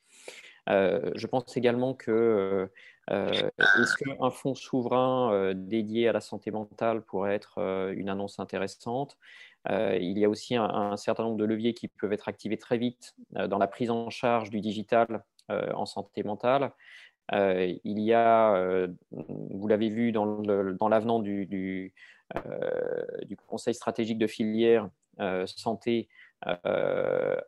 je 0.66 1.26
pense 1.26 1.56
également 1.56 1.94
que 1.94 2.70
est-ce 3.10 3.96
qu'un 3.96 4.30
fonds 4.30 4.54
souverain 4.54 5.52
dédié 5.54 6.08
à 6.08 6.12
la 6.12 6.20
santé 6.20 6.50
mentale 6.50 7.02
pourrait 7.02 7.34
être 7.34 7.58
une 7.96 8.08
annonce 8.08 8.38
intéressante? 8.38 9.16
Il 9.68 10.18
y 10.18 10.24
a 10.24 10.28
aussi 10.28 10.54
un, 10.54 10.96
certain 10.96 11.24
nombre 11.24 11.36
de 11.36 11.44
leviers 11.44 11.74
qui 11.74 11.88
peuvent 11.88 12.12
être 12.12 12.28
activés 12.28 12.58
très 12.58 12.78
vite 12.78 13.14
dans 13.30 13.58
la 13.58 13.66
prise 13.66 13.90
en 13.90 14.08
charge 14.08 14.50
du 14.50 14.60
digital 14.60 15.24
en 15.48 15.84
santé 15.84 16.22
mentale. 16.22 16.72
Euh, 17.32 17.74
il 17.84 18.00
y 18.00 18.12
a, 18.12 18.54
euh, 18.54 18.88
vous 19.10 19.68
l'avez 19.68 19.88
vu 19.88 20.12
dans 20.12 20.88
l'avenant 20.88 21.22
euh, 21.24 21.44
du, 21.46 23.36
Conseil 23.46 23.74
stratégique 23.74 24.18
de 24.18 24.26
filière 24.26 24.88
santé, 25.46 26.08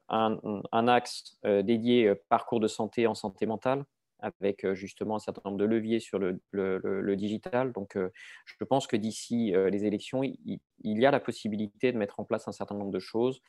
un, 0.08 0.88
axe 0.88 1.38
dédié 1.42 2.14
parcours 2.28 2.60
de 2.60 2.68
santé 2.68 3.06
en 3.06 3.14
santé 3.14 3.46
mentale 3.46 3.84
avec 4.24 4.72
justement 4.72 5.16
un 5.16 5.20
certain 5.20 5.42
nombre 5.44 5.58
de 5.58 5.64
leviers 5.64 6.00
sur 6.00 6.18
le, 6.18 7.16
digital. 7.16 7.72
Donc, 7.72 7.96
je 7.96 8.64
pense 8.64 8.86
que 8.86 8.96
d'ici 8.96 9.52
les 9.70 9.84
élections, 9.84 10.22
il, 10.22 10.60
y 10.82 11.06
a 11.06 11.10
la 11.10 11.20
possibilité 11.20 11.92
de 11.92 11.98
mettre 11.98 12.20
en 12.20 12.24
place 12.24 12.48
un 12.48 12.52
certain 12.52 12.74
nombre 12.74 12.92
de 12.92 12.98
choses 12.98 13.40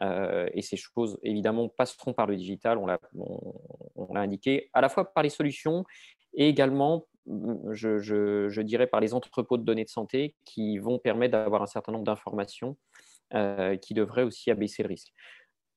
et 0.00 0.62
ces 0.62 0.76
choses, 0.76 1.18
évidemment, 1.22 1.68
passeront 1.68 2.14
par 2.14 2.26
le 2.26 2.36
digital, 2.36 2.78
on 2.78 2.86
l'a 2.86 4.20
indiqué, 4.20 4.70
à 4.72 4.80
la 4.80 4.88
fois 4.88 5.12
par 5.12 5.22
les 5.22 5.28
solutions 5.28 5.84
et 6.34 6.48
également, 6.48 7.06
mm, 7.26 7.72
je, 7.72 8.60
dirais, 8.60 8.86
par 8.86 9.00
les 9.00 9.14
entrepôts 9.14 9.58
de 9.58 9.64
données 9.64 9.84
de 9.84 9.90
santé 9.90 10.34
qui 10.44 10.78
vont 10.78 10.98
permettre 10.98 11.32
d'avoir 11.32 11.62
un 11.62 11.66
certain 11.66 11.92
nombre 11.92 12.04
d'informations 12.04 12.76
qui 13.80 13.94
devraient 13.94 14.24
aussi 14.24 14.50
abaisser 14.50 14.82
le 14.82 14.88
risque. 14.88 15.12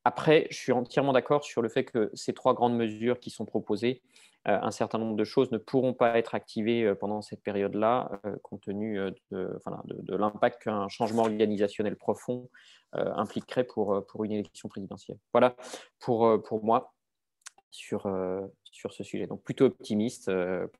Après, 0.06 0.48
je 0.50 0.58
suis 0.58 0.72
entièrement 0.72 1.14
d'accord 1.14 1.44
sur 1.44 1.62
le 1.62 1.70
fait 1.70 1.86
que 1.86 2.10
ces 2.14 2.34
trois 2.34 2.54
grandes 2.54 2.76
mesures 2.76 3.20
qui 3.20 3.30
sont 3.30 3.46
proposées, 3.46 4.02
un 4.46 4.72
certain 4.72 4.98
nombre 4.98 5.16
de 5.16 5.24
choses 5.24 5.52
ne 5.52 5.58
pourront 5.58 5.94
pas 5.94 6.18
être 6.18 6.36
activées 6.36 6.94
pendant 6.96 7.22
cette 7.22 7.42
période-là, 7.42 8.12
compte 8.42 8.62
tenu 8.62 9.00
de, 9.32 10.16
l'impact 10.16 10.64
qu'un 10.64 10.90
changement 10.90 11.24
organisationnel 11.24 11.96
profond 11.96 12.50
euh, 12.96 13.12
impliquerait 13.16 13.64
pour, 13.64 13.96
euh, 13.96 14.02
pour 14.02 14.24
une 14.24 14.34
élection 14.34 14.70
présidentielle. 14.70 15.18
Voilà 15.32 15.56
pour, 16.00 16.28
euh, 16.28 16.38
pour 16.38 16.64
moi 16.64 16.94
sur, 17.72 18.08
sur 18.66 18.94
ce 18.94 19.04
sujet. 19.04 19.26
Donc 19.26 19.42
plutôt 19.42 19.66
optimiste 19.66 20.32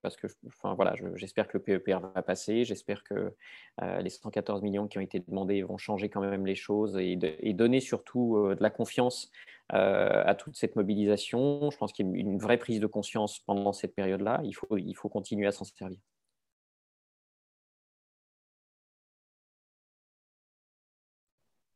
parce 0.04 0.16
que 0.16 0.28
enfin, 0.46 0.76
voilà, 0.76 0.94
j'espère 1.16 1.48
que 1.48 1.58
le 1.58 1.64
PEPR 1.64 2.00
va 2.14 2.22
passer, 2.22 2.66
j'espère 2.66 3.04
que 3.04 3.34
les 3.82 4.12
114 4.12 4.62
millions 4.62 4.88
qui 4.88 5.00
ont 5.00 5.02
été 5.02 5.18
demandés 5.18 5.64
vont 5.64 5.78
changer 5.78 6.10
quand 6.10 6.22
même 6.22 6.46
les 6.46 6.54
choses 6.54 6.96
et, 7.00 7.18
et 7.40 7.54
donner 7.54 7.80
surtout 7.80 8.54
de 8.54 8.62
la 8.62 8.70
confiance 8.70 9.32
à 9.70 10.36
toute 10.36 10.56
cette 10.56 10.76
mobilisation. 10.76 11.72
Je 11.72 11.78
pense 11.78 11.94
qu'il 11.94 12.06
y 12.06 12.10
a 12.10 12.20
une 12.20 12.38
vraie 12.38 12.58
prise 12.58 12.80
de 12.80 12.88
conscience 12.88 13.40
pendant 13.40 13.74
cette 13.74 13.96
période-là. 13.96 14.42
Il 14.44 14.54
faut, 14.54 14.78
il 14.78 14.94
faut 14.94 15.10
continuer 15.10 15.48
à 15.48 15.52
s'en 15.52 15.66
servir. 15.66 16.00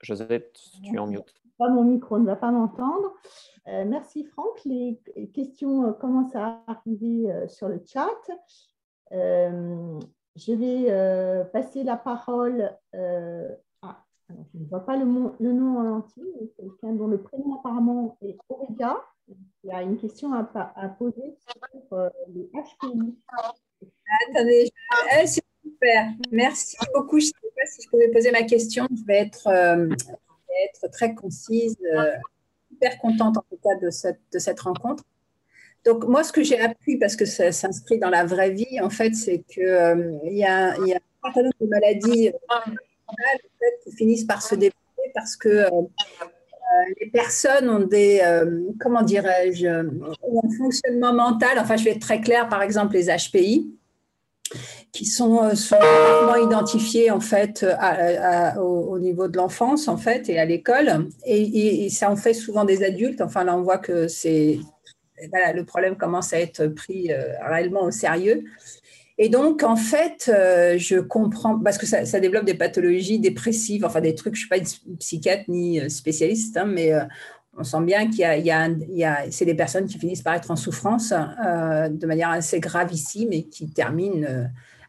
Josette, 0.07 0.57
tu 0.83 0.95
es 0.95 0.99
en 0.99 1.07
mute. 1.07 1.33
mon 1.59 1.83
micro 1.83 2.17
ne 2.19 2.25
va 2.25 2.35
pas 2.35 2.51
m'entendre. 2.51 3.13
Euh, 3.67 3.83
merci 3.85 4.23
Franck. 4.23 4.63
Les 4.65 4.99
questions 5.33 5.85
euh, 5.85 5.91
commencent 5.91 6.35
à 6.35 6.63
arriver 6.67 7.31
euh, 7.31 7.47
sur 7.47 7.67
le 7.67 7.83
chat. 7.85 8.07
je 9.11 10.53
vais 10.53 11.45
passer 11.51 11.83
la 11.83 11.97
parole 11.97 12.71
je 14.29 14.59
ne 14.59 14.65
vois 14.65 14.85
pas 14.85 14.97
le, 14.97 15.05
nom 15.05 15.77
en 15.77 15.97
entier, 15.97 16.23
quelqu'un 16.57 16.93
dont 16.93 17.07
le 17.07 17.21
prénom 17.21 17.55
apparemment 17.59 18.17
est 18.21 18.37
Auréga, 18.49 18.97
qui 19.61 19.71
a 19.71 19.81
une 19.81 19.97
question 19.97 20.33
à, 20.33 20.43
poser 20.99 21.35
sur 21.39 21.93
euh, 21.97 22.09
les 22.33 22.49
HPI. 22.53 23.15
Attendez, 24.29 24.65
je... 24.65 25.21
Eh, 25.21 25.27
super. 25.27 26.09
Merci 26.31 26.77
beaucoup. 26.93 27.19
Je 27.19 27.27
ne 27.27 27.31
sais 27.31 27.53
pas 27.55 27.65
si 27.65 27.81
je 27.83 27.89
pouvais 27.89 28.09
poser 28.09 28.31
ma 28.31 28.43
question. 28.43 28.87
Je 28.91 29.05
vais 29.05 29.19
être, 29.19 29.47
euh, 29.47 29.89
très 30.91 31.13
concise. 31.13 31.77
Euh, 31.93 32.11
super 32.69 32.99
contente 32.99 33.37
en 33.37 33.45
tout 33.49 33.59
cas 33.63 33.75
de 33.75 33.89
cette, 33.89 34.59
rencontre. 34.59 35.03
Donc 35.85 36.05
moi, 36.05 36.23
ce 36.23 36.33
que 36.33 36.43
j'ai 36.43 36.59
appris, 36.59 36.97
parce 36.97 37.15
que 37.15 37.25
ça 37.25 37.51
s'inscrit 37.51 37.97
dans 37.97 38.09
la 38.09 38.25
vraie 38.25 38.51
vie, 38.51 38.81
en 38.81 38.89
fait, 38.89 39.13
c'est 39.13 39.39
qu'il 39.39 39.63
y, 40.23 40.43
a, 40.43 40.77
y 40.79 40.93
a 40.93 40.97
un 40.97 40.99
certain 41.23 41.43
nombre 41.43 41.55
de 41.61 41.67
maladies 41.67 42.31
qui 43.83 43.95
finissent 43.95 44.25
par 44.25 44.41
se 44.41 44.55
développer 44.55 45.11
parce 45.13 45.35
que 45.35 45.65
les 46.99 47.09
personnes 47.09 47.69
ont 47.69 47.85
des, 47.85 48.21
comment 48.79 49.01
dirais-je, 49.01 49.67
un 49.67 50.57
fonctionnement 50.57 51.13
mental. 51.13 51.57
Enfin, 51.59 51.77
je 51.77 51.85
vais 51.85 51.91
être 51.91 52.01
très 52.01 52.21
claire, 52.21 52.49
par 52.49 52.61
exemple, 52.61 52.93
les 52.93 53.07
HPI 53.07 53.77
qui 54.91 55.05
sont, 55.05 55.43
euh, 55.43 55.55
sont 55.55 55.77
identifiés 56.43 57.11
en 57.11 57.19
fait 57.19 57.65
au, 58.59 58.97
niveau 58.99 59.27
de 59.27 59.37
l'enfance 59.37 59.87
en 59.87 59.97
fait 59.97 60.29
et 60.29 60.39
à 60.39 60.45
l'école. 60.45 61.07
Et, 61.25 61.89
ça 61.89 62.09
en 62.09 62.15
fait 62.15 62.33
souvent 62.33 62.65
des 62.65 62.83
adultes. 62.83 63.21
Enfin 63.21 63.43
là 63.43 63.55
on 63.55 63.61
voit 63.61 63.77
que 63.77 64.07
c'est 64.07 64.59
voilà, 65.29 65.53
le 65.53 65.65
problème 65.65 65.97
commence 65.97 66.33
à 66.33 66.39
être 66.39 66.67
pris 66.67 67.11
euh, 67.11 67.33
réellement 67.41 67.83
au 67.83 67.91
sérieux 67.91 68.43
et 69.17 69.29
donc 69.29 69.63
en 69.63 69.75
fait 69.75 70.29
euh, 70.33 70.77
je 70.77 70.97
comprends 70.99 71.59
parce 71.59 71.77
que 71.77 71.85
ça, 71.85 72.19
développe 72.19 72.45
des 72.45 72.53
pathologies 72.53 73.19
dépressives 73.19 73.85
enfin 73.85 74.01
des 74.01 74.15
trucs 74.15 74.35
je 74.35 74.41
suis 74.41 74.49
pas 74.49 74.57
psychiatre 74.99 75.45
ni 75.47 75.89
spécialiste 75.89 76.57
hein, 76.57 76.65
mais 76.65 76.91
on 77.59 77.63
sent 77.63 77.81
bien 77.81 78.07
qu'il 78.07 78.19
y 78.19 78.51
a, 79.03 79.31
c'est 79.31 79.45
des 79.45 79.55
personnes 79.55 79.85
qui 79.85 79.97
finissent 79.97 80.21
par 80.21 80.35
être 80.35 80.51
en 80.51 80.55
souffrance 80.55 81.09
de 81.09 82.05
manière 82.05 82.29
assez 82.29 82.59
gravissime 82.59 83.33
et 83.33 83.43
qui 83.45 83.69
terminent 83.69 84.47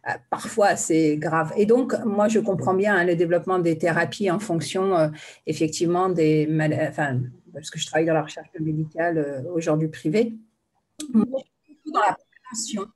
euh, 0.08 0.12
parfois 0.30 0.76
c'est 0.76 1.16
grave. 1.16 1.52
Et 1.56 1.66
donc, 1.66 1.94
moi, 2.04 2.28
je 2.28 2.38
comprends 2.38 2.74
bien 2.74 2.96
hein, 2.96 3.04
le 3.04 3.16
développement 3.16 3.58
des 3.58 3.78
thérapies 3.78 4.30
en 4.30 4.38
fonction, 4.38 4.96
euh, 4.96 5.08
effectivement, 5.46 6.08
des 6.08 6.48
enfin, 6.88 7.20
parce 7.52 7.70
que 7.70 7.78
je 7.78 7.86
travaille 7.86 8.06
dans 8.06 8.14
la 8.14 8.22
recherche 8.22 8.48
médicale 8.60 9.18
euh, 9.18 9.42
aujourd'hui 9.52 9.88
privée. 9.88 10.34
Dans 11.12 12.00
la 12.00 12.16
prévention. 12.16 12.86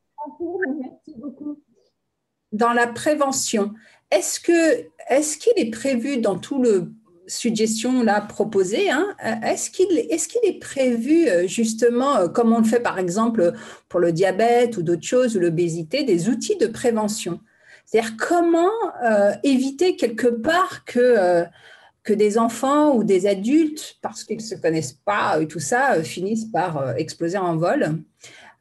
Dans 2.52 2.72
la 2.72 2.86
prévention, 2.86 3.72
est-ce 4.10 4.40
que 4.40 4.86
est-ce 5.08 5.38
qu'il 5.38 5.54
est 5.56 5.70
prévu 5.70 6.18
dans 6.18 6.38
tout 6.38 6.62
le 6.62 6.92
suggestion 7.26 8.02
là 8.02 8.20
proposée, 8.20 8.90
hein, 8.90 9.14
est-ce 9.42 9.70
qu'il 9.70 9.98
est, 9.98 10.28
qu'il 10.28 10.40
est, 10.44 10.58
prévu 10.58 11.28
euh, 11.28 11.46
justement, 11.46 12.16
euh, 12.16 12.28
comme 12.28 12.52
on 12.52 12.58
le 12.58 12.64
fait 12.64 12.80
par 12.80 12.98
exemple 12.98 13.52
pour 13.88 14.00
le 14.00 14.12
diabète 14.12 14.76
ou 14.76 14.82
d'autres 14.82 15.06
choses, 15.06 15.36
ou 15.36 15.40
l'obésité, 15.40 16.04
des 16.04 16.28
outils 16.28 16.56
de 16.56 16.66
prévention? 16.66 17.40
C'est-à-dire 17.84 18.16
comment 18.16 18.70
euh, 19.04 19.32
éviter 19.42 19.96
quelque 19.96 20.26
part 20.26 20.84
que, 20.84 21.44
que 22.02 22.12
des 22.12 22.38
enfants 22.38 22.94
ou 22.94 23.04
des 23.04 23.26
adultes, 23.26 23.96
parce 24.02 24.24
qu'ils 24.24 24.38
ne 24.38 24.42
se 24.42 24.54
connaissent 24.54 24.98
pas 25.04 25.40
et 25.40 25.46
tout 25.46 25.60
ça, 25.60 26.02
finissent 26.02 26.46
par 26.46 26.96
exploser 26.96 27.38
en 27.38 27.56
vol 27.56 27.98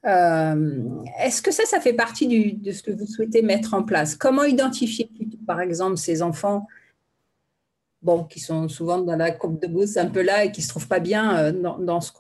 Est-ce 0.04 1.41
que 1.41 1.52
ça, 1.52 1.64
ça 1.66 1.80
fait 1.80 1.93
partie 1.93 2.56
de 2.56 2.72
ce 2.72 2.82
que 2.82 2.91
vous 2.91 3.06
souhaitez 3.06 3.41
mettre 3.41 3.74
en 3.74 3.84
place? 3.84 4.16
Comment 4.16 4.43
identifier 4.43 5.10
par 5.45 5.62
exemple 5.62 5.97
ces 5.97 6.22
enfants 6.22 6.68
bon, 8.02 8.24
qui 8.24 8.39
sont 8.39 8.68
souvent 8.68 8.99
dans 8.99 9.16
la 9.16 9.32
courbe 9.32 9.60
de 9.60 9.68
Gauss 9.68 9.97
un 9.97 10.08
peu 10.08 10.22
là 10.22 10.45
et 10.45 10.52
qui 10.52 10.62
ne 10.62 10.64
se 10.64 10.70
trouvent 10.70 10.88
pas 10.88 10.99
bien 10.99 11.38
euh, 11.38 11.52
dans, 11.52 12.02
ce 12.02 12.12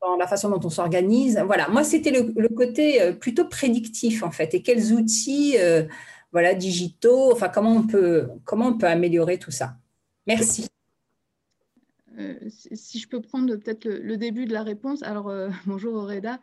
dans 0.00 0.16
la 0.16 0.26
façon 0.26 0.50
dont 0.50 0.60
on 0.64 0.70
s'organise? 0.70 1.40
Voilà, 1.44 1.68
moi, 1.68 1.84
c'était 1.84 2.10
le, 2.10 2.48
côté 2.48 3.00
euh, 3.02 3.12
plutôt 3.12 3.46
prédictif, 3.46 4.22
en 4.22 4.30
fait. 4.30 4.54
Et 4.54 4.62
quels 4.62 4.92
outils 4.92 5.56
euh, 5.58 5.84
voilà, 6.32 6.54
digitaux, 6.54 7.32
enfin, 7.32 7.48
comment 7.48 7.72
on, 7.72 7.86
peut, 7.86 8.28
comment 8.44 8.68
on 8.68 8.78
peut 8.78 8.86
améliorer 8.86 9.38
tout 9.38 9.50
ça? 9.50 9.76
Merci. 10.26 10.68
si 12.48 12.98
je 12.98 13.08
peux 13.08 13.20
prendre 13.20 13.56
peut-être 13.56 13.84
le, 13.86 14.16
début 14.16 14.46
de 14.46 14.52
la 14.52 14.62
réponse. 14.62 15.02
Alors, 15.02 15.32
bonjour 15.66 15.94
Auréda. 15.94 16.40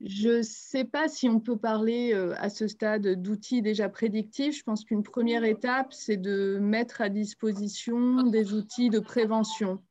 Je 0.00 0.38
ne 0.38 0.42
sais 0.42 0.84
pas 0.84 1.08
si 1.08 1.28
on 1.28 1.40
peut 1.40 1.56
parler 1.56 2.12
euh, 2.12 2.34
à 2.38 2.48
ce 2.50 2.66
stade 2.66 3.06
d'outils 3.22 3.62
déjà 3.62 3.88
prédictifs. 3.88 4.58
Je 4.58 4.62
pense 4.62 4.84
qu'une 4.84 5.02
première 5.02 5.44
étape, 5.44 5.92
c'est 5.92 6.16
de 6.16 6.58
mettre 6.60 7.00
à 7.00 7.08
disposition 7.08 8.24
des 8.24 8.54
outils 8.54 8.90
de 8.90 8.98
prévention. 8.98 9.82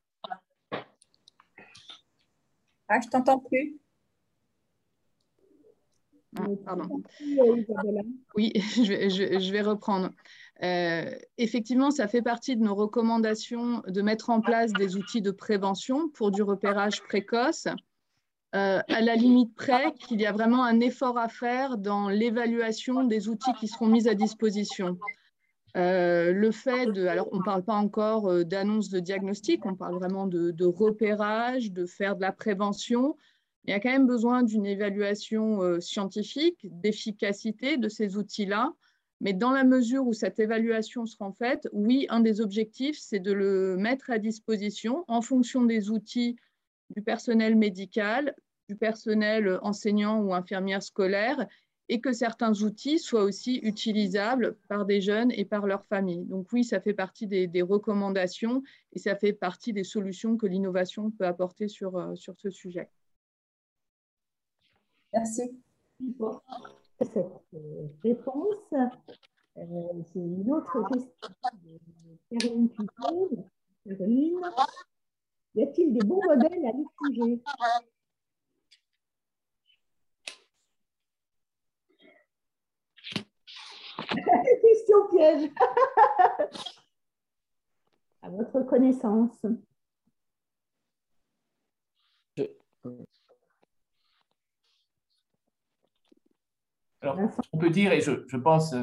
Ah, 2.90 3.00
je 3.02 3.10
t'entends 3.10 3.40
plus. 3.40 3.80
Ah, 6.38 6.46
pardon. 6.66 7.02
Oui, 8.36 8.54
je 8.56 9.52
vais, 9.52 9.62
reprendre. 9.62 10.12
Euh, 10.64 11.12
effectivement, 11.38 11.92
ça 11.92 12.08
fait 12.08 12.22
partie 12.22 12.56
de 12.56 12.64
nos 12.64 12.76
recommandations 12.76 13.82
de 13.88 14.02
mettre 14.02 14.30
en 14.30 14.42
place 14.42 14.72
des 14.74 14.96
outils 14.96 15.22
de 15.22 15.32
prévention 15.32 16.10
pour 16.10 16.32
du 16.32 16.42
repérage 16.42 17.02
précoce 17.04 17.68
euh, 18.56 18.80
à 18.88 19.02
la 19.02 19.16
limite 19.16 19.54
près 19.56 19.92
qu'il 19.94 20.22
y 20.22 20.26
a 20.26 20.32
vraiment 20.32 20.64
un 20.64 20.80
effort 20.80 21.18
à 21.18 21.28
faire 21.28 21.78
dans 21.78 22.08
l'évaluation 22.08 23.04
des 23.04 23.28
outils 23.28 23.52
qui 23.60 23.68
seront 23.68 23.88
mis 23.88 24.08
à 24.08 24.16
disposition. 24.16 24.98
Euh, 25.76 26.32
le 26.32 26.52
fait 26.52 26.86
de, 26.86 27.08
alors 27.08 27.28
on 27.34 27.40
ne 27.40 27.44
parle 27.44 27.64
pas 27.64 27.76
encore 27.76 28.30
euh, 28.30 28.46
d'annonce 28.46 28.90
de 28.90 29.02
diagnostic, 29.02 29.66
on 29.66 29.76
parle 29.76 29.96
vraiment 29.96 30.28
de, 30.28 30.66
repérage, 30.66 31.74
de 31.74 31.86
faire 31.86 32.16
de 32.16 32.22
la 32.22 32.32
prévention. 32.32 33.18
Il 33.66 33.72
y 33.72 33.74
a 33.74 33.82
quand 33.82 33.92
même 33.92 34.08
besoin 34.08 34.44
d'une 34.44 34.66
évaluation 34.66 35.82
scientifique, 35.82 36.58
d'efficacité 36.64 37.76
de 37.76 37.90
ces 37.90 38.16
outils-là. 38.16 38.72
Mais 39.20 39.34
dans 39.34 39.52
la 39.52 39.66
mesure 39.66 40.08
où 40.08 40.14
cette 40.14 40.40
évaluation 40.40 41.06
sera 41.06 41.34
faite, 41.34 41.68
oui, 41.74 42.06
un 42.08 42.22
des 42.22 42.40
objectifs, 42.40 42.98
c'est 42.98 43.20
de 43.20 43.34
le 43.34 43.76
mettre 43.76 44.10
à 44.10 44.20
disposition 44.20 45.04
en 45.10 45.22
fonction 45.22 45.66
des 45.66 45.90
outils 45.90 46.38
du 46.96 47.02
personnel 47.02 47.56
médical, 47.56 48.36
du 48.68 48.76
personnel 48.76 49.60
enseignant 49.62 50.22
ou 50.22 50.34
infirmière 50.34 50.84
scolaire 50.84 51.48
et 51.90 52.02
que 52.02 52.12
certains 52.12 52.62
outils 52.64 53.00
soient 53.00 53.24
aussi 53.24 53.56
utilisables 53.64 54.58
par 54.68 54.86
des 54.86 55.00
jeunes 55.00 55.32
et 55.32 55.46
par 55.46 55.66
leurs 55.66 55.86
familles. 55.86 56.26
Donc 56.26 56.52
oui, 56.52 56.64
ça 56.64 56.82
fait 56.82 56.94
partie 56.94 57.28
des, 57.28 57.62
recommandations 57.62 58.62
et 58.94 59.00
ça 59.00 59.16
fait 59.16 59.34
partie 59.34 59.74
des 59.74 59.84
solutions 59.84 60.38
que 60.38 60.48
l'innovation 60.48 61.12
peut 61.12 61.26
apporter 61.26 61.68
sur, 61.68 61.98
euh, 61.98 62.16
sur 62.16 62.38
ce 62.38 62.50
sujet. 62.50 62.90
Merci. 65.14 65.58
Pour 66.18 66.44
cette 67.00 67.18
réponse, 68.04 68.74
euh, 69.58 70.04
une 70.16 70.52
autre 70.52 70.84
question 70.90 71.30
de 73.86 74.06
y 75.58 75.64
a-t-il 75.64 75.92
des 75.92 76.06
bons 76.06 76.22
modèles 76.24 76.66
à 76.66 76.72
l'étranger 76.72 77.42
Question 84.62 85.08
piège. 85.10 85.50
à 88.22 88.30
votre 88.30 88.62
connaissance. 88.62 89.46
Alors, 97.02 97.18
on 97.54 97.58
peut 97.58 97.70
dire, 97.70 97.92
et 97.94 98.02
je, 98.02 98.24
je 98.28 98.38
pense 98.38 98.74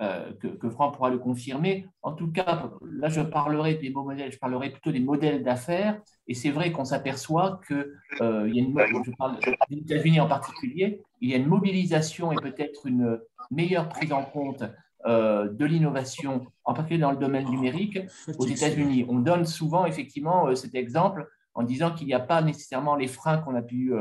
euh, 0.00 0.32
euh, 0.44 0.56
que, 0.56 0.70
Franck 0.70 0.96
pourra 0.96 1.08
le 1.08 1.18
confirmer. 1.18 1.86
En 2.02 2.12
tout 2.12 2.30
cas, 2.30 2.70
là, 2.84 3.08
je 3.08 3.20
parlerai 3.20 3.74
des 3.74 3.90
beaux 3.90 4.02
modèles, 4.02 4.32
je 4.32 4.38
parlerai 4.38 4.70
plutôt 4.70 4.90
des 4.90 5.00
modèles 5.00 5.44
d'affaires. 5.44 6.00
Et 6.26 6.34
c'est 6.34 6.50
vrai 6.50 6.72
qu'on 6.72 6.84
s'aperçoit 6.84 7.60
que, 7.68 7.94
euh, 8.20 8.48
il 8.48 8.56
y 8.56 8.60
a 8.60 8.62
une, 8.64 9.02
je 9.04 9.12
parle 9.12 9.38
des 9.70 9.76
États-Unis 9.76 10.20
en 10.20 10.26
particulier, 10.26 11.00
il 11.20 11.30
y 11.30 11.34
a 11.34 11.36
une 11.36 11.46
mobilisation 11.46 12.32
et 12.32 12.36
peut-être 12.36 12.86
une 12.86 13.20
meilleure 13.52 13.88
prise 13.88 14.12
en 14.12 14.24
compte 14.24 14.64
euh, 15.06 15.48
de 15.48 15.64
l'innovation, 15.64 16.44
en 16.64 16.74
particulier 16.74 17.00
dans 17.00 17.12
le 17.12 17.18
domaine 17.18 17.48
numérique, 17.48 18.00
aux 18.38 18.46
États-Unis. 18.46 19.06
On 19.08 19.20
donne 19.20 19.44
souvent 19.44 19.86
effectivement 19.86 20.52
cet 20.56 20.74
exemple 20.74 21.28
en 21.54 21.62
disant 21.62 21.92
qu'il 21.92 22.08
n'y 22.08 22.14
a 22.14 22.20
pas 22.20 22.42
nécessairement 22.42 22.96
les 22.96 23.06
freins 23.06 23.38
qu'on 23.38 23.54
a 23.54 23.62
pu 23.62 23.92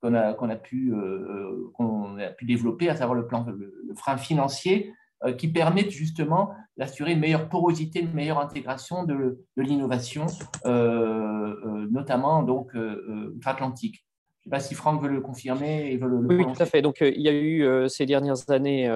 qu'on 0.00 0.14
a, 0.14 0.28
a, 0.28 0.56
pu, 0.56 0.92
a 0.92 2.30
pu 2.32 2.44
développer, 2.44 2.88
à 2.88 2.96
savoir 2.96 3.14
le, 3.14 3.26
plan, 3.26 3.46
le 3.46 3.94
frein 3.94 4.16
financier, 4.16 4.92
euh, 4.92 4.92
qui 5.38 5.48
permettent 5.48 5.90
justement 5.90 6.50
d'assurer 6.76 7.12
une 7.12 7.20
meilleure 7.20 7.48
porosité, 7.48 8.00
une 8.00 8.12
meilleure 8.12 8.38
intégration 8.38 9.04
de, 9.04 9.44
l'innovation, 9.56 10.26
euh, 10.66 11.54
euh, 11.64 11.86
notamment 11.90 12.42
donc 12.42 12.72
outre-Atlantique. 12.74 14.04
Je 14.42 14.50
ne 14.50 14.54
sais 14.54 14.62
pas 14.62 14.68
si 14.68 14.74
Franck 14.74 15.02
veut 15.02 15.08
le 15.08 15.20
confirmer 15.20 15.90
et 15.90 15.96
veut 15.96 16.08
le, 16.08 16.18
Oui, 16.18 16.44
tout 16.44 16.62
à 16.62 16.66
fait. 16.66 16.82
Donc, 16.82 16.98
il 17.00 17.20
y 17.20 17.28
a 17.28 17.32
eu 17.32 17.88
ces 17.88 18.06
dernières 18.06 18.50
années 18.50 18.88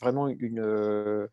vraiment 0.00 0.28
une, 0.28 1.28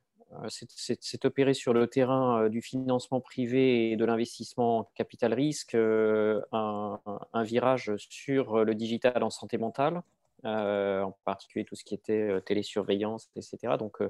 c'est 0.47 1.25
opéré 1.25 1.53
sur 1.53 1.73
le 1.73 1.87
terrain 1.87 2.47
du 2.47 2.61
financement 2.61 3.19
privé 3.19 3.91
et 3.91 3.97
de 3.97 4.05
l'investissement 4.05 4.89
capital 4.95 5.33
risque, 5.33 5.75
un, 5.75 6.99
virage 7.43 7.91
sur 7.97 8.63
le 8.63 8.73
digital 8.75 9.21
en 9.23 9.29
santé 9.29 9.57
mentale, 9.57 9.95
euh, 9.95 10.01
en 10.43 11.15
particulier 11.23 11.65
tout 11.65 11.75
ce 11.75 11.83
qui 11.83 11.95
était 11.95 12.29
euh, 12.29 12.39
télésurveillance, 12.39 13.29
etc. 13.35 13.75
Donc, 13.79 13.97
euh, 14.01 14.09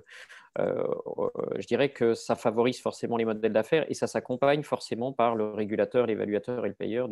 je 1.58 1.68
dirais 1.68 1.90
que 1.90 2.14
ça 2.14 2.36
favorise 2.36 2.82
forcément 2.82 3.18
les 3.18 3.26
modèles 3.26 3.54
d'affaires 3.54 3.86
et 3.90 3.94
ça 3.94 4.08
s'accompagne 4.08 4.64
forcément 4.64 5.14
par 5.14 5.36
le 5.36 5.52
régulateur, 5.52 6.06
l'évaluateur 6.06 6.66
et 6.66 6.70
le 6.70 6.76
payeur 6.76 7.10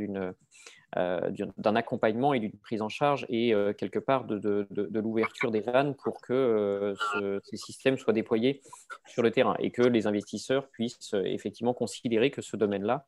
d'un 0.95 1.75
accompagnement 1.75 2.33
et 2.33 2.39
d'une 2.39 2.57
prise 2.57 2.81
en 2.81 2.89
charge 2.89 3.25
et 3.29 3.53
quelque 3.77 3.99
part 3.99 4.25
de, 4.25 4.67
l'ouverture 4.99 5.51
des 5.51 5.61
vannes 5.61 5.95
pour 5.95 6.21
que 6.21 6.93
ces 7.43 7.57
systèmes 7.57 7.97
soient 7.97 8.13
déployés 8.13 8.61
sur 9.07 9.23
le 9.23 9.31
terrain 9.31 9.55
et 9.59 9.71
que 9.71 9.81
les 9.81 10.07
investisseurs 10.07 10.69
puissent 10.69 11.13
effectivement 11.25 11.73
considérer 11.73 12.31
que 12.31 12.41
ce 12.41 12.55
domaine-là 12.55 13.05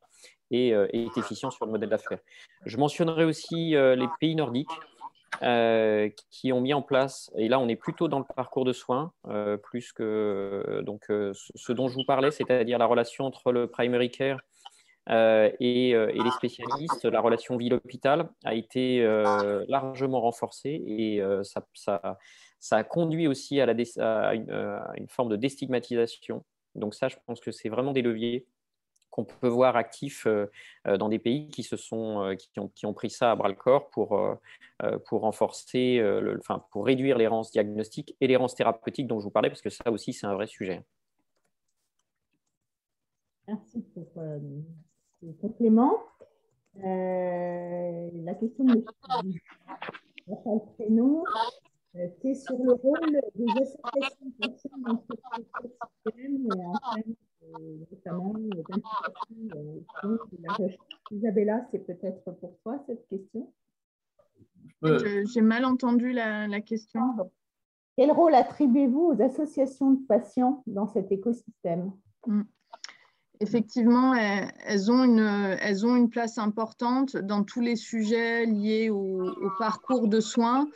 est, 0.51 0.73
efficient 1.17 1.51
sur 1.51 1.65
le 1.65 1.71
modèle 1.71 1.89
d'affaires. 1.89 2.19
Je 2.65 2.77
mentionnerai 2.77 3.23
aussi 3.23 3.71
les 3.71 4.07
pays 4.19 4.35
nordiques 4.35 4.67
euh, 5.41 6.09
qui 6.31 6.51
ont 6.51 6.61
mis 6.61 6.73
en 6.73 6.81
place, 6.81 7.31
et 7.38 7.47
là 7.47 7.59
on 7.59 7.67
est 7.67 7.75
plutôt 7.75 8.07
dans 8.07 8.19
le 8.19 8.25
parcours 8.25 8.65
de 8.65 8.73
soins, 8.73 9.11
euh, 9.27 9.57
plus 9.57 9.91
que 9.93 10.81
donc, 10.86 11.09
euh, 11.09 11.31
ce 11.33 11.73
dont 11.73 11.88
je 11.88 11.95
vous 11.95 12.05
parlais, 12.05 12.31
c'est-à-dire 12.31 12.77
la 12.77 12.86
relation 12.86 13.25
entre 13.25 13.51
le 13.51 13.67
primary 13.67 14.11
care 14.11 14.39
et, 15.07 15.93
les 15.93 16.31
spécialistes, 16.31 17.05
la 17.05 17.21
relation 17.21 17.57
ville-hôpital 17.57 18.29
a 18.43 18.55
été 18.55 19.03
largement 19.67 20.21
renforcée 20.21 20.81
et 20.88 21.21
ça, 21.43 21.63
ça, 21.73 22.77
a 22.77 22.83
conduit 22.83 23.27
aussi 23.27 23.61
à, 23.61 23.67
la, 23.67 23.75
à 23.99 24.33
une 24.33 25.07
forme 25.07 25.29
de 25.29 25.36
déstigmatisation. 25.36 26.43
Donc 26.73 26.95
ça, 26.95 27.07
je 27.07 27.17
pense 27.27 27.39
que 27.39 27.51
c'est 27.51 27.69
vraiment 27.69 27.91
des 27.91 28.01
leviers 28.01 28.47
qu'on 29.16 29.24
peut 29.24 29.47
voir 29.47 29.78
actifs 29.78 30.28
euh, 30.28 30.47
euh, 30.88 30.97
dans 30.97 31.07
des 31.07 31.20
pays 31.20 31.47
qui, 31.47 31.63
se 31.63 31.78
sont, 31.78 32.22
euh, 32.22 32.36
qui, 32.36 32.59
ont, 32.59 32.68
qui 32.68 32.86
ont 32.86 32.93
pris 32.93 33.09
ça 33.09 33.32
à 33.32 33.36
bras 33.38 33.47
le 33.47 33.55
corps 33.55 33.89
pour, 33.89 34.20
pour 35.07 35.22
renforcer, 35.22 36.03
enfin, 36.38 36.66
pour 36.72 36.86
réduire 36.86 37.18
l'errance 37.18 37.49
diagnostique 37.51 38.18
et 38.20 38.28
l'errance 38.28 38.55
thérapeutique 38.55 39.07
dont 39.07 39.20
je 39.20 39.24
vous 39.24 39.32
parlais, 39.32 39.49
parce 39.49 39.61
que 39.61 39.70
ça 39.70 39.89
aussi, 39.89 40.11
c'est 40.11 40.28
un 40.28 40.34
vrai 40.34 40.47
sujet. 40.47 40.84
Merci 43.47 43.82
pour 43.93 44.11
ce 45.22 45.32
complément. 45.39 45.97
la 46.76 48.34
question 48.38 48.66
de 48.66 48.84
M. 50.28 50.59
Prénom, 50.76 51.24
c'est 52.22 52.36
sur 52.36 52.57
le 52.57 52.74
rôle 52.74 53.22
des 53.36 53.45
associations 53.61 54.26
de 54.26 54.49
notamment 57.91 58.33
euh, 59.55 59.79
recherche. 60.03 60.77
Isabella, 61.11 61.65
c'est 61.71 61.79
peut-être 61.79 62.23
pour 62.23 62.57
toi 62.63 62.83
cette 62.87 63.07
question 63.07 63.51
J'ai 64.81 65.41
mal 65.41 65.65
entendu 65.65 66.11
la, 66.11 66.61
question. 66.61 67.01
Quel 67.97 68.11
rôle 68.11 68.35
attribuez-vous 68.35 69.13
aux 69.13 69.21
associations 69.21 69.91
de 69.91 70.05
patients 70.05 70.63
dans 70.67 70.87
cet 70.87 71.11
écosystème? 71.11 71.91
Hmm. 72.25 72.43
Effectivement, 73.41 74.15
elles 74.15 74.91
ont, 74.91 75.03
une, 75.03 75.57
elles 75.59 75.85
ont 75.85 75.97
une 75.97 76.09
place 76.09 76.37
importante 76.37 77.17
dans 77.17 77.43
tous 77.43 77.59
les 77.59 77.75
sujets 77.75 78.45
liés 78.45 78.89
au 78.89 79.51
parcours 79.59 80.07
de 80.07 80.21
soins. 80.21 80.67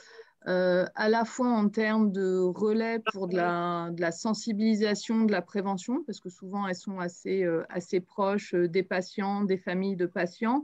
Euh, 0.48 0.86
à 0.96 1.10
la 1.10 1.26
fois 1.26 1.50
en 1.50 1.68
termes 1.68 2.14
de 2.14 2.40
relais 2.40 3.00
pour 3.12 3.28
de 3.28 3.36
la, 3.36 4.12
sensibilisation, 4.12 5.26
de 5.26 5.34
la 5.34 5.42
prévention, 5.42 6.02
parce 6.06 6.22
que 6.22 6.30
souvent 6.30 6.66
elles 6.66 6.76
sont 6.76 7.00
assez, 7.00 7.44
euh, 7.44 7.66
assez 7.68 8.00
proches 8.00 8.54
euh, 8.54 8.70
des 8.70 8.84
patients, 8.84 9.44
des 9.44 9.58
familles 9.58 9.98
de 9.98 10.06
patients. 10.06 10.64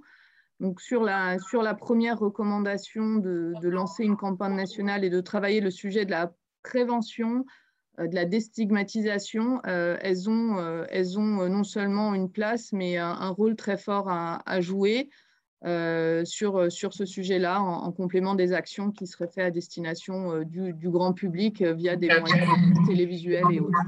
Donc 0.61 0.79
sur 0.79 1.03
la, 1.03 1.37
sur 1.39 1.61
la 1.61 1.73
première 1.73 2.17
recommandation 2.17 3.15
de, 3.15 3.53
lancer 3.63 4.05
une 4.05 4.15
campagne 4.15 4.55
nationale 4.55 5.03
et 5.03 5.09
de 5.09 5.19
travailler 5.19 5.59
le 5.59 5.71
sujet 5.71 6.05
de 6.05 6.11
la 6.11 6.33
prévention, 6.63 7.45
de 7.97 8.15
la 8.15 8.23
déstigmatisation, 8.23 9.61
elles, 9.63 10.29
ont, 10.29 10.85
elles 10.89 11.19
ont 11.19 11.49
non 11.49 11.65
seulement 11.65 12.13
une 12.13 12.31
place, 12.31 12.71
mais 12.71 12.97
un, 12.97 13.29
rôle 13.29 13.57
très 13.57 13.75
fort 13.77 14.07
à 14.09 14.61
jouer. 14.61 15.09
Euh, 15.65 16.23
sur, 16.25 16.57
euh, 16.57 16.69
sur 16.69 16.93
ce 16.93 17.05
sujet-là, 17.05 17.59
en, 17.59 17.91
complément 17.91 18.35
des 18.35 18.53
actions 18.53 18.91
qui 18.91 19.07
seraient 19.07 19.29
faites 19.33 19.45
à 19.45 19.51
destination 19.51 20.31
euh, 20.31 20.45
du, 20.45 20.73
du, 20.73 20.89
grand 20.91 21.11
public 21.11 21.63
via 21.63 21.95
des 21.95 22.07
moyens 22.07 22.47
télévisuels 22.87 23.45
et 23.51 23.59
autres. 23.59 23.79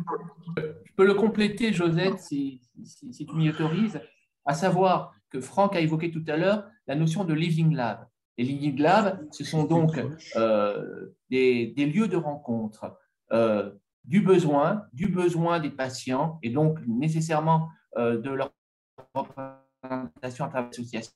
Je 0.58 0.92
peux 0.96 1.06
le 1.06 1.14
compléter, 1.14 1.74
Josette, 1.74 2.18
si, 2.18 2.62
si, 2.84 3.28
tu 3.28 3.36
m'y 3.36 3.48
autorises, 3.50 4.02
à 4.46 4.56
savoir 4.56 5.14
que 5.30 5.40
Franck 5.40 5.76
a 5.76 5.80
évoqué 5.80 6.10
tout 6.10 6.24
à 6.28 6.36
l'heure 6.36 6.68
la 6.88 6.96
notion 6.96 7.26
de 7.26 7.36
Living 7.36 7.76
Lab. 7.76 8.08
Les 8.40 8.46
Living 8.46 8.80
Lab, 8.80 9.28
ce 9.30 9.44
sont 9.44 9.64
donc 9.64 10.00
des, 11.30 11.74
des, 11.76 11.86
lieux 11.86 12.08
de 12.08 12.18
rencontre 12.18 12.98
du 14.04 14.22
besoin, 14.22 14.86
du 14.94 15.10
besoin 15.10 15.60
des 15.60 15.70
patients 15.70 16.40
et 16.42 16.50
donc 16.50 16.80
nécessairement 16.88 17.70
de 17.96 18.30
leur 18.32 18.52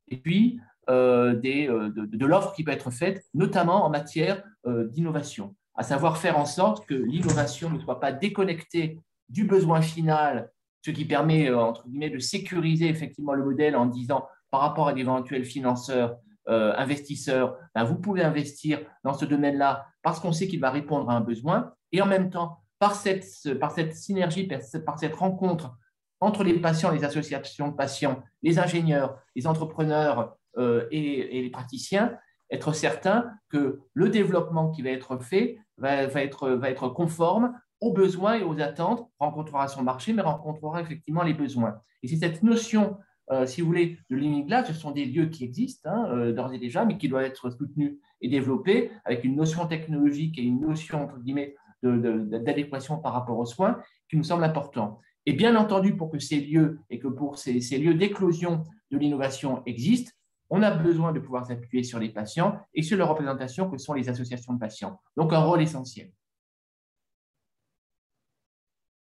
et 0.08 0.18
puis 0.18 0.60
euh, 0.90 1.40
euh, 1.46 1.90
de, 1.94 2.26
l'offre 2.26 2.54
qui 2.54 2.64
peut 2.64 2.72
être 2.72 2.92
faite, 2.92 3.24
notamment 3.34 3.86
en 3.86 3.90
matière 3.90 4.44
euh, 4.66 4.88
d'innovation, 4.88 5.56
à 5.76 5.84
savoir 5.84 6.18
faire 6.18 6.38
en 6.38 6.46
sorte 6.46 6.86
que 6.86 6.94
l'innovation 6.94 7.70
ne 7.70 7.80
soit 7.80 8.00
pas 8.00 8.12
déconnectée 8.12 9.00
du 9.30 9.46
besoin 9.46 9.82
final, 9.82 10.52
ce 10.82 10.92
qui 10.92 11.06
permet, 11.06 11.52
entre 11.54 11.88
guillemets, 11.88 12.10
de 12.10 12.20
sécuriser 12.20 12.90
effectivement 12.90 13.34
le 13.34 13.46
modèle 13.46 13.76
en 13.76 13.86
disant, 13.86 14.28
par 14.50 14.62
rapport 14.62 14.88
à 14.88 14.94
d'éventuels 14.94 15.46
financeurs, 15.46 16.18
investisseurs, 16.48 17.56
ben, 17.76 17.84
vous 17.84 17.96
pouvez 17.96 18.24
investir 18.24 18.80
dans 19.06 19.14
ce 19.14 19.24
domaine-là 19.24 19.86
parce 20.02 20.20
qu'on 20.20 20.34
sait 20.34 20.48
qu'il 20.48 20.60
va 20.60 20.72
répondre 20.72 21.10
à 21.10 21.14
un 21.14 21.22
besoin, 21.22 21.72
et 21.92 22.02
en 22.02 22.08
même 22.08 22.30
temps, 22.30 22.58
par 22.80 22.96
cette, 22.96 23.26
par 23.60 23.72
cette 23.72 23.96
synergie, 23.96 24.50
par 24.86 25.00
cette 25.00 25.16
rencontre 25.16 25.78
entre 26.22 26.44
les 26.44 26.54
patients, 26.54 26.92
les 26.92 27.04
associations 27.04 27.70
de 27.70 27.74
patients, 27.74 28.24
les 28.44 28.60
ingénieurs, 28.60 29.20
les 29.36 29.48
entrepreneurs 29.48 30.38
euh, 30.58 30.86
et, 30.92 31.42
les 31.42 31.50
praticiens, 31.50 32.18
être 32.52 32.74
certain 32.74 33.32
que 33.50 33.82
le 33.94 34.10
développement 34.10 34.70
qui 34.70 34.84
va 34.84 34.92
être 34.92 35.18
fait 35.18 35.58
va, 35.78 36.04
être, 36.04 36.90
conforme 36.90 37.60
aux 37.80 37.92
besoins 37.92 38.36
et 38.36 38.44
aux 38.44 38.60
attentes, 38.62 39.10
rencontrera 39.20 39.68
son 39.68 39.82
marché, 39.82 40.14
mais 40.14 40.22
rencontrera 40.22 40.82
effectivement 40.82 41.24
les 41.24 41.34
besoins. 41.34 41.82
Et 42.04 42.08
c'est 42.08 42.18
cette 42.18 42.44
notion, 42.44 42.98
euh, 43.32 43.48
si 43.48 43.62
vous 43.62 43.68
voulez, 43.68 43.98
de 44.12 44.16
l'immigrage, 44.16 44.68
ce 44.68 44.74
sont 44.74 44.92
des 44.92 45.06
lieux 45.06 45.26
qui 45.28 45.44
existent 45.44 45.90
hein, 45.90 46.08
euh, 46.12 46.34
d'ores 46.34 46.54
et 46.54 46.60
déjà, 46.60 46.86
mais 46.86 46.98
qui 46.98 47.10
doivent 47.10 47.24
être 47.24 47.50
soutenus 47.50 47.98
et 48.20 48.30
développés 48.30 48.92
avec 49.06 49.24
une 49.24 49.36
notion 49.36 49.66
technologique 49.66 50.38
et 50.38 50.44
une 50.44 50.62
notion, 50.62 51.06
entre 51.06 51.18
guillemets, 51.18 51.56
d'adéquation 51.82 53.00
par 53.00 53.14
rapport 53.14 53.40
aux 53.40 53.46
soins 53.48 53.82
qui 54.08 54.16
nous 54.16 54.24
semble 54.24 54.44
important. 54.44 55.00
Et 55.26 55.34
bien 55.34 55.56
entendu, 55.56 55.96
pour 55.96 56.10
que 56.10 56.20
ces 56.20 56.40
lieux 56.40 56.80
et 56.90 57.00
que 57.00 57.08
pour 57.08 57.38
ces, 57.38 57.60
lieux 57.78 57.94
d'éclosion 57.94 58.64
de 58.90 58.98
l'innovation 58.98 59.64
existent, 59.66 60.12
on 60.50 60.64
a 60.64 60.72
besoin 60.72 61.14
de 61.14 61.20
pouvoir 61.20 61.46
s'appuyer 61.46 61.84
sur 61.84 62.00
les 62.00 62.10
patients 62.10 62.60
et 62.74 62.82
sur 62.82 62.98
leur 62.98 63.10
représentation 63.10 63.70
que 63.70 63.78
sont 63.78 63.94
les 63.94 64.10
associations 64.10 64.54
de 64.54 64.60
patients. 64.60 65.00
Donc 65.16 65.32
un 65.32 65.40
rôle 65.40 65.62
essentiel. 65.62 66.12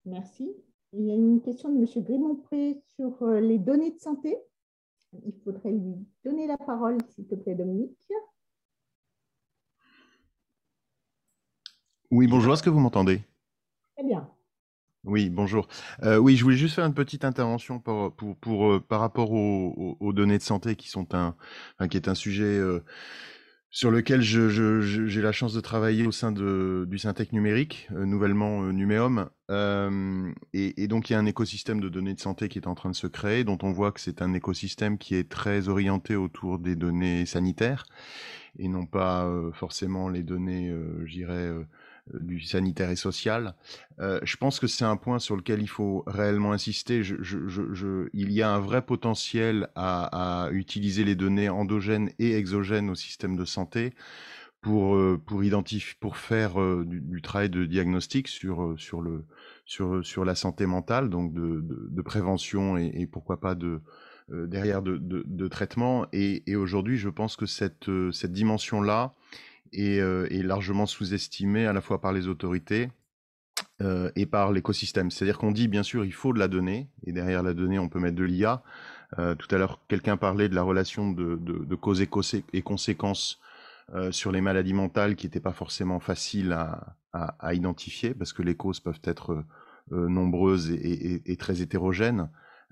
Merci. 0.07 0.51
Il 0.93 1.07
y 1.07 1.11
a 1.11 1.15
une 1.15 1.43
question 1.43 1.71
de 1.71 1.79
M. 1.79 2.05
Grimont-Pré 2.05 2.81
sur 2.95 3.23
euh, 3.23 3.41
les 3.41 3.59
données 3.59 3.91
de 3.91 3.99
santé. 3.99 4.37
Il 5.25 5.35
faudrait 5.43 5.73
lui 5.73 5.97
donner 6.25 6.47
la 6.47 6.57
parole, 6.57 6.99
s'il 7.11 7.27
te 7.27 7.35
plaît, 7.35 7.55
Dominique. 7.55 7.99
Oui, 12.11 12.29
bonjour, 12.29 12.55
est-ce 12.55 12.62
que 12.62 12.71
vous 12.71 12.79
m'entendez? 12.79 13.23
Très 13.97 14.05
bien. 14.05 14.34
Oui, 15.05 15.28
bonjour. 15.28 15.68
Euh, 16.02 16.16
oui, 16.16 16.34
je 16.36 16.44
voulais 16.44 16.57
juste 16.57 16.76
faire 16.76 16.86
une 16.86 16.94
petite 16.94 17.26
intervention 17.26 17.78
pour, 17.78 18.14
pour, 18.14 18.36
pour 18.36 18.72
euh, 18.72 18.80
par 18.80 19.00
rapport 19.00 19.32
aux, 19.32 19.98
aux, 20.00 20.12
données 20.14 20.38
de 20.38 20.42
santé 20.42 20.76
qui 20.76 20.88
sont 20.88 21.14
un, 21.14 21.36
qui 21.90 21.98
est 21.98 22.09
un 22.09 22.14
sujet 22.14 22.44
euh, 22.44 22.82
sur 23.68 23.90
lequel 23.90 24.22
je, 24.22 24.48
je, 24.48 24.80
j'ai 24.80 25.20
la 25.20 25.32
chance 25.32 25.52
de 25.52 25.61
travailler 25.61 26.07
au 26.07 26.12
sein 26.12 26.32
de, 26.32 26.86
du 26.88 26.98
Syntec 26.98 27.32
numérique, 27.34 27.88
nouvellement 27.90 28.62
Numéum. 28.72 29.28
Et, 29.50 30.82
et, 30.82 30.88
donc 30.88 31.11
il 31.11 31.12
y 31.12 31.16
a 31.16 31.18
un 31.18 31.26
écosystème 31.26 31.80
de 31.80 31.90
données 31.90 32.14
de 32.14 32.20
santé 32.20 32.48
qui 32.48 32.59
est 32.59 32.66
en 32.66 32.74
train 32.74 32.90
de 32.90 32.96
se 32.96 33.07
créer, 33.07 33.44
dont 33.44 33.59
on 33.62 33.72
voit 33.72 33.92
que 33.92 34.00
c'est 34.00 34.22
un 34.22 34.32
écosystème 34.32 34.96
qui 34.96 35.16
est 35.16 35.28
très 35.28 35.68
orienté 35.68 36.16
autour 36.16 36.59
des 36.59 36.76
données 36.76 37.26
sanitaires 37.26 37.84
et 38.59 38.68
non 38.68 38.86
pas 38.86 39.28
forcément 39.52 40.09
les 40.09 40.22
données, 40.22 40.72
je 41.05 41.12
dirais 41.12 41.34
euh, 41.34 41.64
du 42.12 42.40
sanitaire 42.40 42.90
et 42.90 42.96
social. 42.96 43.55
Euh, 43.98 44.20
je 44.22 44.36
pense 44.36 44.61
que 44.61 44.66
c'est 44.66 44.84
un 44.84 44.96
point 44.96 45.18
sur 45.18 45.36
lequel 45.36 45.62
il 45.62 45.68
faut 45.68 46.05
réellement 46.07 46.52
insister. 46.52 47.00
Il 47.00 48.32
y 48.32 48.42
a 48.42 48.50
un 48.50 48.59
vrai 48.59 48.82
potentiel 48.82 49.68
à, 49.74 50.48
utiliser 50.52 51.05
les 51.05 51.14
données 51.14 51.48
endogènes 51.48 52.11
et 52.18 52.36
exogènes 52.36 52.90
au 52.90 52.94
système 52.94 53.36
de 53.36 53.44
santé 53.44 53.94
pour, 54.61 54.96
euh, 54.96 55.20
pour 55.24 55.44
identifier, 55.44 55.94
pour 56.00 56.16
faire 56.16 56.57
du, 56.84 57.00
du, 57.00 57.22
travail 57.22 57.50
de 57.50 57.64
diagnostic 57.64 58.28
sur, 58.28 58.74
sur, 58.78 59.00
le, 59.00 59.24
sur, 59.64 60.05
sur 60.05 60.24
la 60.24 60.34
santé 60.34 60.66
mentale, 60.66 61.09
donc 61.11 61.32
de, 61.32 61.62
de, 61.62 62.02
prévention 62.02 62.76
et, 62.76 63.07
pourquoi 63.07 63.40
pas 63.40 63.55
de, 63.55 63.80
derrière 64.28 64.82
de, 64.82 64.98
de, 64.98 65.48
traitement. 65.48 66.07
Et, 66.12 66.50
et 66.50 66.57
aujourd'hui, 66.57 66.96
je 66.98 67.09
pense 67.09 67.36
que 67.36 67.46
cette, 67.46 67.90
cette 68.12 68.32
dimension-là 68.32 69.14
est, 69.73 70.43
largement 70.43 70.87
sous-estimée 70.87 71.67
à 71.67 71.73
la 71.73 71.81
fois 71.81 72.01
par 72.01 72.12
les 72.12 72.29
autorités 72.29 72.91
et 74.17 74.27
par 74.27 74.53
l'écosystème. 74.53 75.11
C'est-à-dire 75.11 75.39
qu'on 75.39 75.53
dit, 75.53 75.69
bien 75.69 75.83
sûr, 75.83 76.05
il 76.05 76.12
faut 76.12 76.33
de 76.33 76.39
la 76.39 76.49
donnée, 76.49 76.89
et 77.07 77.12
derrière 77.12 77.43
la 77.43 77.55
donnée, 77.55 77.79
on 77.79 77.89
peut 77.89 77.99
mettre 77.99 78.17
de 78.17 78.25
l'IA. 78.25 78.62
tout 79.17 79.49
à 79.51 79.59
l'heure, 79.59 79.81
quelqu'un 79.89 80.17
parlait 80.17 80.49
de 80.49 80.55
la 80.55 80.62
relation 80.62 81.11
de, 81.11 81.37
de, 81.37 81.75
causes 81.75 82.01
et, 82.01 82.62
conséquences 82.62 83.41
sur 84.11 84.33
les 84.33 84.41
maladies 84.41 84.75
mentales 84.75 85.17
qui 85.17 85.27
n'était 85.27 85.41
pas 85.41 85.53
forcément 85.53 86.01
facile 86.01 86.53
à, 86.53 86.97
à, 87.15 87.55
identifier 87.55 88.15
parce 88.15 88.33
que 88.33 88.43
les 88.43 88.57
causes 88.57 88.81
peuvent 88.81 89.01
être 89.05 89.45
nombreuses 89.91 90.71
et, 90.71 91.37
très 91.37 91.62
hétérogènes, 91.62 92.29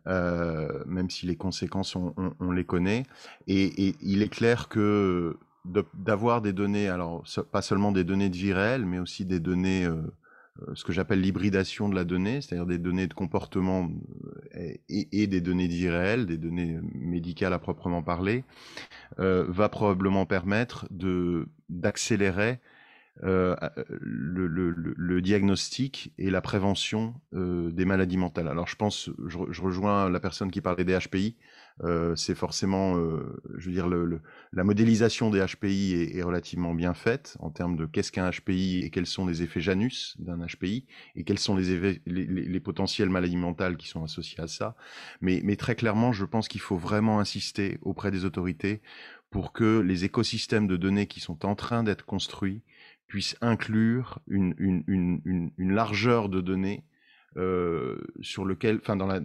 même 0.07 1.11
si 1.11 1.27
les 1.27 1.37
conséquences, 1.37 1.97
on, 1.97 2.51
les 2.51 2.65
connaît. 2.65 3.05
Et, 3.47 3.95
il 4.01 4.23
est 4.23 4.33
clair 4.33 4.69
que 4.69 5.39
d'avoir 5.65 6.43
des 6.43 6.53
données, 6.53 6.89
alors 6.89 7.25
pas 7.51 7.63
seulement 7.63 7.93
des 7.93 8.05
données 8.05 8.31
de 8.31 8.37
vie 8.37 8.53
réelle, 8.53 8.85
mais 8.85 8.99
aussi 8.99 9.25
des 9.25 9.41
données, 9.41 9.89
ce 10.75 10.85
que 10.85 10.93
j'appelle 10.93 11.21
l'hybridation 11.21 11.89
de 11.89 11.95
la 11.95 12.05
donnée, 12.05 12.41
c'est-à-dire 12.41 12.67
des 12.67 12.79
données 12.79 13.07
de 13.07 13.15
comportement 13.15 13.89
et, 14.89 15.27
des 15.27 15.41
données 15.41 15.69
de 15.69 15.73
vie 15.73 15.89
réelle, 15.89 16.27
des 16.27 16.37
données 16.37 16.79
médicales 16.95 17.53
à 17.53 17.61
proprement 17.61 18.03
parler, 18.03 18.45
va 19.19 19.69
probablement 19.69 20.27
permettre 20.27 20.89
d'accélérer 21.69 22.59
euh, 23.23 23.55
le, 24.01 24.47
le, 24.47 24.71
le, 24.71 25.21
diagnostic 25.21 26.13
et 26.19 26.31
la 26.31 26.41
prévention 26.41 27.15
euh, 27.35 27.71
des 27.71 27.85
maladies 27.85 28.17
mentales. 28.17 28.49
Alors 28.49 28.67
je 28.67 28.75
pense, 28.75 29.11
je, 29.27 29.39
je, 29.51 29.63
rejoins 29.63 30.09
la 30.09 30.19
personne 30.19 30.51
qui 30.51 30.63
parlait 30.63 30.85
des 30.85 30.99
HPI. 30.99 31.37
Euh, 31.83 32.15
c'est 32.17 32.35
forcément, 32.35 32.97
euh, 32.97 33.41
je 33.57 33.67
veux 33.67 33.73
dire, 33.73 33.89
le, 33.89 34.21
la 34.53 34.65
modélisation 34.65 35.31
des 35.31 35.45
HPI 35.45 35.95
est, 35.95 36.17
est, 36.17 36.23
relativement 36.23 36.75
bien 36.75 36.95
faite 36.95 37.37
en 37.41 37.51
termes 37.51 37.77
de 37.77 37.87
qu'est-ce 37.87 38.13
qu'un 38.13 38.31
HPI 38.31 38.81
et 38.85 38.91
quels 38.91 39.07
sont 39.07 39.27
les 39.27 39.43
effets 39.43 39.61
Janus 39.61 40.17
d'un 40.19 40.45
HPI 40.47 40.87
et 41.17 41.25
quels 41.25 41.39
sont 41.39 41.57
les, 41.57 41.81
les, 41.81 42.03
les, 42.07 42.27
les, 42.27 42.61
potentielles 42.61 43.09
maladies 43.09 43.37
mentales 43.37 43.77
qui 43.77 43.89
sont 43.89 44.05
associées 44.05 44.41
à 44.41 44.47
ça. 44.47 44.77
Mais, 45.21 45.41
mais 45.45 45.57
très 45.57 45.75
clairement, 45.75 46.13
je 46.13 46.25
pense 46.25 46.49
qu'il 46.49 46.61
faut 46.61 46.77
vraiment 46.77 47.21
insister 47.21 47.79
auprès 47.83 48.11
des 48.11 48.25
autorités 48.25 48.83
pour 49.31 49.53
que 49.53 49.81
les 49.81 50.05
écosystèmes 50.05 50.67
de 50.67 50.77
données 50.77 51.07
qui 51.07 51.21
sont 51.21 51.47
en 51.47 51.55
train 51.55 51.83
d'être 51.83 52.05
construits 52.05 52.63
puisse 53.07 53.37
inclure 53.41 54.21
une, 54.27 54.55
une, 54.59 54.85
une, 54.87 55.51
une 55.57 55.73
largeur 55.73 56.29
de 56.29 56.41
données 56.41 56.85
sur 58.21 58.45
lequel, 58.45 58.79
enfin 58.83 58.97
dans 58.97 59.07
la, 59.07 59.21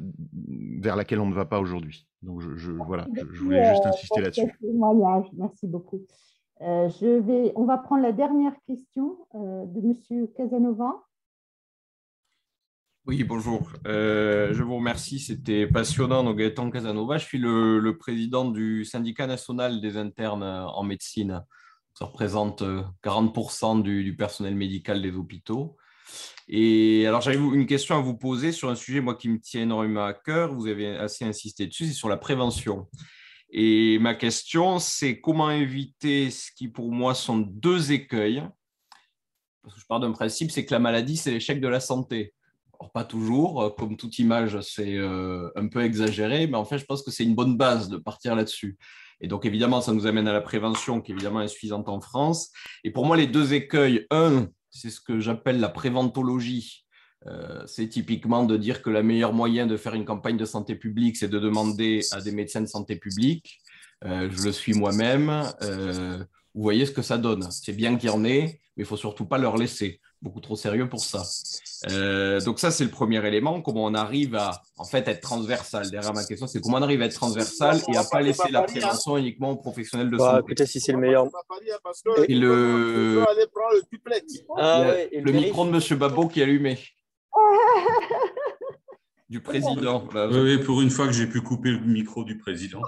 vers 0.80 0.96
laquelle 0.96 1.20
on 1.20 1.28
ne 1.28 1.34
va 1.34 1.46
pas 1.46 1.60
aujourd'hui. 1.60 2.08
Donc 2.22 2.42
je, 2.42 2.56
je 2.56 2.72
voilà, 2.72 3.08
je, 3.14 3.40
voulais 3.40 3.70
juste 3.70 3.86
euh, 3.86 3.90
insister 3.90 4.22
là-dessus. 4.22 4.52
Merci 5.34 5.68
beaucoup. 5.68 6.02
Euh, 6.62 6.90
je 7.00 7.20
vais, 7.20 7.52
on 7.56 7.66
va 7.66 7.78
prendre 7.78 8.02
la 8.02 8.12
dernière 8.12 8.54
question 8.66 9.18
euh, 9.36 9.66
de 9.66 9.82
Monsieur 9.82 10.28
Casanova. 10.36 11.04
Oui, 13.06 13.24
bonjour. 13.24 13.72
Euh, 13.86 14.54
je 14.54 14.64
vous 14.64 14.76
remercie. 14.76 15.20
C'était 15.20 15.66
passionnant. 15.66 16.24
Donc, 16.24 16.38
Gaëtan 16.38 16.70
Casanova, 16.70 17.18
je 17.18 17.26
suis 17.26 17.38
le, 17.38 17.80
le, 17.80 17.98
président 17.98 18.50
du 18.50 18.84
syndicat 18.84 19.28
national 19.28 19.80
des 19.80 19.96
internes 19.96 20.44
en 20.44 20.84
médecine. 20.84 21.42
Ça 21.94 22.06
représente 22.06 22.64
40% 23.04 23.80
euh, 23.80 23.84
du, 24.04 24.16
personnel 24.18 24.56
médical 24.56 25.02
des 25.02 25.16
hôpitaux. 25.16 25.78
Et 26.50 27.06
alors, 27.06 27.22
j'avais 27.22 27.38
une 27.38 27.66
question 27.66 27.98
à 27.98 28.02
vous 28.02 28.16
poser 28.16 28.52
sur 28.52 28.70
un 28.70 28.76
sujet, 28.76 29.02
moi, 29.02 29.16
qui 29.16 29.28
me 29.28 29.40
tient 29.40 29.64
énormément 29.64 30.06
à 30.06 30.14
cœur. 30.14 30.54
Vous 30.54 30.68
avez 30.68 30.96
assez 30.96 31.26
insisté 31.26 31.68
dessus, 31.68 31.88
c'est 31.88 31.94
sur 31.94 32.08
la 32.08 32.18
prévention. 32.18 32.88
Et 33.50 34.00
ma 34.00 34.16
question, 34.16 34.80
c'est 34.80 35.20
comment 35.20 35.52
éviter 35.52 36.32
ce 36.32 36.52
qui, 36.52 36.70
pour 36.70 36.92
moi, 36.92 37.16
sont 37.16 37.38
deux 37.38 37.92
écueils? 37.92 38.44
Parce 39.62 39.76
que 39.76 39.82
je 39.82 39.86
pars 39.88 40.00
d'un 40.00 40.12
principe, 40.12 40.52
c'est 40.52 40.66
que 40.66 40.74
la 40.74 40.80
maladie, 40.80 41.18
c'est 41.18 41.32
l'échec 41.32 41.60
de 41.60 41.68
la 41.68 41.82
santé. 41.82 42.34
Alors, 42.80 42.92
pas 42.92 43.04
toujours, 43.04 43.76
comme 43.76 43.98
toute 43.98 44.18
image, 44.20 44.62
c'est 44.62 44.96
euh, 44.96 45.50
un 45.56 45.68
peu 45.68 45.84
exagéré, 45.84 46.48
mais 46.48 46.58
en 46.58 46.66
fait, 46.66 46.78
je 46.78 46.86
pense 46.86 47.04
que 47.04 47.12
c'est 47.12 47.24
une 47.24 47.36
bonne 47.36 47.58
base 47.58 47.90
de 47.90 47.98
partir 47.98 48.36
là-dessus. 48.36 48.78
Et 49.20 49.28
donc, 49.28 49.46
évidemment, 49.46 49.82
ça 49.82 49.94
nous 49.94 50.06
amène 50.06 50.28
à 50.28 50.34
la 50.34 50.42
prévention 50.42 51.02
qui, 51.02 51.12
évidemment, 51.12 51.42
est 51.42 51.46
insuffisante 51.46 51.90
en 51.90 52.00
France. 52.00 52.52
Et 52.84 52.92
pour 52.92 53.06
moi, 53.06 53.18
les 53.18 53.28
deux 53.28 53.54
écueils, 53.54 54.06
un, 54.12 54.48
c'est 54.70 54.90
ce 54.90 55.00
que 55.02 55.20
j'appelle 55.20 55.60
la 55.60 55.70
préventologie. 55.70 56.86
Euh, 57.26 57.64
c'est 57.66 57.88
typiquement 57.90 58.46
de 58.46 58.58
dire 58.58 58.82
que 58.82 58.90
le 58.90 59.02
meilleur 59.02 59.34
moyen 59.34 59.66
de 59.66 59.76
faire 59.76 59.96
une 59.96 60.06
campagne 60.06 60.38
de 60.38 60.46
santé 60.46 60.76
publique, 60.76 61.18
c'est 61.18 61.28
de 61.28 61.40
demander 61.40 62.02
à 62.12 62.22
des 62.22 62.32
médecins 62.32 62.62
de 62.62 62.68
santé 62.68 62.96
publique. 62.96 63.60
Euh, 64.06 64.30
je 64.32 64.44
le 64.44 64.52
suis 64.52 64.74
moi-même. 64.74 65.44
Euh, 65.62 66.20
vous 66.54 66.62
voyez 66.62 66.86
ce 66.86 66.92
que 66.92 67.02
ça 67.02 67.18
donne. 67.18 67.50
C'est 67.52 67.74
bien 67.74 67.98
qu'il 67.98 68.10
y 68.10 68.12
en 68.12 68.24
ait, 68.24 68.60
mais 68.76 68.84
il 68.84 68.86
faut 68.86 68.98
surtout 68.98 69.26
pas 69.26 69.38
leur 69.38 69.58
laisser 69.58 70.00
beaucoup 70.22 70.42
trop 70.42 70.56
sérieux 70.56 70.90
pour 70.90 71.02
ça. 71.02 71.24
Euh, 71.92 72.42
donc 72.42 72.60
ça, 72.60 72.72
c'est 72.72 72.84
le 72.84 72.90
premier 72.90 73.26
élément, 73.26 73.62
comment 73.62 73.86
on 73.86 73.94
arrive 73.94 74.36
à 74.36 74.64
en 74.78 74.84
fait 74.84 75.08
être 75.08 75.22
transversal. 75.22 75.90
Derrière 75.92 76.14
ma 76.14 76.26
question, 76.26 76.48
c'est 76.48 76.60
comment 76.60 76.78
on 76.78 76.82
arrive 76.82 77.02
à 77.02 77.06
être 77.06 77.14
transversal 77.14 77.80
et 77.94 77.98
à 77.98 78.04
pas 78.04 78.22
laisser 78.22 78.50
la 78.50 78.64
prévention 78.64 79.18
uniquement 79.18 79.52
aux 79.52 79.58
professionnels 79.58 80.10
de 80.10 80.18
santé. 80.18 80.56
Peut-être 80.56 80.68
si 80.68 80.80
c'est 80.80 80.92
le 80.92 80.98
meilleur. 80.98 81.28
Et 82.28 82.36
le, 82.36 83.24
le 85.14 85.32
micro 85.32 85.66
de 85.66 85.72
Monsieur 85.72 85.96
Babot 85.96 86.28
qui 86.28 86.40
est 86.40 86.44
allumé. 86.44 86.80
Du 89.30 89.42
président. 89.42 90.08
Oui, 90.32 90.58
pour 90.60 90.82
une 90.82 90.90
fois 90.90 91.06
que 91.06 91.14
j'ai 91.14 91.28
pu 91.28 91.42
couper 91.42 91.70
le 91.70 91.80
micro 91.80 92.24
du 92.24 92.38
président. 92.38 92.82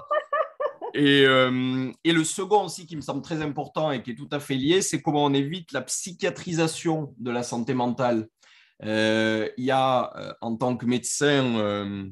Euh, 0.96 1.92
et, 2.04 2.12
le 2.12 2.24
second 2.24 2.64
aussi 2.64 2.86
qui 2.86 2.96
me 2.96 3.00
semble 3.00 3.22
très 3.22 3.42
important 3.42 3.90
et 3.92 4.02
qui 4.02 4.12
est 4.12 4.14
tout 4.14 4.28
à 4.32 4.40
fait 4.40 4.54
lié, 4.54 4.82
c'est 4.82 5.00
comment 5.02 5.24
on 5.24 5.34
évite 5.34 5.72
la 5.72 5.82
psychiatrisation 5.82 7.14
de 7.18 7.30
la 7.30 7.42
santé 7.42 7.74
mentale. 7.74 8.28
Euh, 8.82 9.48
il 9.56 9.64
y 9.64 9.70
a 9.70 10.16
euh, 10.16 10.32
en 10.40 10.56
tant 10.56 10.76
que 10.76 10.86
médecin 10.86 12.10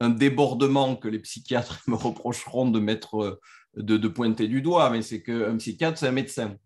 un 0.00 0.10
débordement 0.10 0.96
que 0.96 1.08
les 1.08 1.18
psychiatres 1.20 1.82
me 1.86 1.96
reprocheront 1.96 2.70
de 2.70 2.80
mettre, 2.80 3.40
de, 3.76 3.96
de 3.96 4.08
pointer 4.08 4.48
du 4.48 4.62
doigt, 4.62 4.90
mais 4.90 5.02
c'est 5.02 5.22
qu'un 5.22 5.56
psychiatre, 5.56 5.98
c'est 5.98 6.08
un 6.08 6.12
médecin. 6.12 6.56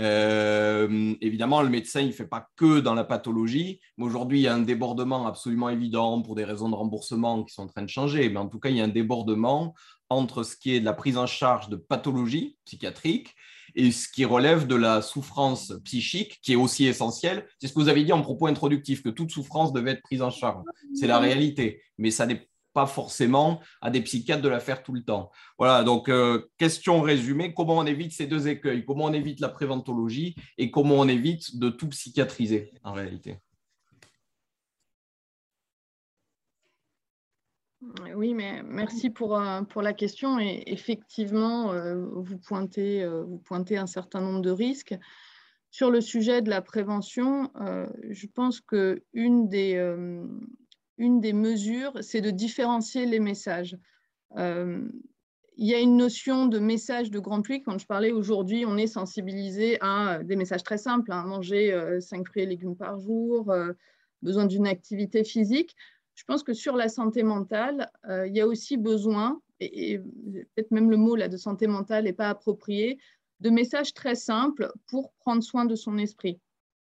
Évidemment, 0.00 1.62
le 1.62 1.68
médecin, 1.68 2.00
il 2.00 2.08
ne 2.08 2.12
fait 2.12 2.26
pas 2.26 2.48
que 2.56 2.80
dans 2.80 2.94
la 2.94 3.04
pathologie, 3.04 3.80
mais 3.96 4.04
aujourd'hui, 4.06 4.40
il 4.40 4.42
y 4.42 4.48
a 4.48 4.54
un 4.54 4.60
débordement 4.60 5.26
absolument 5.26 5.68
évident 5.68 6.22
pour 6.22 6.34
des 6.34 6.44
raisons 6.44 6.68
de 6.68 6.74
remboursement 6.74 7.44
qui 7.44 7.54
sont 7.54 7.62
en 7.62 7.68
train 7.68 7.82
de 7.82 7.88
changer, 7.88 8.28
mais 8.30 8.38
en 8.38 8.48
tout 8.48 8.58
cas, 8.58 8.70
il 8.70 8.76
y 8.76 8.80
a 8.80 8.84
un 8.84 8.88
débordement 8.88 9.74
entre 10.08 10.42
ce 10.42 10.56
qui 10.56 10.74
est 10.74 10.80
de 10.80 10.84
la 10.84 10.92
prise 10.92 11.16
en 11.16 11.26
charge 11.26 11.68
de 11.68 11.76
pathologie 11.76 12.56
psychiatrique 12.64 13.34
et 13.76 13.92
ce 13.92 14.08
qui 14.08 14.24
relève 14.24 14.66
de 14.66 14.74
la 14.74 15.02
souffrance 15.02 15.72
psychique, 15.84 16.40
qui 16.42 16.52
est 16.52 16.56
aussi 16.56 16.86
essentielle. 16.86 17.46
C'est 17.60 17.68
ce 17.68 17.72
que 17.72 17.78
vous 17.78 17.88
avez 17.88 18.02
dit 18.02 18.12
en 18.12 18.20
propos 18.20 18.48
introductif, 18.48 19.02
que 19.02 19.10
toute 19.10 19.30
souffrance 19.30 19.72
devait 19.72 19.92
être 19.92 20.02
prise 20.02 20.22
en 20.22 20.30
charge. 20.30 20.64
C'est 20.94 21.06
la 21.06 21.20
réalité, 21.20 21.82
mais 21.96 22.10
ça 22.10 22.26
n'est 22.26 22.49
pas 22.72 22.86
forcément 22.86 23.60
à 23.80 23.90
des 23.90 24.00
psychiatres 24.02 24.42
de 24.42 24.48
la 24.48 24.60
faire 24.60 24.82
tout 24.82 24.92
le 24.92 25.02
temps. 25.02 25.30
Voilà, 25.58 25.82
donc 25.82 26.08
euh, 26.08 26.48
question 26.58 27.00
résumée, 27.00 27.54
comment 27.54 27.78
on 27.78 27.86
évite 27.86 28.12
ces 28.12 28.26
deux 28.26 28.48
écueils? 28.48 28.84
Comment 28.84 29.06
on 29.06 29.12
évite 29.12 29.40
la 29.40 29.48
préventologie 29.48 30.34
et 30.58 30.70
comment 30.70 30.96
on 30.96 31.08
évite 31.08 31.58
de 31.58 31.68
tout 31.70 31.88
psychiatriser 31.88 32.72
en 32.84 32.92
réalité? 32.92 33.38
Oui, 38.14 38.34
mais 38.34 38.62
merci 38.62 39.10
pour, 39.10 39.38
euh, 39.38 39.62
pour 39.62 39.82
la 39.82 39.94
question. 39.94 40.38
Et 40.38 40.62
effectivement, 40.66 41.72
euh, 41.72 42.04
vous 42.12 42.38
pointez, 42.38 43.06
vous 43.26 43.38
pointez 43.38 43.78
un 43.78 43.86
certain 43.86 44.20
nombre 44.20 44.42
de 44.42 44.50
risques. 44.50 44.94
Sur 45.72 45.90
le 45.90 46.00
sujet 46.00 46.42
de 46.42 46.50
la 46.50 46.62
prévention, 46.62 47.48
je 48.10 48.26
pense 48.26 48.60
qu'une 48.60 49.48
des, 49.48 49.78
une 51.00 51.20
des 51.20 51.32
mesures, 51.32 51.92
c'est 52.02 52.20
de 52.20 52.30
différencier 52.30 53.06
les 53.06 53.20
messages. 53.20 53.76
il 54.36 55.66
y 55.66 55.74
a 55.74 55.80
une 55.80 55.96
notion 55.96 56.46
de 56.46 56.58
message 56.58 57.10
de 57.10 57.18
grand 57.18 57.42
public. 57.42 57.64
Quand 57.64 57.78
je 57.78 57.86
parlais 57.86 58.12
aujourd'hui, 58.12 58.64
on 58.66 58.76
est 58.76 58.86
sensibilisé 58.86 59.76
à 59.80 60.20
des 60.22 60.36
messages 60.36 60.62
très 60.62 60.78
simples, 60.78 61.12
hein, 61.12 61.24
manger 61.24 61.76
5 62.00 62.26
fruits 62.26 62.44
et 62.44 62.46
légumes 62.46 62.76
par 62.76 62.98
jour, 62.98 63.52
besoin 64.22 64.46
d'une 64.46 64.66
activité 64.66 65.24
physique 65.24 65.74
je 66.20 66.24
pense 66.26 66.42
que 66.42 66.52
sur 66.52 66.76
la 66.76 66.90
santé 66.90 67.22
mentale, 67.22 67.90
euh, 68.06 68.26
il 68.26 68.36
y 68.36 68.42
a 68.42 68.46
aussi 68.46 68.76
besoin, 68.76 69.40
et, 69.58 69.98
peut-être 69.98 70.70
même 70.70 70.90
le 70.90 70.98
mot 70.98 71.16
là, 71.16 71.28
de 71.28 71.38
santé 71.38 71.66
mentale 71.66 72.04
n'est 72.04 72.12
pas 72.12 72.28
approprié, 72.28 72.98
de 73.40 73.48
messages 73.48 73.94
très 73.94 74.14
simples 74.14 74.70
pour 74.86 75.12
prendre 75.20 75.42
soin 75.42 75.64
de 75.64 75.74
son 75.74 75.96
esprit. 75.96 76.38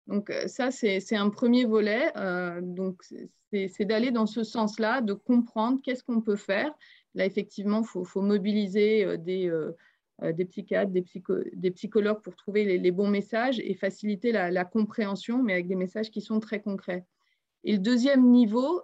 Donc 0.08 0.30
euh, 0.30 0.48
ça, 0.48 0.72
c'est 0.72 1.16
un 1.16 1.30
premier 1.30 1.66
volet. 1.66 2.12
Euh, 2.16 2.62
donc 2.62 3.04
c'est 3.52 3.86
d'aller 3.86 4.12
dans 4.12 4.26
ce 4.26 4.44
sens-là, 4.44 5.02
de 5.02 5.14
comprendre 5.14 5.80
qu'est-ce 5.84 6.04
qu'on 6.04 6.22
peut 6.22 6.36
faire. 6.36 6.74
Là, 7.16 7.26
effectivement, 7.26 7.82
il 7.82 8.06
faut, 8.06 8.22
mobiliser 8.22 9.18
des, 9.18 9.52
des 10.22 10.46
psychiatres, 10.46 10.92
des, 10.92 11.72
psychologues 11.72 12.22
pour 12.22 12.36
trouver 12.36 12.78
les, 12.78 12.92
bons 12.92 13.08
messages 13.08 13.60
et 13.60 13.74
faciliter 13.74 14.32
la, 14.32 14.66
compréhension, 14.66 15.42
mais 15.42 15.54
avec 15.54 15.68
des 15.68 15.76
messages 15.76 16.12
qui 16.12 16.22
sont 16.22 16.40
très 16.40 16.62
concrets. 16.62 17.06
Et 17.64 17.72
le 17.72 17.80
deuxième 17.80 18.30
niveau, 18.30 18.84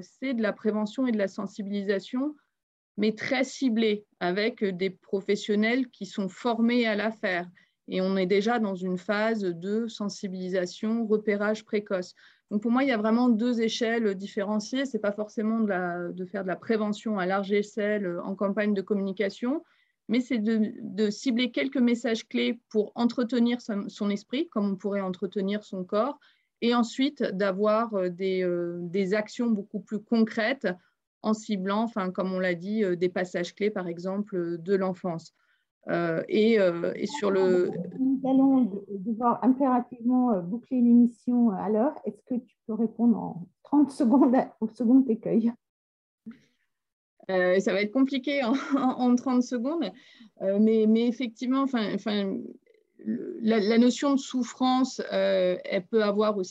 c'est 0.00 0.32
de 0.32 0.40
la 0.40 0.54
prévention 0.54 1.06
et 1.06 1.12
de 1.12 1.18
la 1.18 1.28
sensibilisation, 1.28 2.34
mais 2.96 3.12
très 3.12 3.44
ciblée, 3.44 4.06
avec 4.20 4.64
des 4.64 4.90
professionnels 4.90 5.88
qui 5.88 6.06
sont 6.06 6.28
formés 6.28 6.86
à 6.86 6.94
la 6.94 7.10
faire. 7.10 7.50
Et 7.88 8.00
on 8.00 8.16
est 8.16 8.26
déjà 8.26 8.58
dans 8.58 8.74
une 8.74 8.98
phase 8.98 9.42
de 9.42 9.86
sensibilisation, 9.88 11.06
repérage 11.06 11.64
précoce. 11.64 12.14
Donc 12.50 12.62
pour 12.62 12.70
moi, 12.70 12.82
il 12.82 12.88
y 12.88 12.92
a 12.92 12.96
vraiment 12.96 13.28
deux 13.28 13.60
échelles 13.60 14.14
différenciées. 14.14 14.86
Ce 14.86 14.96
n'est 14.96 15.00
pas 15.00 15.12
forcément 15.12 15.60
de, 15.60 16.24
faire 16.24 16.42
de 16.42 16.48
la 16.48 16.56
prévention 16.56 17.18
à 17.18 17.26
large 17.26 17.52
échelle 17.52 18.18
en 18.24 18.34
campagne 18.34 18.74
de 18.74 18.82
communication, 18.82 19.62
mais 20.08 20.20
c'est 20.20 20.38
de, 20.38 21.10
cibler 21.10 21.50
quelques 21.50 21.78
messages 21.78 22.26
clés 22.28 22.60
pour 22.68 22.92
entretenir 22.94 23.58
son, 23.60 24.10
esprit, 24.10 24.48
comme 24.48 24.70
on 24.70 24.76
pourrait 24.76 25.00
entretenir 25.00 25.64
son 25.64 25.84
corps, 25.84 26.18
et 26.60 26.74
ensuite 26.74 27.22
d'avoir 27.22 27.94
euh, 27.94 28.08
euh, 28.20 28.78
des, 28.80 29.14
actions 29.14 29.50
beaucoup 29.50 29.80
plus 29.80 30.00
concrètes 30.00 30.68
en 31.22 31.34
ciblant, 31.34 31.82
enfin, 31.82 32.10
comme 32.10 32.32
on 32.32 32.38
l'a 32.38 32.54
dit, 32.54 32.84
euh, 32.84 32.96
des 32.96 33.08
passages 33.08 33.54
clés, 33.54 33.70
par 33.70 33.88
exemple, 33.88 34.58
de 34.58 34.74
l'enfance. 34.74 35.34
Et, 35.88 36.58
sur 37.06 37.30
le... 37.30 37.70
Nous 37.98 38.20
allons 38.24 38.84
devoir 38.88 39.42
impérativement 39.42 40.40
boucler 40.42 40.80
l'émission 40.80 41.50
à 41.50 41.68
l'heure. 41.68 41.94
Est-ce 42.04 42.22
que 42.24 42.40
tu 42.40 42.56
peux 42.66 42.74
répondre 42.74 43.18
en 43.18 43.48
30 43.64 43.90
secondes 43.90 44.36
au 44.60 44.68
second 44.68 45.04
écueil? 45.08 45.52
Euh, 47.30 47.58
ça 47.60 47.72
va 47.72 47.80
être 47.80 47.92
compliqué 47.92 48.42
en, 48.44 49.14
30 49.14 49.42
secondes, 49.42 49.90
euh, 50.42 50.58
mais, 50.60 50.86
mais, 50.88 51.06
effectivement, 51.06 51.62
enfin, 51.62 51.96
la, 53.06 53.60
la, 53.60 53.78
notion 53.78 54.14
de 54.14 54.18
souffrance, 54.18 55.00
euh, 55.12 55.56
elle 55.64 55.86
peut 55.86 56.02
avoir 56.02 56.36
aussi 56.36 56.42